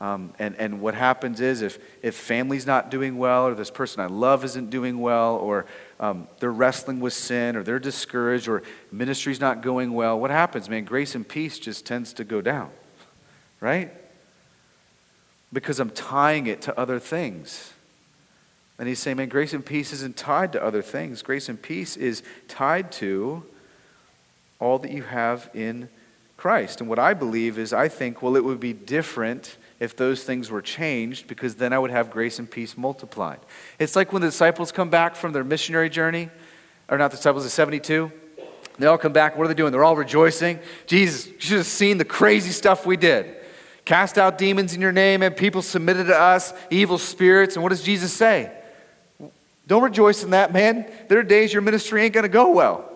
Um, 0.00 0.32
and, 0.38 0.56
and 0.56 0.80
what 0.80 0.94
happens 0.94 1.42
is 1.42 1.60
if, 1.60 1.78
if 2.00 2.14
family's 2.14 2.66
not 2.66 2.90
doing 2.90 3.18
well, 3.18 3.46
or 3.46 3.54
this 3.54 3.70
person 3.70 4.00
I 4.00 4.06
love 4.06 4.42
isn't 4.42 4.70
doing 4.70 5.00
well, 5.00 5.36
or 5.36 5.66
um, 6.00 6.28
they're 6.38 6.50
wrestling 6.50 6.98
with 6.98 7.12
sin, 7.12 7.56
or 7.56 7.62
they're 7.62 7.78
discouraged, 7.78 8.48
or 8.48 8.62
ministry's 8.90 9.38
not 9.38 9.60
going 9.60 9.92
well, 9.92 10.18
what 10.18 10.30
happens, 10.30 10.70
man? 10.70 10.84
Grace 10.84 11.14
and 11.14 11.28
peace 11.28 11.58
just 11.58 11.84
tends 11.84 12.14
to 12.14 12.24
go 12.24 12.40
down 12.40 12.70
right? 13.60 13.92
Because 15.52 15.80
I'm 15.80 15.90
tying 15.90 16.46
it 16.46 16.62
to 16.62 16.78
other 16.78 16.98
things. 16.98 17.72
And 18.78 18.88
he's 18.88 18.98
saying, 18.98 19.18
man, 19.18 19.28
grace 19.28 19.52
and 19.52 19.64
peace 19.64 19.92
isn't 19.92 20.16
tied 20.16 20.52
to 20.52 20.64
other 20.64 20.80
things. 20.80 21.20
Grace 21.22 21.48
and 21.48 21.60
peace 21.60 21.96
is 21.96 22.22
tied 22.48 22.90
to 22.92 23.44
all 24.58 24.78
that 24.78 24.90
you 24.90 25.02
have 25.02 25.50
in 25.52 25.88
Christ. 26.36 26.80
And 26.80 26.88
what 26.88 26.98
I 26.98 27.12
believe 27.12 27.58
is, 27.58 27.74
I 27.74 27.88
think, 27.88 28.22
well, 28.22 28.36
it 28.36 28.44
would 28.44 28.60
be 28.60 28.72
different 28.72 29.58
if 29.78 29.94
those 29.96 30.24
things 30.24 30.50
were 30.50 30.62
changed 30.62 31.26
because 31.26 31.56
then 31.56 31.74
I 31.74 31.78
would 31.78 31.90
have 31.90 32.10
grace 32.10 32.38
and 32.38 32.50
peace 32.50 32.76
multiplied. 32.78 33.40
It's 33.78 33.96
like 33.96 34.12
when 34.12 34.22
the 34.22 34.28
disciples 34.28 34.72
come 34.72 34.88
back 34.88 35.14
from 35.14 35.32
their 35.32 35.44
missionary 35.44 35.90
journey, 35.90 36.30
or 36.88 36.96
not 36.96 37.10
the 37.10 37.18
disciples, 37.18 37.44
the 37.44 37.50
72. 37.50 38.10
They 38.78 38.86
all 38.86 38.98
come 38.98 39.12
back. 39.12 39.36
What 39.36 39.44
are 39.44 39.48
they 39.48 39.54
doing? 39.54 39.72
They're 39.72 39.84
all 39.84 39.96
rejoicing. 39.96 40.58
Jesus, 40.86 41.26
you 41.26 41.38
should 41.38 41.56
have 41.58 41.66
seen 41.66 41.98
the 41.98 42.04
crazy 42.04 42.50
stuff 42.50 42.86
we 42.86 42.96
did 42.96 43.36
cast 43.90 44.18
out 44.18 44.38
demons 44.38 44.72
in 44.72 44.80
your 44.80 44.92
name, 44.92 45.20
and 45.20 45.36
people 45.36 45.62
submitted 45.62 46.04
to 46.04 46.16
us, 46.16 46.54
evil 46.70 46.96
spirits. 46.96 47.56
And 47.56 47.62
what 47.64 47.70
does 47.70 47.82
Jesus 47.82 48.12
say? 48.12 48.52
Don't 49.66 49.82
rejoice 49.82 50.22
in 50.22 50.30
that, 50.30 50.52
man. 50.52 50.88
There 51.08 51.18
are 51.18 51.24
days 51.24 51.52
your 51.52 51.60
ministry 51.60 52.04
ain't 52.04 52.14
going 52.14 52.22
to 52.22 52.28
go 52.28 52.52
well. 52.52 52.88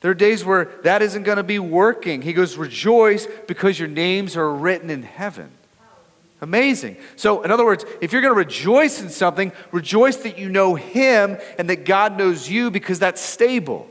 There 0.00 0.10
are 0.10 0.14
days 0.14 0.42
where 0.42 0.70
that 0.84 1.02
isn't 1.02 1.24
going 1.24 1.36
to 1.36 1.42
be 1.42 1.58
working. 1.58 2.22
He 2.22 2.32
goes, 2.32 2.56
Rejoice 2.56 3.28
because 3.46 3.78
your 3.78 3.88
names 3.88 4.38
are 4.38 4.50
written 4.50 4.88
in 4.88 5.02
heaven. 5.02 5.50
Amazing. 6.40 6.96
So, 7.16 7.42
in 7.42 7.50
other 7.50 7.66
words, 7.66 7.84
if 8.00 8.14
you're 8.14 8.22
going 8.22 8.32
to 8.32 8.38
rejoice 8.38 9.02
in 9.02 9.10
something, 9.10 9.52
rejoice 9.70 10.16
that 10.18 10.38
you 10.38 10.48
know 10.48 10.76
Him 10.76 11.36
and 11.58 11.68
that 11.68 11.84
God 11.84 12.16
knows 12.16 12.48
you 12.48 12.70
because 12.70 13.00
that's 13.00 13.20
stable. 13.20 13.90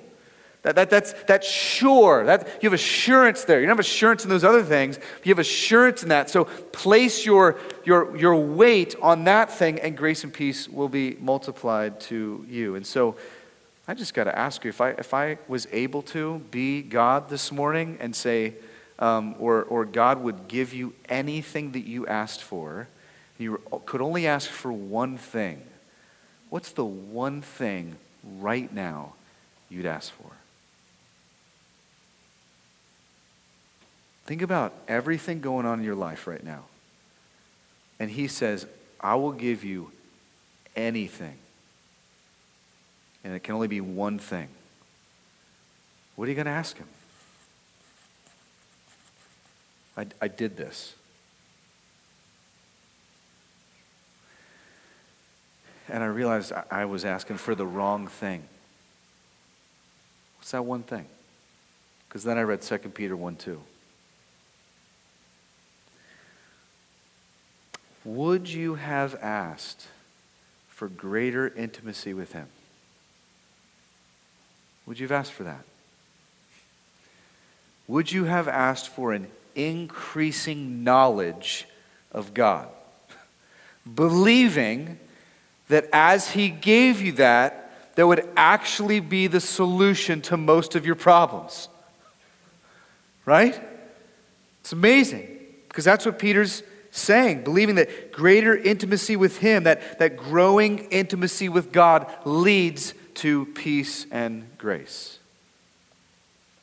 That, 0.68 0.76
that, 0.76 0.90
that's, 0.90 1.14
that's 1.28 1.48
sure. 1.48 2.26
That, 2.26 2.46
you 2.62 2.68
have 2.68 2.74
assurance 2.74 3.46
there. 3.46 3.62
You 3.62 3.68
don't 3.68 3.78
have 3.78 3.80
assurance 3.80 4.26
in 4.26 4.30
those 4.30 4.44
other 4.44 4.64
things, 4.64 5.00
you 5.24 5.32
have 5.32 5.40
assurance 5.40 6.04
in 6.04 6.10
that. 6.10 6.30
So 6.30 6.44
place 6.44 7.26
your, 7.26 7.58
your, 7.86 8.18
your 8.18 8.36
weight 8.36 8.94
on 9.02 9.24
that 9.24 9.50
thing, 9.50 9.80
and 9.80 9.96
grace 9.96 10.26
and 10.26 10.34
peace 10.34 10.68
will 10.68 10.90
be 10.90 11.16
multiplied 11.22 12.02
to 12.02 12.46
you. 12.50 12.76
And 12.76 12.86
so 12.86 13.16
I 13.88 13.94
just 13.94 14.14
got 14.14 14.26
to 14.26 14.38
ask 14.38 14.66
you 14.66 14.70
if 14.70 14.82
I, 14.82 14.90
if 14.90 15.14
I 15.14 15.38
was 15.48 15.70
able 15.72 16.02
to 16.02 16.40
be 16.52 16.82
God 16.82 17.30
this 17.30 17.50
morning 17.50 17.98
and 18.02 18.14
say, 18.14 18.56
um, 19.00 19.36
or, 19.40 19.64
or 19.64 19.86
God 19.86 20.22
would 20.22 20.50
give 20.50 20.74
you 20.74 20.94
anything 21.08 21.72
that 21.72 21.88
you 21.88 22.06
asked 22.08 22.44
for, 22.44 22.90
you 23.38 23.62
could 23.86 24.02
only 24.02 24.28
ask 24.28 24.50
for 24.50 24.74
one 24.74 25.18
thing. 25.18 25.62
What's 26.50 26.74
the 26.74 26.84
one 26.84 27.42
thing 27.42 27.96
right 28.40 28.74
now 28.74 29.14
you'd 29.70 29.86
ask 29.86 30.12
for? 30.12 30.27
Think 34.28 34.42
about 34.42 34.74
everything 34.90 35.40
going 35.40 35.66
on 35.66 35.80
in 35.80 35.86
your 35.86 35.96
life 35.96 36.28
right 36.28 36.44
now. 36.44 36.66
And 37.98 38.12
he 38.12 38.28
says, 38.28 38.68
I 39.00 39.16
will 39.16 39.32
give 39.32 39.64
you 39.64 39.92
anything. 40.76 41.38
And 43.24 43.34
it 43.34 43.40
can 43.40 43.56
only 43.56 43.70
be 43.70 43.80
one 43.80 44.20
thing. 44.20 44.50
What 46.18 46.26
are 46.26 46.30
you 46.30 46.36
going 46.36 46.46
to 46.46 46.52
ask 46.52 46.78
him? 46.78 46.90
I, 49.96 50.08
I 50.22 50.28
did 50.28 50.58
this. 50.58 50.94
And 55.88 56.04
I 56.04 56.08
realized 56.08 56.52
I 56.70 56.84
was 56.84 57.06
asking 57.06 57.38
for 57.38 57.56
the 57.56 57.66
wrong 57.66 58.08
thing. 58.08 58.44
What's 60.38 60.52
that 60.52 60.66
one 60.66 60.84
thing? 60.84 61.06
Because 62.10 62.26
then 62.26 62.38
I 62.38 62.42
read 62.42 62.62
2 62.62 62.78
Peter 62.90 63.16
1 63.16 63.38
2. 63.38 63.62
Would 68.08 68.48
you 68.48 68.76
have 68.76 69.16
asked 69.22 69.86
for 70.70 70.88
greater 70.88 71.50
intimacy 71.50 72.14
with 72.14 72.32
Him? 72.32 72.48
Would 74.86 74.98
you 74.98 75.10
have 75.10 75.20
asked 75.20 75.34
for 75.34 75.44
that? 75.44 75.66
Would 77.86 78.10
you 78.10 78.24
have 78.24 78.48
asked 78.48 78.88
for 78.88 79.12
an 79.12 79.28
increasing 79.56 80.86
knowledge 80.86 81.68
of 82.14 82.34
God? 82.34 82.70
Believing 83.94 85.00
that 85.68 85.90
as 85.92 86.32
He 86.32 86.48
gave 86.48 87.02
you 87.02 87.12
that, 87.14 87.94
that 87.96 88.08
would 88.08 88.26
actually 88.38 89.02
be 89.02 89.28
the 89.28 89.42
solution 89.42 90.22
to 90.22 90.38
most 90.38 90.76
of 90.76 90.86
your 90.86 90.96
problems. 90.96 91.68
Right? 93.26 93.60
It's 94.62 94.72
amazing 94.72 95.28
because 95.68 95.84
that's 95.84 96.06
what 96.06 96.18
Peter's 96.18 96.64
saying, 96.92 97.44
believing 97.44 97.76
that 97.76 98.12
greater 98.12 98.56
intimacy 98.56 99.16
with 99.16 99.40
Him, 99.40 99.64
that, 99.64 100.00
that 100.00 100.18
growing 100.18 100.80
intimacy 100.90 101.50
with 101.50 101.72
God 101.72 102.12
leads 102.26 102.94
to 103.16 103.46
peace 103.48 104.06
and 104.12 104.58
grace. 104.58 105.20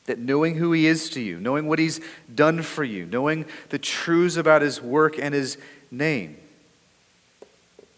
That 0.07 0.19
knowing 0.19 0.57
who 0.57 0.73
He 0.73 0.87
is 0.87 1.09
to 1.11 1.21
you, 1.21 1.39
knowing 1.39 1.67
what 1.67 1.79
He's 1.79 2.01
done 2.33 2.63
for 2.63 2.85
you, 2.85 3.07
knowing 3.07 3.47
the 3.71 3.79
truths 3.79 4.37
about 4.37 4.63
His 4.63 4.81
work 4.81 5.19
and 5.19 5.35
His 5.35 5.59
name. 5.91 6.37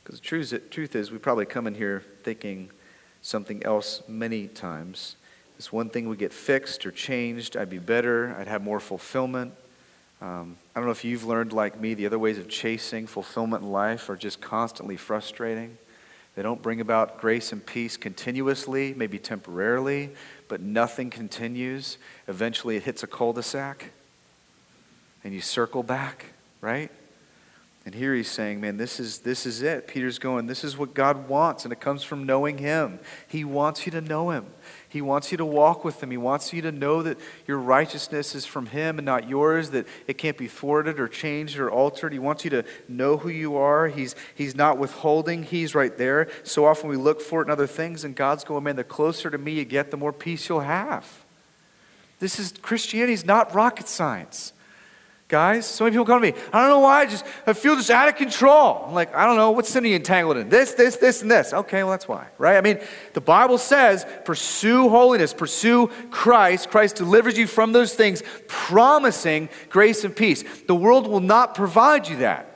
Because 0.02 0.20
the 0.20 0.26
truth, 0.26 0.70
truth 0.70 0.94
is, 0.94 1.10
we 1.10 1.18
probably 1.18 1.46
come 1.46 1.66
in 1.66 1.74
here 1.74 2.04
thinking 2.22 2.70
something 3.22 3.64
else 3.64 4.02
many 4.06 4.46
times. 4.46 5.16
This 5.56 5.72
one 5.72 5.88
thing 5.88 6.08
would 6.08 6.18
get 6.18 6.32
fixed 6.32 6.86
or 6.86 6.92
changed, 6.92 7.56
I'd 7.56 7.70
be 7.70 7.78
better, 7.78 8.36
I'd 8.38 8.46
have 8.46 8.62
more 8.62 8.78
fulfillment. 8.78 9.54
Um, 10.26 10.56
I 10.74 10.80
don't 10.80 10.86
know 10.86 10.92
if 10.92 11.04
you've 11.04 11.22
learned, 11.22 11.52
like 11.52 11.80
me, 11.80 11.94
the 11.94 12.04
other 12.04 12.18
ways 12.18 12.36
of 12.36 12.48
chasing 12.48 13.06
fulfillment 13.06 13.62
in 13.62 13.70
life 13.70 14.10
are 14.10 14.16
just 14.16 14.40
constantly 14.40 14.96
frustrating. 14.96 15.78
They 16.34 16.42
don't 16.42 16.60
bring 16.60 16.80
about 16.80 17.20
grace 17.20 17.52
and 17.52 17.64
peace 17.64 17.96
continuously, 17.96 18.92
maybe 18.96 19.20
temporarily, 19.20 20.10
but 20.48 20.60
nothing 20.60 21.10
continues. 21.10 21.96
Eventually, 22.26 22.74
it 22.74 22.82
hits 22.82 23.04
a 23.04 23.06
cul 23.06 23.34
de 23.34 23.42
sac 23.42 23.92
and 25.22 25.32
you 25.32 25.40
circle 25.40 25.84
back, 25.84 26.26
right? 26.60 26.90
And 27.84 27.94
here 27.94 28.12
he's 28.12 28.28
saying, 28.28 28.60
man, 28.60 28.78
this 28.78 28.98
is, 28.98 29.20
this 29.20 29.46
is 29.46 29.62
it. 29.62 29.86
Peter's 29.86 30.18
going, 30.18 30.48
this 30.48 30.64
is 30.64 30.76
what 30.76 30.92
God 30.92 31.28
wants, 31.28 31.62
and 31.62 31.72
it 31.72 31.78
comes 31.78 32.02
from 32.02 32.26
knowing 32.26 32.58
him. 32.58 32.98
He 33.28 33.44
wants 33.44 33.86
you 33.86 33.92
to 33.92 34.00
know 34.00 34.30
him. 34.30 34.46
He 34.96 35.02
wants 35.02 35.30
you 35.30 35.36
to 35.36 35.44
walk 35.44 35.84
with 35.84 36.02
him. 36.02 36.10
He 36.10 36.16
wants 36.16 36.54
you 36.54 36.62
to 36.62 36.72
know 36.72 37.02
that 37.02 37.18
your 37.46 37.58
righteousness 37.58 38.34
is 38.34 38.46
from 38.46 38.64
him 38.64 38.98
and 38.98 39.04
not 39.04 39.28
yours, 39.28 39.68
that 39.70 39.86
it 40.06 40.16
can't 40.16 40.38
be 40.38 40.48
thwarted 40.48 40.98
or 40.98 41.06
changed 41.06 41.58
or 41.58 41.70
altered. 41.70 42.14
He 42.14 42.18
wants 42.18 42.44
you 42.44 42.50
to 42.50 42.64
know 42.88 43.18
who 43.18 43.28
you 43.28 43.58
are. 43.58 43.88
He's, 43.88 44.14
he's 44.34 44.54
not 44.54 44.78
withholding, 44.78 45.42
he's 45.42 45.74
right 45.74 45.94
there. 45.98 46.28
So 46.44 46.64
often 46.64 46.88
we 46.88 46.96
look 46.96 47.20
for 47.20 47.42
it 47.42 47.44
in 47.44 47.50
other 47.50 47.66
things, 47.66 48.04
and 48.04 48.16
God's 48.16 48.42
going, 48.42 48.64
man, 48.64 48.76
the 48.76 48.84
closer 48.84 49.28
to 49.28 49.36
me 49.36 49.52
you 49.52 49.66
get, 49.66 49.90
the 49.90 49.98
more 49.98 50.14
peace 50.14 50.48
you'll 50.48 50.60
have. 50.60 51.26
This 52.18 52.38
is 52.38 52.54
Christianity 52.62 53.12
is 53.12 53.26
not 53.26 53.54
rocket 53.54 53.88
science. 53.88 54.54
Guys, 55.28 55.66
so 55.66 55.82
many 55.82 55.94
people 55.94 56.06
come 56.06 56.22
to 56.22 56.30
me. 56.30 56.38
I 56.52 56.60
don't 56.60 56.70
know 56.70 56.78
why. 56.78 57.00
I 57.00 57.06
just 57.06 57.26
I 57.48 57.52
feel 57.52 57.74
just 57.74 57.90
out 57.90 58.08
of 58.08 58.14
control. 58.14 58.84
I'm 58.86 58.94
like, 58.94 59.12
I 59.12 59.26
don't 59.26 59.36
know. 59.36 59.50
What's 59.50 59.68
sin 59.68 59.84
entangled 59.84 60.36
in? 60.36 60.48
This, 60.48 60.74
this, 60.74 60.96
this, 60.96 61.20
and 61.20 61.28
this. 61.28 61.52
Okay, 61.52 61.82
well 61.82 61.90
that's 61.90 62.06
why, 62.06 62.28
right? 62.38 62.56
I 62.56 62.60
mean, 62.60 62.78
the 63.12 63.20
Bible 63.20 63.58
says, 63.58 64.06
pursue 64.24 64.88
holiness, 64.88 65.34
pursue 65.34 65.88
Christ. 66.12 66.70
Christ 66.70 66.94
delivers 66.94 67.36
you 67.36 67.48
from 67.48 67.72
those 67.72 67.92
things, 67.92 68.22
promising 68.46 69.48
grace 69.68 70.04
and 70.04 70.14
peace. 70.14 70.44
The 70.68 70.76
world 70.76 71.08
will 71.08 71.18
not 71.18 71.56
provide 71.56 72.06
you 72.08 72.18
that. 72.18 72.52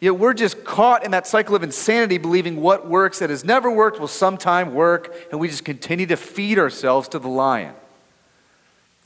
Yet 0.00 0.18
we're 0.18 0.34
just 0.34 0.64
caught 0.64 1.04
in 1.04 1.10
that 1.10 1.26
cycle 1.26 1.54
of 1.54 1.62
insanity, 1.62 2.16
believing 2.16 2.62
what 2.62 2.88
works 2.88 3.18
that 3.18 3.28
has 3.28 3.44
never 3.44 3.70
worked 3.70 4.00
will 4.00 4.08
sometime 4.08 4.72
work, 4.72 5.14
and 5.30 5.38
we 5.38 5.48
just 5.48 5.66
continue 5.66 6.06
to 6.06 6.16
feed 6.16 6.58
ourselves 6.58 7.08
to 7.08 7.18
the 7.18 7.28
lion. 7.28 7.74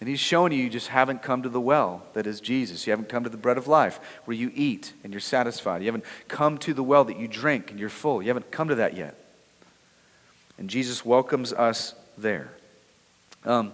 And 0.01 0.09
he's 0.09 0.21
showing 0.21 0.53
you 0.53 0.65
you 0.65 0.71
just 0.71 0.89
haven't 0.89 1.23
come 1.23 1.43
to 1.43 1.51
the 1.51 1.61
well 1.61 2.07
that 2.15 2.27
is 2.27 2.41
Jesus. 2.41 2.87
You 2.87 2.93
haven't 2.93 3.11
come 3.11 3.23
to 3.25 3.31
the 3.31 3.37
bread 3.37 3.59
of 3.59 3.69
life 3.69 4.01
where 4.25 4.37
you 4.37 4.51
eat 4.55 4.95
and 5.05 5.13
you're 5.13 5.21
satisfied. 5.21 5.83
You 5.83 5.89
haven't 5.89 6.05
come 6.27 6.57
to 6.59 6.73
the 6.73 6.83
well 6.83 7.05
that 7.05 7.19
you 7.19 7.29
drink 7.29 7.71
and 7.71 7.79
you're 7.79 7.91
full. 7.91 8.23
You 8.23 8.29
haven't 8.29 8.51
come 8.51 8.69
to 8.69 8.75
that 8.77 8.97
yet. 8.97 9.15
And 10.59 10.71
Jesus 10.71 11.05
welcomes 11.05 11.53
us 11.53 11.95
there. 12.17 12.51
Um, 13.45 13.73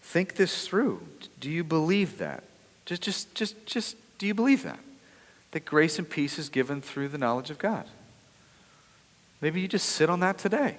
think 0.00 0.36
this 0.36 0.66
through. 0.66 1.06
Do 1.38 1.50
you 1.50 1.64
believe 1.64 2.18
that? 2.18 2.42
Just, 2.86 3.02
just, 3.02 3.34
just, 3.34 3.66
just, 3.66 3.96
do 4.18 4.26
you 4.26 4.34
believe 4.34 4.62
that? 4.62 4.78
That 5.50 5.66
grace 5.66 5.98
and 5.98 6.08
peace 6.08 6.38
is 6.38 6.48
given 6.48 6.80
through 6.80 7.08
the 7.08 7.18
knowledge 7.18 7.50
of 7.50 7.58
God. 7.58 7.86
Maybe 9.42 9.60
you 9.60 9.68
just 9.68 9.90
sit 9.90 10.08
on 10.08 10.20
that 10.20 10.38
today. 10.38 10.78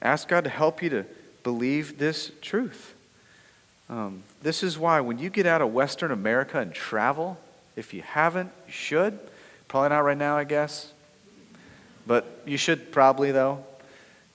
Ask 0.00 0.28
God 0.28 0.44
to 0.44 0.50
help 0.50 0.82
you 0.82 0.90
to 0.90 1.06
believe 1.44 1.98
this 1.98 2.32
truth. 2.40 2.94
Um, 3.88 4.24
this 4.42 4.64
is 4.64 4.76
why 4.76 5.00
when 5.00 5.18
you 5.18 5.30
get 5.30 5.46
out 5.46 5.62
of 5.62 5.72
Western 5.72 6.10
America 6.10 6.58
and 6.58 6.74
travel, 6.74 7.38
if 7.76 7.94
you 7.94 8.02
haven't, 8.02 8.50
you 8.66 8.72
should. 8.72 9.18
Probably 9.68 9.90
not 9.90 10.00
right 10.00 10.18
now, 10.18 10.36
I 10.36 10.44
guess. 10.44 10.92
But 12.06 12.42
you 12.44 12.56
should 12.56 12.90
probably, 12.90 13.30
though. 13.30 13.64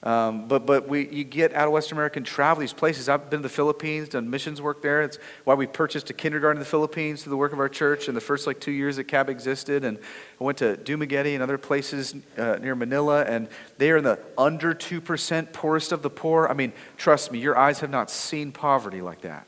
Um, 0.02 0.48
but 0.48 0.66
but 0.66 0.88
we, 0.88 1.10
you 1.10 1.26
get 1.26 1.54
out 1.54 1.68
of 1.68 1.74
Western 1.74 1.98
America 1.98 2.20
and 2.20 2.26
travel 2.26 2.62
these 2.62 2.72
places. 2.72 3.10
I've 3.10 3.30
been 3.30 3.40
to 3.40 3.44
the 3.44 3.50
Philippines, 3.54 4.08
done 4.08 4.30
missions 4.30 4.62
work 4.62 4.82
there. 4.82 5.02
It's 5.02 5.18
why 5.44 5.56
we 5.56 5.68
purchased 5.68 6.10
a 6.10 6.14
kindergarten 6.14 6.58
in 6.58 6.62
the 6.62 6.70
Philippines 6.70 7.24
through 7.24 7.32
the 7.32 7.38
work 7.38 7.52
of 7.52 7.60
our 7.60 7.68
church 7.68 8.08
in 8.08 8.16
the 8.16 8.22
first 8.22 8.48
like 8.48 8.62
two 8.62 8.72
years 8.72 8.96
that 8.96 9.10
CAB 9.10 9.30
existed. 9.30 9.84
And 9.84 9.98
I 10.40 10.44
went 10.44 10.58
to 10.60 10.78
Dumaguete 10.78 11.34
and 11.34 11.44
other 11.44 11.58
places 11.58 12.16
uh, 12.38 12.58
near 12.62 12.76
Manila, 12.76 13.26
and 13.26 13.50
they 13.78 13.92
are 13.92 13.98
in 13.98 14.06
the 14.06 14.20
under 14.38 14.74
2% 14.74 15.52
poorest 15.52 15.92
of 15.92 16.02
the 16.02 16.10
poor. 16.10 16.48
I 16.48 16.54
mean, 16.54 16.72
trust 16.96 17.34
me, 17.34 17.40
your 17.40 17.58
eyes 17.58 17.82
have 17.82 17.90
not 17.90 18.10
seen 18.10 18.54
poverty 18.54 19.02
like 19.02 19.22
that. 19.22 19.48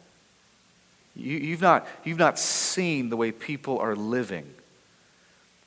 You, 1.16 1.38
you've, 1.38 1.62
not, 1.62 1.88
you've 2.04 2.20
not 2.20 2.38
seen 2.38 3.10
the 3.10 3.16
way 3.16 3.32
people 3.32 3.80
are 3.80 3.96
living. 3.96 4.54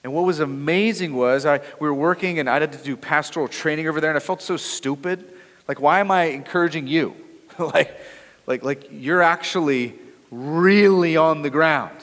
And 0.04 0.12
what 0.12 0.24
was 0.24 0.40
amazing 0.40 1.14
was 1.14 1.46
I, 1.46 1.60
we 1.80 1.88
were 1.88 1.94
working 1.94 2.38
and 2.38 2.48
I 2.48 2.60
had 2.60 2.72
to 2.72 2.78
do 2.78 2.94
pastoral 2.94 3.48
training 3.48 3.88
over 3.88 4.02
there, 4.02 4.10
and 4.10 4.16
I 4.18 4.20
felt 4.20 4.42
so 4.42 4.58
stupid. 4.58 5.32
Like, 5.66 5.80
why 5.80 6.00
am 6.00 6.10
I 6.10 6.24
encouraging 6.24 6.86
you? 6.86 7.16
like, 7.58 7.98
like, 8.46 8.62
like 8.62 8.88
you're 8.92 9.22
actually 9.22 9.94
really 10.30 11.16
on 11.16 11.40
the 11.40 11.48
ground. 11.48 11.96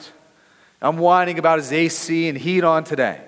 I'm 0.80 0.98
whining 0.98 1.38
about 1.38 1.60
his 1.60 1.72
AC 1.72 2.28
and 2.28 2.36
heat 2.36 2.64
on 2.64 2.82
today. 2.82 3.20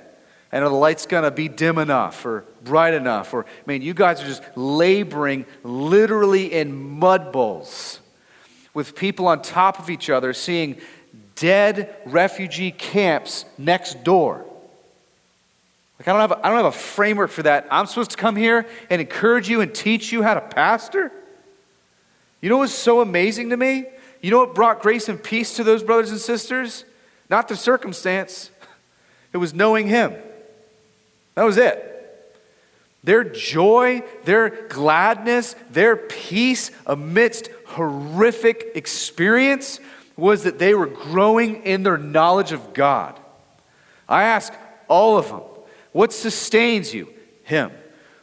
And 0.50 0.64
know 0.64 0.70
the 0.70 0.74
light's 0.74 1.06
gonna 1.06 1.30
be 1.30 1.48
dim 1.48 1.78
enough 1.78 2.26
or 2.26 2.44
bright 2.64 2.94
enough. 2.94 3.32
Or, 3.32 3.44
I 3.44 3.66
mean, 3.66 3.82
you 3.82 3.94
guys 3.94 4.20
are 4.20 4.26
just 4.26 4.42
laboring 4.56 5.46
literally 5.62 6.52
in 6.52 6.98
mud 6.98 7.30
bowls 7.30 8.00
with 8.72 8.96
people 8.96 9.28
on 9.28 9.40
top 9.40 9.78
of 9.78 9.88
each 9.88 10.10
other, 10.10 10.32
seeing 10.32 10.80
dead 11.36 11.94
refugee 12.06 12.72
camps 12.72 13.44
next 13.56 14.02
door. 14.02 14.46
Like, 15.98 16.08
I 16.08 16.12
don't, 16.12 16.20
have 16.20 16.32
a, 16.32 16.46
I 16.46 16.48
don't 16.48 16.56
have 16.56 16.66
a 16.66 16.72
framework 16.72 17.30
for 17.30 17.42
that. 17.44 17.68
I'm 17.70 17.86
supposed 17.86 18.10
to 18.12 18.16
come 18.16 18.36
here 18.36 18.66
and 18.90 19.00
encourage 19.00 19.48
you 19.48 19.60
and 19.60 19.74
teach 19.74 20.12
you 20.12 20.22
how 20.22 20.34
to 20.34 20.40
pastor? 20.40 21.12
You 22.40 22.50
know 22.50 22.58
what's 22.58 22.72
so 22.72 23.00
amazing 23.00 23.50
to 23.50 23.56
me? 23.56 23.86
You 24.20 24.30
know 24.30 24.38
what 24.38 24.54
brought 24.54 24.82
grace 24.82 25.08
and 25.08 25.22
peace 25.22 25.56
to 25.56 25.64
those 25.64 25.82
brothers 25.82 26.10
and 26.10 26.20
sisters? 26.20 26.84
Not 27.30 27.48
the 27.48 27.56
circumstance, 27.56 28.50
it 29.32 29.38
was 29.38 29.54
knowing 29.54 29.86
Him. 29.88 30.14
That 31.34 31.44
was 31.44 31.56
it. 31.56 31.90
Their 33.02 33.24
joy, 33.24 34.02
their 34.24 34.66
gladness, 34.68 35.54
their 35.70 35.96
peace 35.96 36.70
amidst 36.86 37.48
horrific 37.66 38.72
experience 38.74 39.78
was 40.16 40.44
that 40.44 40.58
they 40.58 40.74
were 40.74 40.86
growing 40.86 41.62
in 41.64 41.82
their 41.82 41.98
knowledge 41.98 42.52
of 42.52 42.72
God. 42.72 43.18
I 44.08 44.24
ask 44.24 44.54
all 44.88 45.18
of 45.18 45.28
them, 45.28 45.42
what 45.94 46.12
sustains 46.12 46.92
you? 46.92 47.08
Him. 47.44 47.70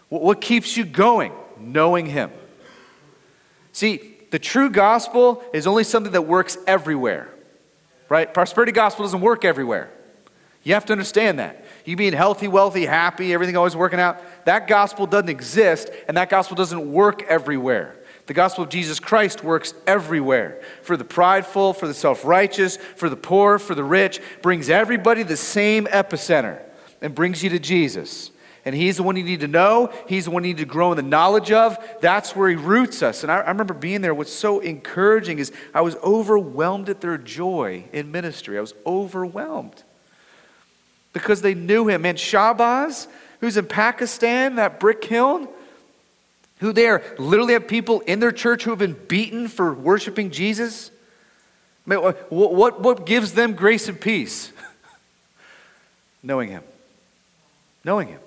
What 0.10 0.42
keeps 0.42 0.76
you 0.76 0.84
going? 0.84 1.32
Knowing 1.58 2.06
Him. 2.06 2.30
See, 3.72 4.18
the 4.30 4.40
true 4.40 4.70
gospel 4.70 5.42
is 5.54 5.66
only 5.66 5.86
something 5.86 6.12
that 6.12 6.24
works 6.24 6.58
everywhere, 6.68 7.30
right? 8.10 8.32
Prosperity 8.32 8.74
gospel 8.74 9.06
doesn't 9.06 9.22
work 9.22 9.46
everywhere. 9.46 9.90
You 10.64 10.74
have 10.74 10.86
to 10.88 10.92
understand 10.92 11.40
that. 11.40 11.64
You 11.86 11.96
being 11.96 12.12
healthy, 12.12 12.50
wealthy, 12.50 12.86
happy, 12.86 13.34
everything 13.34 13.56
always 13.56 13.76
working 13.76 14.02
out, 14.02 14.22
that 14.44 14.68
gospel 14.68 15.08
doesn't 15.08 15.30
exist, 15.30 15.90
and 16.10 16.18
that 16.18 16.30
gospel 16.30 16.58
doesn't 16.58 16.92
work 16.92 17.24
everywhere. 17.24 17.96
The 18.26 18.34
gospel 18.34 18.66
of 18.66 18.70
Jesus 18.70 19.00
Christ 19.00 19.46
works 19.46 19.74
everywhere 19.88 20.62
for 20.84 20.98
the 20.98 21.06
prideful, 21.06 21.72
for 21.72 21.88
the 21.88 21.94
self 21.94 22.26
righteous, 22.26 22.76
for 22.76 23.10
the 23.10 23.16
poor, 23.16 23.58
for 23.60 23.76
the 23.76 23.84
rich, 23.86 24.20
brings 24.42 24.70
everybody 24.70 25.24
the 25.24 25.38
same 25.38 25.86
epicenter 25.86 26.62
and 27.02 27.16
brings 27.16 27.44
you 27.44 27.50
to 27.50 27.60
Jesus. 27.60 28.32
And 28.64 28.76
He's 28.76 28.98
the 28.98 29.04
one 29.04 29.16
you 29.16 29.24
need 29.24 29.40
to 29.40 29.48
know. 29.48 29.92
He's 30.08 30.26
the 30.26 30.32
one 30.32 30.44
you 30.44 30.50
need 30.50 30.60
to 30.60 30.66
grow 30.66 30.92
in 30.92 30.98
the 30.98 31.04
knowledge 31.04 31.52
of. 31.52 31.78
That's 32.00 32.36
where 32.36 32.50
He 32.50 32.56
roots 32.56 33.02
us. 33.02 33.24
And 33.24 33.32
I, 33.32 33.38
I 33.38 33.50
remember 33.50 33.74
being 33.74 34.02
there. 34.02 34.14
What's 34.14 34.34
so 34.34 34.60
encouraging 34.60 35.40
is 35.40 35.52
I 35.74 35.82
was 35.82 35.96
overwhelmed 35.98 36.90
at 36.90 37.02
their 37.02 37.18
joy 37.18 37.86
in 37.92 38.12
ministry. 38.12 38.58
I 38.58 38.62
was 38.62 38.74
overwhelmed 38.86 39.84
because 41.14 41.42
they 41.42 41.56
knew 41.56 41.88
Him. 41.88 42.06
And 42.06 42.18
Shabazz, 42.18 43.08
who's 43.40 43.58
in 43.58 43.66
Pakistan, 43.66 44.56
that 44.56 44.80
brick 44.80 45.02
kiln, 45.02 45.48
who 46.60 46.72
there 46.72 47.04
literally 47.18 47.54
have 47.54 47.68
people 47.68 48.02
in 48.02 48.20
their 48.20 48.32
church 48.32 48.64
who 48.64 48.70
have 48.70 48.80
been 48.80 48.98
beaten 49.08 49.48
for 49.48 49.74
worshiping 49.74 50.30
Jesus. 50.30 50.92
I 51.88 51.90
mean, 51.90 52.04
what, 52.04 52.32
what, 52.32 52.82
what 52.82 53.06
gives 53.08 53.34
them 53.34 53.54
grace 53.54 53.88
and 53.88 54.00
peace? 54.00 54.52
Knowing 56.24 56.50
Him. 56.50 56.64
Knowing 57.84 58.10
Him 58.10 58.20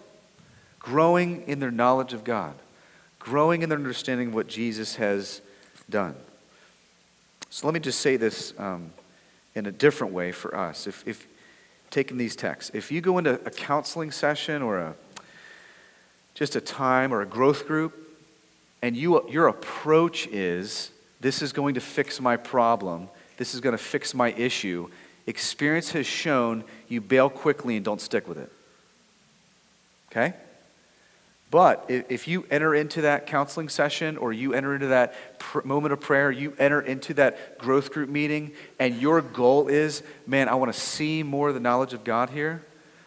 growing 0.84 1.42
in 1.48 1.60
their 1.60 1.70
knowledge 1.70 2.12
of 2.12 2.24
God, 2.24 2.54
growing 3.18 3.62
in 3.62 3.70
their 3.70 3.78
understanding 3.78 4.28
of 4.28 4.34
what 4.34 4.46
Jesus 4.46 4.96
has 4.96 5.40
done. 5.88 6.14
So 7.48 7.66
let 7.66 7.72
me 7.72 7.80
just 7.80 8.00
say 8.00 8.18
this 8.18 8.52
um, 8.58 8.92
in 9.54 9.64
a 9.64 9.72
different 9.72 10.12
way 10.12 10.30
for 10.30 10.54
us. 10.54 10.86
If, 10.86 11.02
if 11.08 11.26
taking 11.90 12.18
these 12.18 12.36
texts, 12.36 12.70
if 12.74 12.92
you 12.92 13.00
go 13.00 13.16
into 13.16 13.40
a 13.46 13.50
counseling 13.50 14.10
session 14.10 14.60
or 14.60 14.78
a 14.78 14.94
just 16.34 16.54
a 16.54 16.60
time 16.60 17.14
or 17.14 17.22
a 17.22 17.26
growth 17.26 17.66
group, 17.66 17.94
and 18.82 18.94
you, 18.94 19.26
your 19.30 19.46
approach 19.48 20.26
is, 20.26 20.90
this 21.20 21.40
is 21.40 21.54
going 21.54 21.76
to 21.76 21.80
fix 21.80 22.20
my 22.20 22.36
problem, 22.36 23.08
this 23.38 23.54
is 23.54 23.62
going 23.62 23.72
to 23.72 23.82
fix 23.82 24.12
my 24.12 24.32
issue, 24.32 24.90
experience 25.26 25.92
has 25.92 26.06
shown 26.06 26.62
you 26.88 27.00
bail 27.00 27.30
quickly 27.30 27.76
and 27.76 27.84
don't 27.86 28.02
stick 28.02 28.28
with 28.28 28.36
it. 28.36 28.52
Okay? 30.14 30.34
But 31.50 31.84
if 31.88 32.26
you 32.26 32.46
enter 32.50 32.74
into 32.74 33.02
that 33.02 33.26
counseling 33.26 33.68
session 33.68 34.16
or 34.16 34.32
you 34.32 34.54
enter 34.54 34.74
into 34.74 34.88
that 34.88 35.38
pr- 35.38 35.60
moment 35.64 35.92
of 35.92 36.00
prayer, 36.00 36.30
you 36.30 36.54
enter 36.58 36.80
into 36.80 37.14
that 37.14 37.58
growth 37.58 37.92
group 37.92 38.08
meeting, 38.08 38.52
and 38.78 39.00
your 39.00 39.20
goal 39.20 39.68
is, 39.68 40.02
man, 40.26 40.48
I 40.48 40.54
want 40.54 40.72
to 40.72 40.78
see 40.78 41.22
more 41.22 41.48
of 41.48 41.54
the 41.54 41.60
knowledge 41.60 41.92
of 41.92 42.02
God 42.02 42.30
here. 42.30 42.62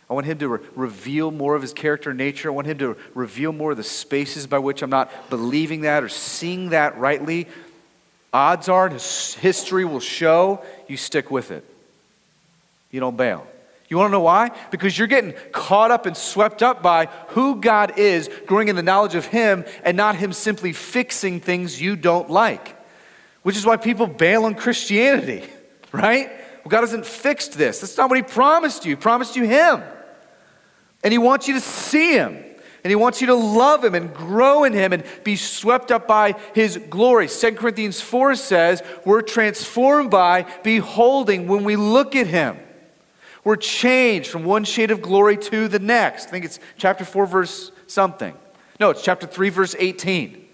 I 0.10 0.14
want 0.14 0.28
Him 0.28 0.38
to 0.38 0.48
re- 0.48 0.60
reveal 0.76 1.32
more 1.32 1.56
of 1.56 1.62
His 1.62 1.74
character 1.74 2.12
and 2.12 2.18
nature. 2.18 2.50
I 2.50 2.54
want 2.54 2.68
Him 2.68 2.78
to 2.78 2.96
reveal 3.14 3.52
more 3.52 3.72
of 3.72 3.78
the 3.78 3.84
spaces 3.84 4.48
by 4.48 4.60
which 4.60 4.82
I'm 4.82 4.90
not 4.90 5.30
believing 5.30 5.82
that 5.82 6.04
or 6.04 6.10
seeing 6.10 6.70
that 6.70 6.98
rightly. 6.98 7.48
Odds 8.32 8.70
are, 8.70 8.90
history 8.90 9.84
will 9.84 10.00
show 10.00 10.64
you 10.88 10.96
stick 10.96 11.30
with 11.32 11.52
it. 11.52 11.66
You 12.92 13.02
don't 13.02 13.18
bail. 13.18 13.46
You 13.90 13.98
want 13.98 14.10
to 14.10 14.12
know 14.14 14.22
why? 14.22 14.52
Because 14.70 14.98
you're 14.98 15.08
getting 15.08 15.34
caught 15.54 15.92
up 15.92 16.06
and 16.06 16.18
swept 16.18 16.62
up 16.62 16.84
by 16.84 17.06
who 17.30 17.62
God 17.62 17.98
is, 17.98 18.30
growing 18.46 18.68
in 18.68 18.76
the 18.76 18.84
knowledge 18.84 19.16
of 19.16 19.26
Him, 19.28 19.64
and 19.84 19.96
not 19.96 20.18
Him 20.18 20.34
simply 20.34 20.74
fixing 20.74 21.40
things 21.40 21.82
you 21.82 21.96
don't 21.96 22.30
like. 22.30 22.76
Which 23.44 23.56
is 23.56 23.66
why 23.66 23.78
people 23.78 24.08
bail 24.08 24.44
on 24.44 24.56
Christianity, 24.56 25.44
right? 25.94 26.28
Well, 26.28 26.70
God 26.70 26.82
hasn't 26.82 27.06
fixed 27.06 27.58
this. 27.58 27.80
That's 27.80 27.98
not 27.98 28.10
what 28.10 28.18
He 28.18 28.24
promised 28.24 28.84
you. 28.84 28.92
He 28.92 28.96
promised 28.98 29.38
you 29.38 29.46
Him. 29.46 29.84
And 31.02 31.14
He 31.14 31.18
wants 31.18 31.48
you 31.48 31.54
to 31.54 31.62
see 31.62 32.14
Him. 32.14 32.44
And 32.84 32.92
he 32.92 32.96
wants 32.96 33.20
you 33.20 33.28
to 33.28 33.36
love 33.36 33.84
him 33.84 33.96
and 33.96 34.14
grow 34.14 34.64
in 34.64 34.72
him 34.72 34.94
and 34.94 35.04
be 35.26 35.36
swept 35.36 35.92
up 35.92 36.08
by 36.08 36.36
his 36.54 36.78
glory. 36.90 37.28
2 37.28 37.54
Corinthians 37.54 38.00
4 38.00 38.36
says, 38.36 38.82
We're 39.04 39.24
transformed 39.24 40.10
by 40.10 40.44
beholding 40.64 41.48
when 41.48 41.66
we 41.66 41.76
look 41.76 42.16
at 42.16 42.28
him. 42.28 42.58
We're 43.48 43.56
changed 43.56 44.30
from 44.30 44.44
one 44.44 44.66
shade 44.66 44.92
of 44.92 45.02
glory 45.02 45.38
to 45.38 45.70
the 45.70 45.80
next. 45.80 46.28
I 46.28 46.32
think 46.32 46.44
it's 46.44 46.60
chapter 46.76 47.06
4, 47.06 47.26
verse 47.26 47.72
something. 47.88 48.36
No, 48.78 48.90
it's 48.90 49.02
chapter 49.02 49.26
3, 49.26 49.48
verse 49.48 49.74
18. 49.80 50.46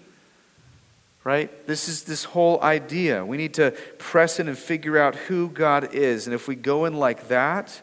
Right? 1.24 1.66
This 1.66 1.88
is 1.88 2.04
this 2.04 2.22
whole 2.22 2.62
idea. 2.62 3.26
We 3.26 3.36
need 3.36 3.54
to 3.54 3.72
press 3.98 4.38
in 4.38 4.46
and 4.46 4.56
figure 4.56 4.96
out 4.96 5.16
who 5.16 5.48
God 5.48 5.92
is. 5.92 6.28
And 6.28 6.34
if 6.34 6.46
we 6.46 6.54
go 6.54 6.84
in 6.84 6.94
like 6.94 7.26
that, 7.26 7.82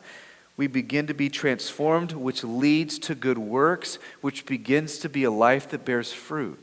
we 0.55 0.67
begin 0.67 1.07
to 1.07 1.13
be 1.13 1.27
transformed, 1.27 2.13
which 2.13 2.45
leads 2.45 2.97
to 2.99 3.13
good 3.13 3.37
works, 3.37 3.99
which 4.21 4.45
begins 4.45 4.97
to 4.99 5.09
be 5.09 5.25
a 5.25 5.31
life 5.31 5.67
that 5.71 5.83
bears 5.83 6.13
fruit. 6.13 6.57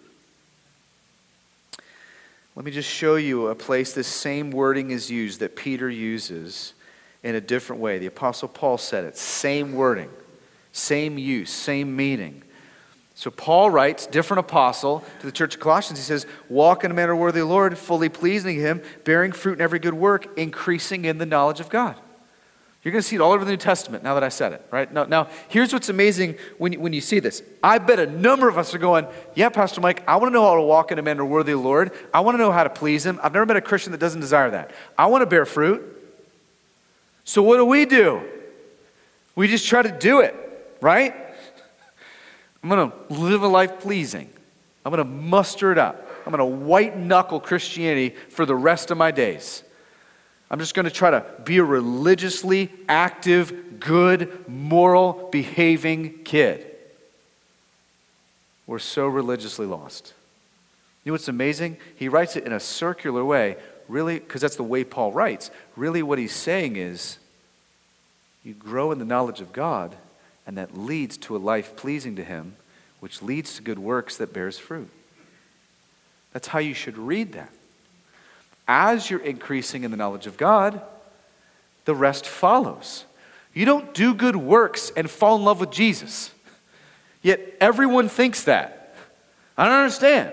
Let 2.57 2.65
me 2.65 2.71
just 2.71 2.89
show 2.89 3.17
you 3.17 3.49
a 3.49 3.55
place 3.55 3.93
this 3.93 4.09
same 4.09 4.51
wording 4.51 4.91
is 4.91 5.11
used 5.11 5.41
that 5.41 5.55
Peter 5.55 5.91
uses 5.91 6.73
in 7.23 7.35
a 7.35 7.41
different 7.41 7.83
way. 7.83 7.99
The 7.99 8.07
Apostle 8.07 8.49
Paul 8.49 8.79
said 8.79 9.05
it. 9.05 9.17
Same 9.17 9.73
wording, 9.73 10.11
same 10.73 11.19
use, 11.19 11.51
same 11.51 11.95
meaning. 11.95 12.43
So 13.19 13.33
Paul 13.33 13.71
writes, 13.71 14.07
different 14.07 14.39
apostle, 14.39 15.05
to 15.19 15.27
the 15.27 15.33
church 15.33 15.57
of 15.57 15.61
Colossians. 15.61 15.99
He 15.99 16.05
says, 16.05 16.25
Walk 16.49 16.85
in 16.85 16.93
a 16.93 16.95
manner 16.95 17.17
worthy 17.17 17.41
of 17.41 17.49
the 17.49 17.53
Lord, 17.53 17.77
fully 17.77 18.09
pleasing 18.09 18.61
Him, 18.61 18.81
bearing 19.03 19.33
fruit 19.33 19.55
in 19.55 19.61
every 19.61 19.81
good 19.81 19.95
work, 19.95 20.39
increasing 20.39 21.05
in 21.05 21.19
the 21.19 21.27
knowledge 21.27 21.59
of 21.59 21.69
God. 21.69 21.97
You're 22.85 22.93
going 22.93 23.03
to 23.03 23.09
see 23.09 23.17
it 23.17 23.21
all 23.21 23.33
over 23.33 23.45
the 23.45 23.51
New 23.51 23.57
Testament 23.57 24.05
now 24.05 24.15
that 24.15 24.23
I 24.23 24.29
said 24.29 24.53
it, 24.53 24.65
right? 24.71 24.91
Now, 24.93 25.03
now 25.03 25.27
here's 25.49 25.73
what's 25.73 25.89
amazing 25.89 26.37
when 26.59 26.73
you, 26.73 26.79
when 26.79 26.93
you 26.93 27.01
see 27.01 27.19
this. 27.19 27.43
I 27.61 27.79
bet 27.79 27.99
a 27.99 28.07
number 28.07 28.49
of 28.49 28.57
us 28.57 28.73
are 28.73 28.79
going, 28.79 29.09
Yeah, 29.35 29.49
Pastor 29.49 29.81
Mike, 29.81 30.05
I 30.07 30.15
want 30.15 30.29
to 30.29 30.33
know 30.33 30.45
how 30.45 30.55
to 30.55 30.63
walk 30.63 30.93
in 30.93 31.01
a 31.01 31.03
manner 31.03 31.25
worthy 31.25 31.51
of 31.51 31.59
the 31.59 31.65
Lord. 31.65 31.91
I 32.15 32.21
want 32.21 32.37
to 32.37 32.39
know 32.39 32.53
how 32.53 32.63
to 32.63 32.71
please 32.71 33.05
Him. 33.05 33.19
I've 33.21 33.33
never 33.33 33.47
met 33.47 33.57
a 33.57 33.61
Christian 33.61 33.91
that 33.91 33.99
doesn't 33.99 34.21
desire 34.21 34.53
that. 34.53 34.71
I 34.97 35.07
want 35.07 35.23
to 35.23 35.27
bear 35.27 35.45
fruit. 35.45 35.98
So, 37.29 37.43
what 37.43 37.59
do 37.59 37.67
we 37.67 37.85
do? 37.85 38.23
We 39.37 39.49
just 39.49 39.69
try 39.69 39.83
to 39.83 39.93
do 39.93 40.21
it, 40.21 40.35
right? 40.81 41.15
I'm 42.63 42.71
going 42.71 42.91
to 42.91 43.13
live 43.13 43.43
a 43.43 43.47
life 43.47 43.81
pleasing. 43.81 44.31
I'm 44.83 44.91
going 44.91 45.05
to 45.05 45.13
muster 45.13 45.71
it 45.71 45.77
up. 45.77 46.11
I'm 46.25 46.33
going 46.33 46.39
to 46.39 46.65
white 46.65 46.97
knuckle 46.97 47.39
Christianity 47.39 48.17
for 48.31 48.47
the 48.47 48.57
rest 48.57 48.91
of 48.91 48.97
my 48.97 49.11
days. 49.11 49.63
I'm 50.51 50.59
just 50.59 50.73
going 50.73 50.87
to 50.87 50.91
try 50.91 51.11
to 51.11 51.23
be 51.45 51.59
a 51.59 51.65
religiously 51.65 52.73
active, 52.89 53.79
good, 53.79 54.49
moral, 54.49 55.29
behaving 55.31 56.25
kid. 56.25 56.65
We're 58.67 58.79
so 58.79 59.07
religiously 59.07 59.67
lost. 59.67 60.15
You 61.05 61.11
know 61.11 61.15
what's 61.15 61.29
amazing? 61.29 61.77
He 61.95 62.09
writes 62.09 62.37
it 62.37 62.47
in 62.47 62.55
a 62.55 62.61
circular 62.61 63.23
way 63.23 63.59
really, 63.89 64.19
because 64.19 64.41
that's 64.41 64.57
the 64.57 64.63
way 64.63 64.85
Paul 64.85 65.13
writes, 65.13 65.51
really 65.77 66.03
what 66.03 66.19
he's 66.19 66.35
saying 66.35 66.77
is 66.77 67.19
you 68.45 68.55
grow 68.55 68.93
in 68.93 68.99
the 68.99 69.05
knowledge 69.05 69.41
of 69.41 69.53
God, 69.53 69.97
and 70.47 70.57
that 70.57 70.77
leads 70.77 71.17
to 71.19 71.37
a 71.37 71.39
life 71.39 71.77
pleasing 71.77 72.17
to 72.17 72.25
Him, 72.25 72.57
which 73.01 73.21
leads 73.21 73.57
to 73.57 73.63
good 73.63 73.79
works 73.79 74.17
that 74.17 74.33
bears 74.33 74.59
fruit. 74.59 74.89
That's 76.33 76.49
how 76.49 76.59
you 76.59 76.75
should 76.75 76.97
read 76.97 77.33
that. 77.33 77.53
As 78.67 79.11
you're 79.11 79.21
increasing 79.21 79.85
in 79.85 79.91
the 79.91 79.97
knowledge 79.97 80.27
of 80.27 80.37
God, 80.37 80.81
the 81.85 81.95
rest 81.95 82.27
follows. 82.27 83.05
You 83.53 83.65
don't 83.65 83.93
do 83.93 84.15
good 84.15 84.37
works 84.37 84.93
and 84.97 85.11
fall 85.11 85.37
in 85.37 85.45
love 85.45 85.61
with 85.61 85.71
Jesus. 85.71 86.31
Yet 87.23 87.41
everyone 87.61 88.09
thinks 88.09 88.45
that. 88.45 88.95
I 89.57 89.65
don't 89.65 89.75
understand. 89.75 90.33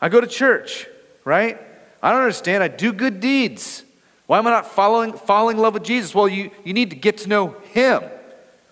I 0.00 0.08
go 0.08 0.20
to 0.20 0.26
church, 0.26 0.86
right? 1.24 1.60
I 2.02 2.10
don't 2.10 2.22
understand. 2.22 2.62
I 2.62 2.68
do 2.68 2.92
good 2.92 3.20
deeds. 3.20 3.84
Why 4.26 4.38
am 4.38 4.46
I 4.46 4.50
not 4.50 4.66
following, 4.66 5.12
falling 5.12 5.56
in 5.56 5.62
love 5.62 5.74
with 5.74 5.84
Jesus? 5.84 6.14
Well, 6.14 6.28
you, 6.28 6.50
you 6.64 6.72
need 6.72 6.90
to 6.90 6.96
get 6.96 7.18
to 7.18 7.28
know 7.28 7.56
Him. 7.72 8.02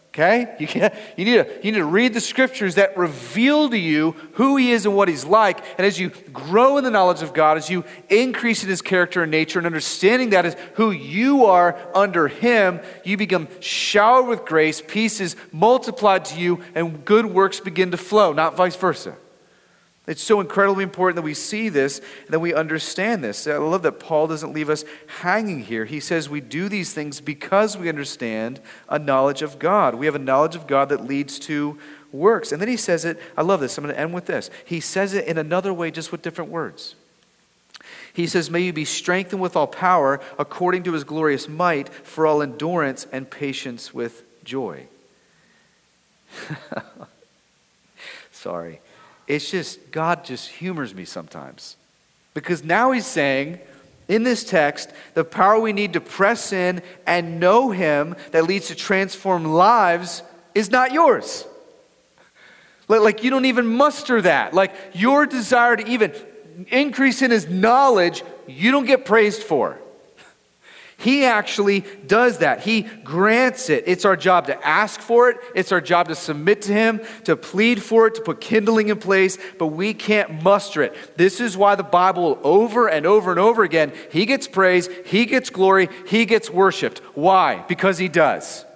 Okay? 0.09 0.57
You, 0.59 0.67
can, 0.67 0.93
you, 1.17 1.25
need 1.25 1.35
to, 1.35 1.55
you 1.63 1.73
need 1.73 1.79
to 1.79 1.85
read 1.85 2.15
the 2.15 2.21
scriptures 2.21 2.75
that 2.75 2.97
reveal 2.97 3.71
to 3.71 3.79
you 3.79 4.17
who 4.33 4.57
He 4.57 4.73
is 4.73 4.85
and 4.85 4.97
what 4.97 5.09
He's 5.09 5.25
like. 5.25 5.65
And 5.79 5.87
as 5.87 6.01
you 6.01 6.11
grow 6.33 6.79
in 6.79 6.85
the 6.85 6.91
knowledge 6.91 7.23
of 7.23 7.33
God, 7.33 7.57
as 7.57 7.71
you 7.71 7.85
increase 8.09 8.65
in 8.65 8.69
His 8.69 8.83
character 8.83 9.23
and 9.23 9.31
nature, 9.31 9.61
and 9.61 9.67
understanding 9.67 10.31
that 10.31 10.47
is 10.47 10.57
who 10.75 10.91
you 10.91 11.45
are 11.45 11.79
under 11.95 12.27
Him, 12.27 12.81
you 13.05 13.17
become 13.17 13.47
showered 13.61 14.27
with 14.27 14.45
grace, 14.45 14.83
peace 14.85 15.21
is 15.21 15.37
multiplied 15.53 16.25
to 16.27 16.41
you, 16.41 16.61
and 16.75 17.05
good 17.05 17.27
works 17.27 17.61
begin 17.61 17.93
to 17.93 17.97
flow, 17.97 18.33
not 18.33 18.57
vice 18.57 18.77
versa. 18.77 19.17
It's 20.07 20.23
so 20.23 20.41
incredibly 20.41 20.83
important 20.83 21.17
that 21.17 21.23
we 21.23 21.35
see 21.35 21.69
this 21.69 21.99
and 21.99 22.31
that 22.31 22.41
we 22.41 22.55
understand 22.55 23.23
this. 23.23 23.47
I 23.47 23.59
love 23.59 23.83
that 23.83 24.01
Paul 24.01 24.27
doesn't 24.27 24.53
leave 24.53 24.71
us 24.71 24.85
hanging 25.21 25.63
here. 25.63 25.85
He 25.85 26.01
says 26.01 26.29
we 26.29 26.41
do 26.41 26.69
these 26.69 26.93
things 26.95 27.21
because 27.21 27.77
we 27.77 27.89
understand 27.89 28.61
a 28.89 28.99
knowledge 28.99 29.43
of 29.43 29.59
God. 29.59 29.95
We 29.95 30.07
have 30.07 30.15
a 30.15 30.21
knowledge 30.21 30.57
of 30.57 30.67
God 30.67 30.89
that 30.89 31.05
leads 31.05 31.39
to 31.41 31.79
works. 32.13 32.51
And 32.51 32.61
then 32.61 32.69
he 32.69 32.77
says 32.77 33.05
it, 33.05 33.21
I 33.37 33.43
love 33.43 33.61
this. 33.61 33.77
I'm 33.77 33.85
going 33.85 33.95
to 33.95 34.01
end 34.01 34.15
with 34.15 34.27
this. 34.27 34.51
He 34.65 34.81
says 34.81 35.15
it 35.15 35.27
in 35.27 35.39
another 35.39 35.73
way, 35.73 35.91
just 35.91 36.11
with 36.11 36.23
different 36.23 36.51
words. 36.51 36.95
He 38.13 38.27
says, 38.27 38.51
May 38.51 38.61
you 38.61 38.73
be 38.73 38.85
strengthened 38.85 39.41
with 39.41 39.55
all 39.55 39.67
power 39.67 40.21
according 40.39 40.83
to 40.85 40.93
his 40.93 41.05
glorious 41.05 41.49
might 41.49 41.89
for 41.89 42.27
all 42.27 42.43
endurance 42.43 43.07
and 43.13 43.31
patience 43.31 43.95
with 43.95 44.25
joy. 44.45 44.87
Sorry. 48.33 48.81
It's 49.31 49.49
just, 49.49 49.93
God 49.93 50.25
just 50.25 50.49
humors 50.49 50.93
me 50.93 51.05
sometimes. 51.05 51.77
Because 52.35 52.65
now 52.65 52.91
he's 52.91 53.07
saying, 53.07 53.61
in 54.09 54.25
this 54.25 54.43
text, 54.43 54.91
the 55.15 55.23
power 55.23 55.61
we 55.61 55.73
need 55.73 55.93
to 55.93 56.01
press 56.01 56.53
in 56.53 56.83
and 57.07 57.39
know 57.39 57.71
him 57.71 58.17
that 58.33 58.43
leads 58.43 58.67
to 58.69 58.75
transform 58.75 59.45
lives 59.45 60.25
is 60.53 60.69
not 60.69 60.93
yours. 60.93 61.47
Like, 62.89 63.23
you 63.23 63.31
don't 63.31 63.45
even 63.45 63.69
muster 63.69 64.21
that. 64.21 64.53
Like, 64.53 64.75
your 64.95 65.27
desire 65.27 65.77
to 65.77 65.87
even 65.89 66.13
increase 66.67 67.23
in 67.23 67.31
his 67.31 67.49
knowledge, 67.49 68.25
you 68.49 68.73
don't 68.73 68.87
get 68.87 69.05
praised 69.05 69.45
for. 69.45 69.79
He 71.01 71.25
actually 71.25 71.85
does 72.07 72.39
that. 72.39 72.61
He 72.61 72.83
grants 72.83 73.71
it. 73.71 73.85
It's 73.87 74.05
our 74.05 74.17
job 74.17 74.47
to 74.49 74.67
ask 74.67 75.01
for 75.01 75.31
it, 75.31 75.39
it's 75.55 75.73
our 75.73 75.81
job 75.81 76.09
to 76.09 76.15
submit 76.15 76.63
to 76.63 76.75
Him, 76.75 77.01
to 77.25 77.37
plead 77.37 77.83
for 77.83 78.07
it, 78.07 78.17
to 78.17 78.21
put 78.21 78.41
kindling 78.41 78.89
in 78.89 78.99
place, 78.99 79.39
but 79.59 79.69
we 79.69 79.95
can't 79.95 80.43
muster 80.43 80.83
it. 80.83 81.17
This 81.17 81.41
is 81.41 81.57
why 81.57 81.75
the 81.75 81.83
Bible, 81.83 82.39
over 82.43 82.87
and 82.87 83.07
over 83.07 83.31
and 83.31 83.41
over 83.41 83.63
again, 83.63 83.93
He 84.13 84.27
gets 84.27 84.47
praise, 84.47 84.91
He 85.07 85.25
gets 85.25 85.49
glory, 85.49 85.89
He 86.07 86.27
gets 86.27 86.51
worshiped. 86.51 86.99
Why? 87.15 87.65
Because 87.67 87.97
He 87.97 88.09
does 88.09 88.67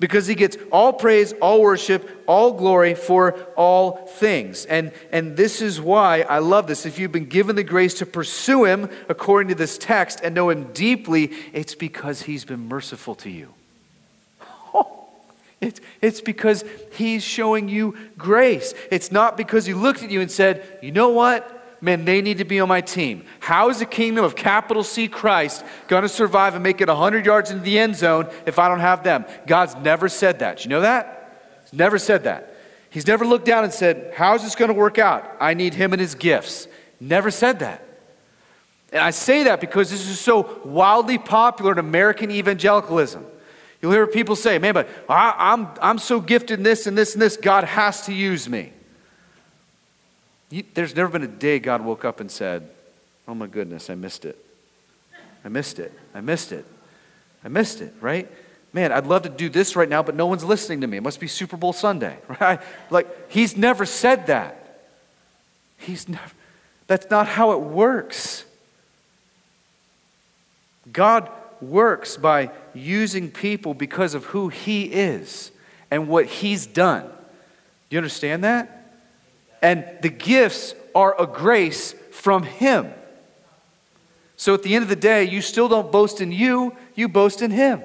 because 0.00 0.26
he 0.26 0.34
gets 0.34 0.56
all 0.72 0.94
praise, 0.94 1.32
all 1.34 1.60
worship, 1.60 2.24
all 2.26 2.54
glory 2.54 2.94
for 2.94 3.34
all 3.54 4.06
things. 4.06 4.64
And, 4.64 4.92
and 5.12 5.36
this 5.36 5.60
is 5.60 5.80
why 5.80 6.22
I 6.22 6.38
love 6.38 6.66
this. 6.66 6.86
If 6.86 6.98
you've 6.98 7.12
been 7.12 7.26
given 7.26 7.54
the 7.54 7.62
grace 7.62 7.94
to 7.94 8.06
pursue 8.06 8.64
him 8.64 8.88
according 9.10 9.50
to 9.50 9.54
this 9.54 9.76
text 9.76 10.20
and 10.24 10.34
know 10.34 10.48
him 10.48 10.72
deeply, 10.72 11.32
it's 11.52 11.74
because 11.74 12.22
he's 12.22 12.46
been 12.46 12.66
merciful 12.66 13.14
to 13.16 13.30
you. 13.30 13.54
It's, 15.60 15.78
it's 16.00 16.22
because 16.22 16.64
he's 16.92 17.22
showing 17.22 17.68
you 17.68 17.94
grace. 18.16 18.72
It's 18.90 19.12
not 19.12 19.36
because 19.36 19.66
he 19.66 19.74
looked 19.74 20.02
at 20.02 20.10
you 20.10 20.22
and 20.22 20.30
said, 20.30 20.78
you 20.80 20.90
know 20.90 21.10
what? 21.10 21.59
Man, 21.80 22.04
they 22.04 22.20
need 22.20 22.38
to 22.38 22.44
be 22.44 22.60
on 22.60 22.68
my 22.68 22.80
team. 22.80 23.24
How 23.38 23.68
is 23.70 23.78
the 23.78 23.86
kingdom 23.86 24.24
of 24.24 24.36
capital 24.36 24.82
C 24.82 25.08
Christ 25.08 25.64
going 25.88 26.02
to 26.02 26.08
survive 26.08 26.54
and 26.54 26.62
make 26.62 26.80
it 26.80 26.88
100 26.88 27.24
yards 27.24 27.50
into 27.50 27.62
the 27.62 27.78
end 27.78 27.96
zone 27.96 28.28
if 28.46 28.58
I 28.58 28.68
don't 28.68 28.80
have 28.80 29.02
them? 29.02 29.24
God's 29.46 29.74
never 29.76 30.08
said 30.08 30.40
that. 30.40 30.64
You 30.64 30.70
know 30.70 30.82
that? 30.82 31.60
He's 31.64 31.78
never 31.78 31.98
said 31.98 32.24
that. 32.24 32.54
He's 32.90 33.06
never 33.06 33.24
looked 33.24 33.46
down 33.46 33.64
and 33.64 33.72
said, 33.72 34.12
How's 34.16 34.42
this 34.42 34.54
going 34.54 34.68
to 34.68 34.74
work 34.74 34.98
out? 34.98 35.36
I 35.40 35.54
need 35.54 35.74
him 35.74 35.92
and 35.92 36.00
his 36.00 36.14
gifts. 36.14 36.66
Never 37.00 37.30
said 37.30 37.60
that. 37.60 37.86
And 38.92 39.00
I 39.00 39.10
say 39.10 39.44
that 39.44 39.60
because 39.60 39.90
this 39.90 40.08
is 40.08 40.18
so 40.18 40.60
wildly 40.64 41.16
popular 41.18 41.72
in 41.72 41.78
American 41.78 42.30
evangelicalism. 42.30 43.24
You'll 43.80 43.92
hear 43.92 44.06
people 44.06 44.36
say, 44.36 44.58
Man, 44.58 44.74
but 44.74 44.88
I, 45.08 45.52
am 45.52 45.66
I'm, 45.66 45.78
I'm 45.80 45.98
so 45.98 46.20
gifted 46.20 46.58
in 46.58 46.64
this 46.64 46.86
and 46.86 46.98
this 46.98 47.14
and 47.14 47.22
this, 47.22 47.36
God 47.36 47.64
has 47.64 48.06
to 48.06 48.12
use 48.12 48.48
me. 48.48 48.72
There's 50.74 50.96
never 50.96 51.08
been 51.08 51.22
a 51.22 51.28
day 51.28 51.58
God 51.58 51.84
woke 51.84 52.04
up 52.04 52.20
and 52.20 52.30
said, 52.30 52.68
Oh 53.28 53.34
my 53.34 53.46
goodness, 53.46 53.88
I 53.88 53.94
missed 53.94 54.24
it. 54.24 54.36
I 55.44 55.48
missed 55.48 55.78
it. 55.78 55.92
I 56.14 56.20
missed 56.20 56.52
it. 56.52 56.66
I 57.44 57.48
missed 57.48 57.80
it, 57.80 57.94
right? 58.00 58.28
Man, 58.72 58.92
I'd 58.92 59.06
love 59.06 59.22
to 59.22 59.28
do 59.28 59.48
this 59.48 59.74
right 59.76 59.88
now, 59.88 60.02
but 60.02 60.14
no 60.14 60.26
one's 60.26 60.44
listening 60.44 60.80
to 60.82 60.86
me. 60.86 60.96
It 60.96 61.02
must 61.02 61.20
be 61.20 61.26
Super 61.26 61.56
Bowl 61.56 61.72
Sunday, 61.72 62.18
right? 62.40 62.60
Like, 62.90 63.30
he's 63.30 63.56
never 63.56 63.86
said 63.86 64.26
that. 64.26 64.56
He's 65.78 66.08
never, 66.08 66.32
that's 66.86 67.08
not 67.10 67.26
how 67.26 67.52
it 67.52 67.60
works. 67.60 68.44
God 70.92 71.30
works 71.60 72.16
by 72.16 72.50
using 72.74 73.30
people 73.30 73.74
because 73.74 74.14
of 74.14 74.24
who 74.26 74.48
he 74.48 74.84
is 74.84 75.50
and 75.90 76.08
what 76.08 76.26
he's 76.26 76.66
done. 76.66 77.06
Do 77.06 77.96
you 77.96 77.98
understand 77.98 78.44
that? 78.44 78.79
And 79.62 79.84
the 80.02 80.08
gifts 80.08 80.74
are 80.94 81.20
a 81.20 81.26
grace 81.26 81.94
from 82.10 82.42
Him. 82.42 82.92
So 84.36 84.54
at 84.54 84.62
the 84.62 84.74
end 84.74 84.82
of 84.82 84.88
the 84.88 84.96
day, 84.96 85.24
you 85.24 85.42
still 85.42 85.68
don't 85.68 85.92
boast 85.92 86.20
in 86.20 86.32
you, 86.32 86.74
you 86.94 87.08
boast 87.08 87.42
in 87.42 87.50
Him. 87.50 87.82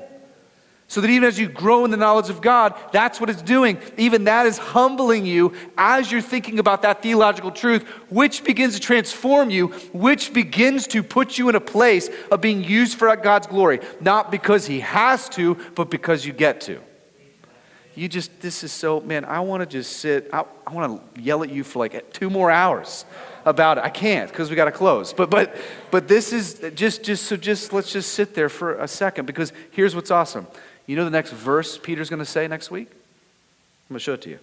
So 0.87 1.01
that 1.01 1.09
even 1.09 1.27
as 1.27 1.39
you 1.39 1.49
grow 1.49 1.83
in 1.83 1.91
the 1.91 1.97
knowledge 1.97 2.29
of 2.29 2.41
God, 2.41 2.75
that's 2.91 3.19
what 3.19 3.29
it's 3.29 3.41
doing. 3.41 3.79
Even 3.97 4.25
that 4.25 4.45
is 4.45 4.59
humbling 4.59 5.25
you 5.25 5.53
as 5.77 6.11
you're 6.11 6.21
thinking 6.21 6.59
about 6.59 6.83
that 6.83 7.01
theological 7.01 7.51
truth, 7.51 7.83
which 8.09 8.43
begins 8.43 8.75
to 8.75 8.79
transform 8.79 9.49
you, 9.49 9.69
which 9.93 10.31
begins 10.31 10.85
to 10.87 11.01
put 11.01 11.39
you 11.39 11.49
in 11.49 11.55
a 11.55 11.59
place 11.59 12.09
of 12.31 12.39
being 12.39 12.63
used 12.63 12.99
for 12.99 13.13
God's 13.15 13.47
glory. 13.47 13.79
Not 13.99 14.29
because 14.29 14.67
He 14.67 14.79
has 14.81 15.27
to, 15.29 15.55
but 15.73 15.89
because 15.89 16.25
you 16.25 16.33
get 16.33 16.61
to 16.61 16.79
you 17.95 18.09
just, 18.09 18.41
this 18.41 18.63
is 18.63 18.71
so, 18.71 18.99
man, 18.99 19.23
I 19.25 19.39
want 19.39 19.61
to 19.61 19.65
just 19.65 19.97
sit, 19.97 20.29
I, 20.33 20.43
I 20.67 20.73
want 20.73 21.15
to 21.15 21.21
yell 21.21 21.43
at 21.43 21.49
you 21.49 21.63
for 21.63 21.79
like 21.79 22.11
two 22.11 22.29
more 22.29 22.51
hours 22.51 23.05
about 23.45 23.77
it. 23.77 23.83
I 23.83 23.89
can't 23.89 24.29
because 24.29 24.49
we 24.49 24.55
got 24.55 24.65
to 24.65 24.71
close. 24.71 25.13
But, 25.13 25.29
but, 25.29 25.55
but 25.91 26.07
this 26.07 26.33
is 26.33 26.61
just, 26.75 27.03
just, 27.03 27.23
so 27.23 27.37
just, 27.37 27.71
let's 27.71 27.91
just 27.91 28.13
sit 28.13 28.35
there 28.35 28.49
for 28.49 28.75
a 28.75 28.87
second 28.87 29.25
because 29.25 29.53
here's 29.71 29.95
what's 29.95 30.11
awesome. 30.11 30.45
You 30.87 30.95
know 30.97 31.05
the 31.05 31.09
next 31.09 31.31
verse 31.31 31.77
Peter's 31.77 32.09
going 32.09 32.19
to 32.19 32.25
say 32.25 32.47
next 32.47 32.69
week? 32.69 32.89
I'm 32.91 33.93
going 33.93 33.99
to 33.99 34.03
show 34.03 34.13
it 34.13 34.21
to 34.23 34.29
you. 34.29 34.39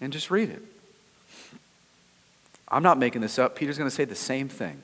And 0.00 0.12
just 0.12 0.30
read 0.30 0.50
it. 0.50 0.62
I'm 2.68 2.82
not 2.82 2.98
making 2.98 3.20
this 3.20 3.38
up. 3.38 3.54
Peter's 3.54 3.78
going 3.78 3.88
to 3.88 3.94
say 3.94 4.04
the 4.04 4.14
same 4.14 4.48
thing 4.48 4.82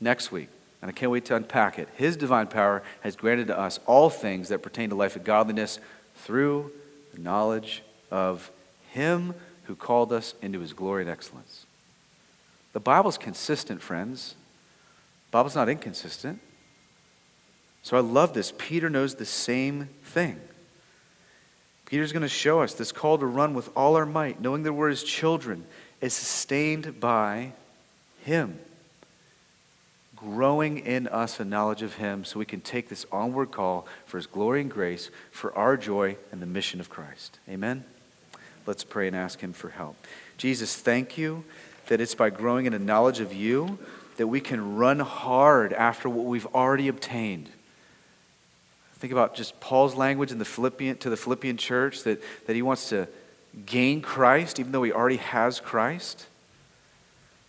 next 0.00 0.30
week 0.30 0.48
and 0.82 0.88
I 0.88 0.92
can't 0.92 1.12
wait 1.12 1.24
to 1.26 1.36
unpack 1.36 1.78
it. 1.78 1.88
His 1.94 2.16
divine 2.16 2.48
power 2.48 2.82
has 3.00 3.14
granted 3.14 3.46
to 3.46 3.58
us 3.58 3.78
all 3.86 4.10
things 4.10 4.48
that 4.48 4.62
pertain 4.62 4.90
to 4.90 4.96
life 4.96 5.14
and 5.14 5.24
godliness 5.24 5.78
through 6.16 6.72
the 7.14 7.20
knowledge 7.20 7.84
of 8.10 8.50
Him 8.90 9.34
who 9.64 9.76
called 9.76 10.12
us 10.12 10.34
into 10.42 10.58
His 10.58 10.72
glory 10.72 11.02
and 11.02 11.10
excellence. 11.10 11.66
The 12.72 12.80
Bible's 12.80 13.16
consistent, 13.16 13.80
friends. 13.80 14.34
The 15.30 15.36
Bible's 15.38 15.54
not 15.54 15.68
inconsistent. 15.68 16.40
So 17.84 17.96
I 17.96 18.00
love 18.00 18.34
this. 18.34 18.52
Peter 18.58 18.90
knows 18.90 19.14
the 19.14 19.24
same 19.24 19.88
thing. 20.02 20.40
Peter's 21.86 22.12
going 22.12 22.22
to 22.22 22.28
show 22.28 22.60
us 22.60 22.74
this 22.74 22.90
call 22.90 23.18
to 23.18 23.26
run 23.26 23.54
with 23.54 23.70
all 23.76 23.96
our 23.96 24.06
might, 24.06 24.40
knowing 24.40 24.64
that 24.64 24.72
we're 24.72 24.88
his 24.88 25.04
children, 25.04 25.64
is 26.00 26.12
sustained 26.12 26.98
by 26.98 27.52
him 28.24 28.58
growing 30.22 30.78
in 30.78 31.08
us 31.08 31.40
a 31.40 31.44
knowledge 31.44 31.82
of 31.82 31.94
Him 31.94 32.24
so 32.24 32.38
we 32.38 32.44
can 32.44 32.60
take 32.60 32.88
this 32.88 33.04
onward 33.10 33.50
call 33.50 33.86
for 34.06 34.18
His 34.18 34.26
glory 34.26 34.60
and 34.60 34.70
grace, 34.70 35.10
for 35.30 35.54
our 35.54 35.76
joy 35.76 36.16
and 36.30 36.40
the 36.40 36.46
mission 36.46 36.80
of 36.80 36.88
Christ. 36.88 37.38
Amen? 37.48 37.84
Let's 38.66 38.84
pray 38.84 39.06
and 39.06 39.16
ask 39.16 39.40
Him 39.40 39.52
for 39.52 39.70
help. 39.70 39.96
Jesus, 40.36 40.76
thank 40.76 41.18
you 41.18 41.44
that 41.88 42.00
it's 42.00 42.14
by 42.14 42.30
growing 42.30 42.66
in 42.66 42.74
a 42.74 42.78
knowledge 42.78 43.20
of 43.20 43.32
you 43.32 43.78
that 44.16 44.26
we 44.26 44.40
can 44.40 44.76
run 44.76 45.00
hard 45.00 45.72
after 45.72 46.08
what 46.08 46.26
we've 46.26 46.46
already 46.54 46.88
obtained. 46.88 47.48
Think 48.94 49.12
about 49.12 49.34
just 49.34 49.58
Paul's 49.58 49.96
language 49.96 50.30
in 50.30 50.38
the 50.38 50.44
Philippian, 50.44 50.96
to 50.98 51.10
the 51.10 51.16
Philippian 51.16 51.56
church 51.56 52.04
that, 52.04 52.22
that 52.46 52.54
he 52.54 52.62
wants 52.62 52.90
to 52.90 53.08
gain 53.66 54.00
Christ 54.00 54.60
even 54.60 54.72
though 54.72 54.84
he 54.84 54.92
already 54.92 55.16
has 55.16 55.58
Christ. 55.58 56.26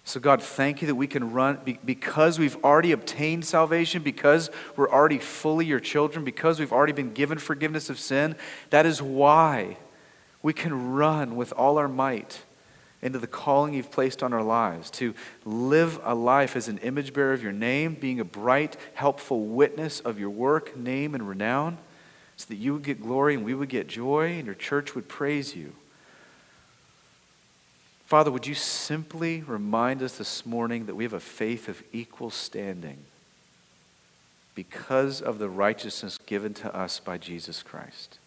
So, 0.06 0.20
God, 0.20 0.42
thank 0.42 0.82
you 0.82 0.88
that 0.88 0.96
we 0.96 1.08
can 1.08 1.32
run 1.32 1.60
because 1.86 2.38
we've 2.38 2.62
already 2.64 2.92
obtained 2.92 3.46
salvation, 3.46 4.04
because 4.04 4.50
we're 4.76 4.92
already 4.92 5.18
fully 5.18 5.66
your 5.66 5.80
children, 5.80 6.26
because 6.26 6.60
we've 6.60 6.74
already 6.74 6.92
been 6.92 7.14
given 7.14 7.38
forgiveness 7.38 7.90
of 7.90 7.98
sin. 7.98 8.36
That 8.70 8.86
is 8.86 9.02
why 9.02 9.78
we 10.42 10.52
can 10.52 10.92
run 10.92 11.38
with 11.38 11.54
all 11.54 11.78
our 11.78 11.88
might 11.88 12.44
into 13.02 13.18
the 13.18 13.28
calling 13.28 13.74
you've 13.74 13.92
placed 13.92 14.22
on 14.22 14.34
our 14.34 14.44
lives 14.44 14.90
to 14.90 15.14
live 15.46 16.00
a 16.04 16.16
life 16.16 16.56
as 16.56 16.68
an 16.68 16.78
image 16.80 17.14
bearer 17.14 17.34
of 17.34 17.42
your 17.42 17.52
name, 17.52 17.96
being 17.96 18.20
a 18.20 18.26
bright, 18.26 18.78
helpful 18.94 19.46
witness 19.46 20.02
of 20.02 20.20
your 20.20 20.30
work, 20.30 20.76
name, 20.76 21.16
and 21.16 21.28
renown, 21.28 21.78
so 22.36 22.46
that 22.48 22.56
you 22.56 22.74
would 22.74 22.84
get 22.84 23.02
glory 23.02 23.36
and 23.36 23.46
we 23.46 23.54
would 23.54 23.70
get 23.70 23.88
joy 23.88 24.34
and 24.34 24.46
your 24.46 24.56
church 24.56 24.96
would 24.96 25.08
praise 25.08 25.56
you. 25.56 25.74
Father, 28.14 28.30
would 28.30 28.46
you 28.46 28.54
simply 28.54 29.42
remind 29.42 30.04
us 30.04 30.20
this 30.20 30.46
morning 30.46 30.86
that 30.86 30.94
we 30.94 31.04
have 31.04 31.14
a 31.14 31.20
faith 31.20 31.68
of 31.68 31.82
equal 31.92 32.30
standing 32.30 33.06
because 34.54 35.20
of 35.20 35.40
the 35.40 35.50
righteousness 35.50 36.20
given 36.28 36.54
to 36.54 36.76
us 36.76 37.00
by 37.00 37.18
Jesus 37.18 37.64
Christ? 37.64 38.20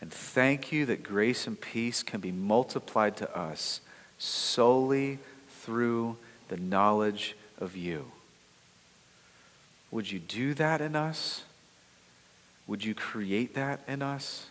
And 0.00 0.12
thank 0.12 0.70
you 0.70 0.86
that 0.86 1.02
grace 1.02 1.48
and 1.48 1.60
peace 1.60 2.04
can 2.04 2.20
be 2.20 2.30
multiplied 2.30 3.16
to 3.16 3.36
us 3.36 3.80
solely 4.16 5.18
through 5.48 6.18
the 6.46 6.56
knowledge 6.56 7.34
of 7.58 7.76
you. 7.76 8.12
Would 9.90 10.12
you 10.12 10.20
do 10.20 10.54
that 10.54 10.80
in 10.80 10.94
us? 10.94 11.42
Would 12.68 12.84
you 12.84 12.94
create 12.94 13.56
that 13.56 13.80
in 13.88 14.02
us? 14.02 14.46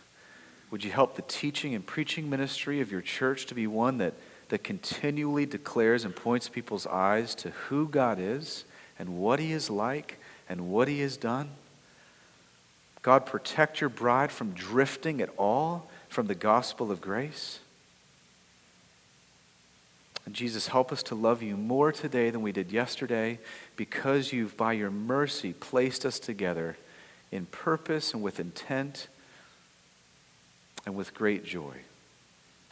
Would 0.76 0.84
you 0.84 0.92
help 0.92 1.16
the 1.16 1.22
teaching 1.22 1.74
and 1.74 1.88
preaching 1.88 2.30
ministry 2.30 2.82
of 2.82 2.92
your 2.92 3.00
church 3.00 3.46
to 3.46 3.56
be 3.56 3.66
one 3.66 3.98
that, 4.00 4.14
that 4.50 4.66
continually 4.66 5.46
declares 5.46 6.04
and 6.04 6.14
points 6.14 6.50
people's 6.50 6.86
eyes 6.86 7.34
to 7.36 7.52
who 7.52 7.88
God 7.88 8.20
is 8.20 8.66
and 9.00 9.18
what 9.18 9.40
He 9.40 9.54
is 9.54 9.70
like 9.70 10.20
and 10.50 10.68
what 10.70 10.90
He 10.90 11.00
has 11.00 11.16
done. 11.16 11.52
God, 13.04 13.26
protect 13.26 13.80
your 13.80 13.90
bride 13.90 14.34
from 14.34 14.52
drifting 14.52 15.22
at 15.22 15.30
all 15.38 15.90
from 16.10 16.28
the 16.28 16.36
gospel 16.36 16.92
of 16.92 17.00
grace. 17.00 17.60
And 20.26 20.36
Jesus, 20.36 20.68
help 20.68 20.92
us 20.92 21.04
to 21.04 21.16
love 21.16 21.42
you 21.42 21.56
more 21.56 21.94
today 21.94 22.32
than 22.32 22.42
we 22.42 22.52
did 22.52 22.74
yesterday 22.74 23.40
because 23.78 24.34
you've, 24.34 24.58
by 24.58 24.74
your 24.74 24.92
mercy, 24.92 25.54
placed 25.54 26.06
us 26.06 26.20
together 26.20 26.76
in 27.32 27.46
purpose 27.46 28.14
and 28.14 28.22
with 28.22 28.42
intent 28.42 29.08
and 30.86 30.96
with 30.96 31.14
great 31.14 31.44
joy. 31.44 31.74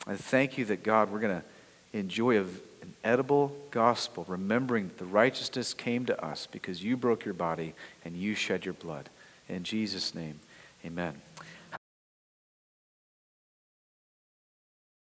I 0.05 0.15
thank 0.15 0.57
you 0.57 0.65
that, 0.65 0.83
God, 0.83 1.11
we're 1.11 1.19
going 1.19 1.41
to 1.41 1.97
enjoy 1.97 2.37
an 2.37 2.93
edible 3.03 3.55
gospel, 3.71 4.25
remembering 4.27 4.87
that 4.87 4.97
the 4.97 5.05
righteousness 5.05 5.73
came 5.73 6.05
to 6.07 6.23
us 6.23 6.47
because 6.51 6.83
you 6.83 6.97
broke 6.97 7.25
your 7.25 7.33
body 7.33 7.73
and 8.03 8.15
you 8.15 8.35
shed 8.35 8.65
your 8.65 8.73
blood. 8.73 9.09
In 9.47 9.63
Jesus' 9.63 10.13
name, 10.13 10.39
amen. 10.85 11.21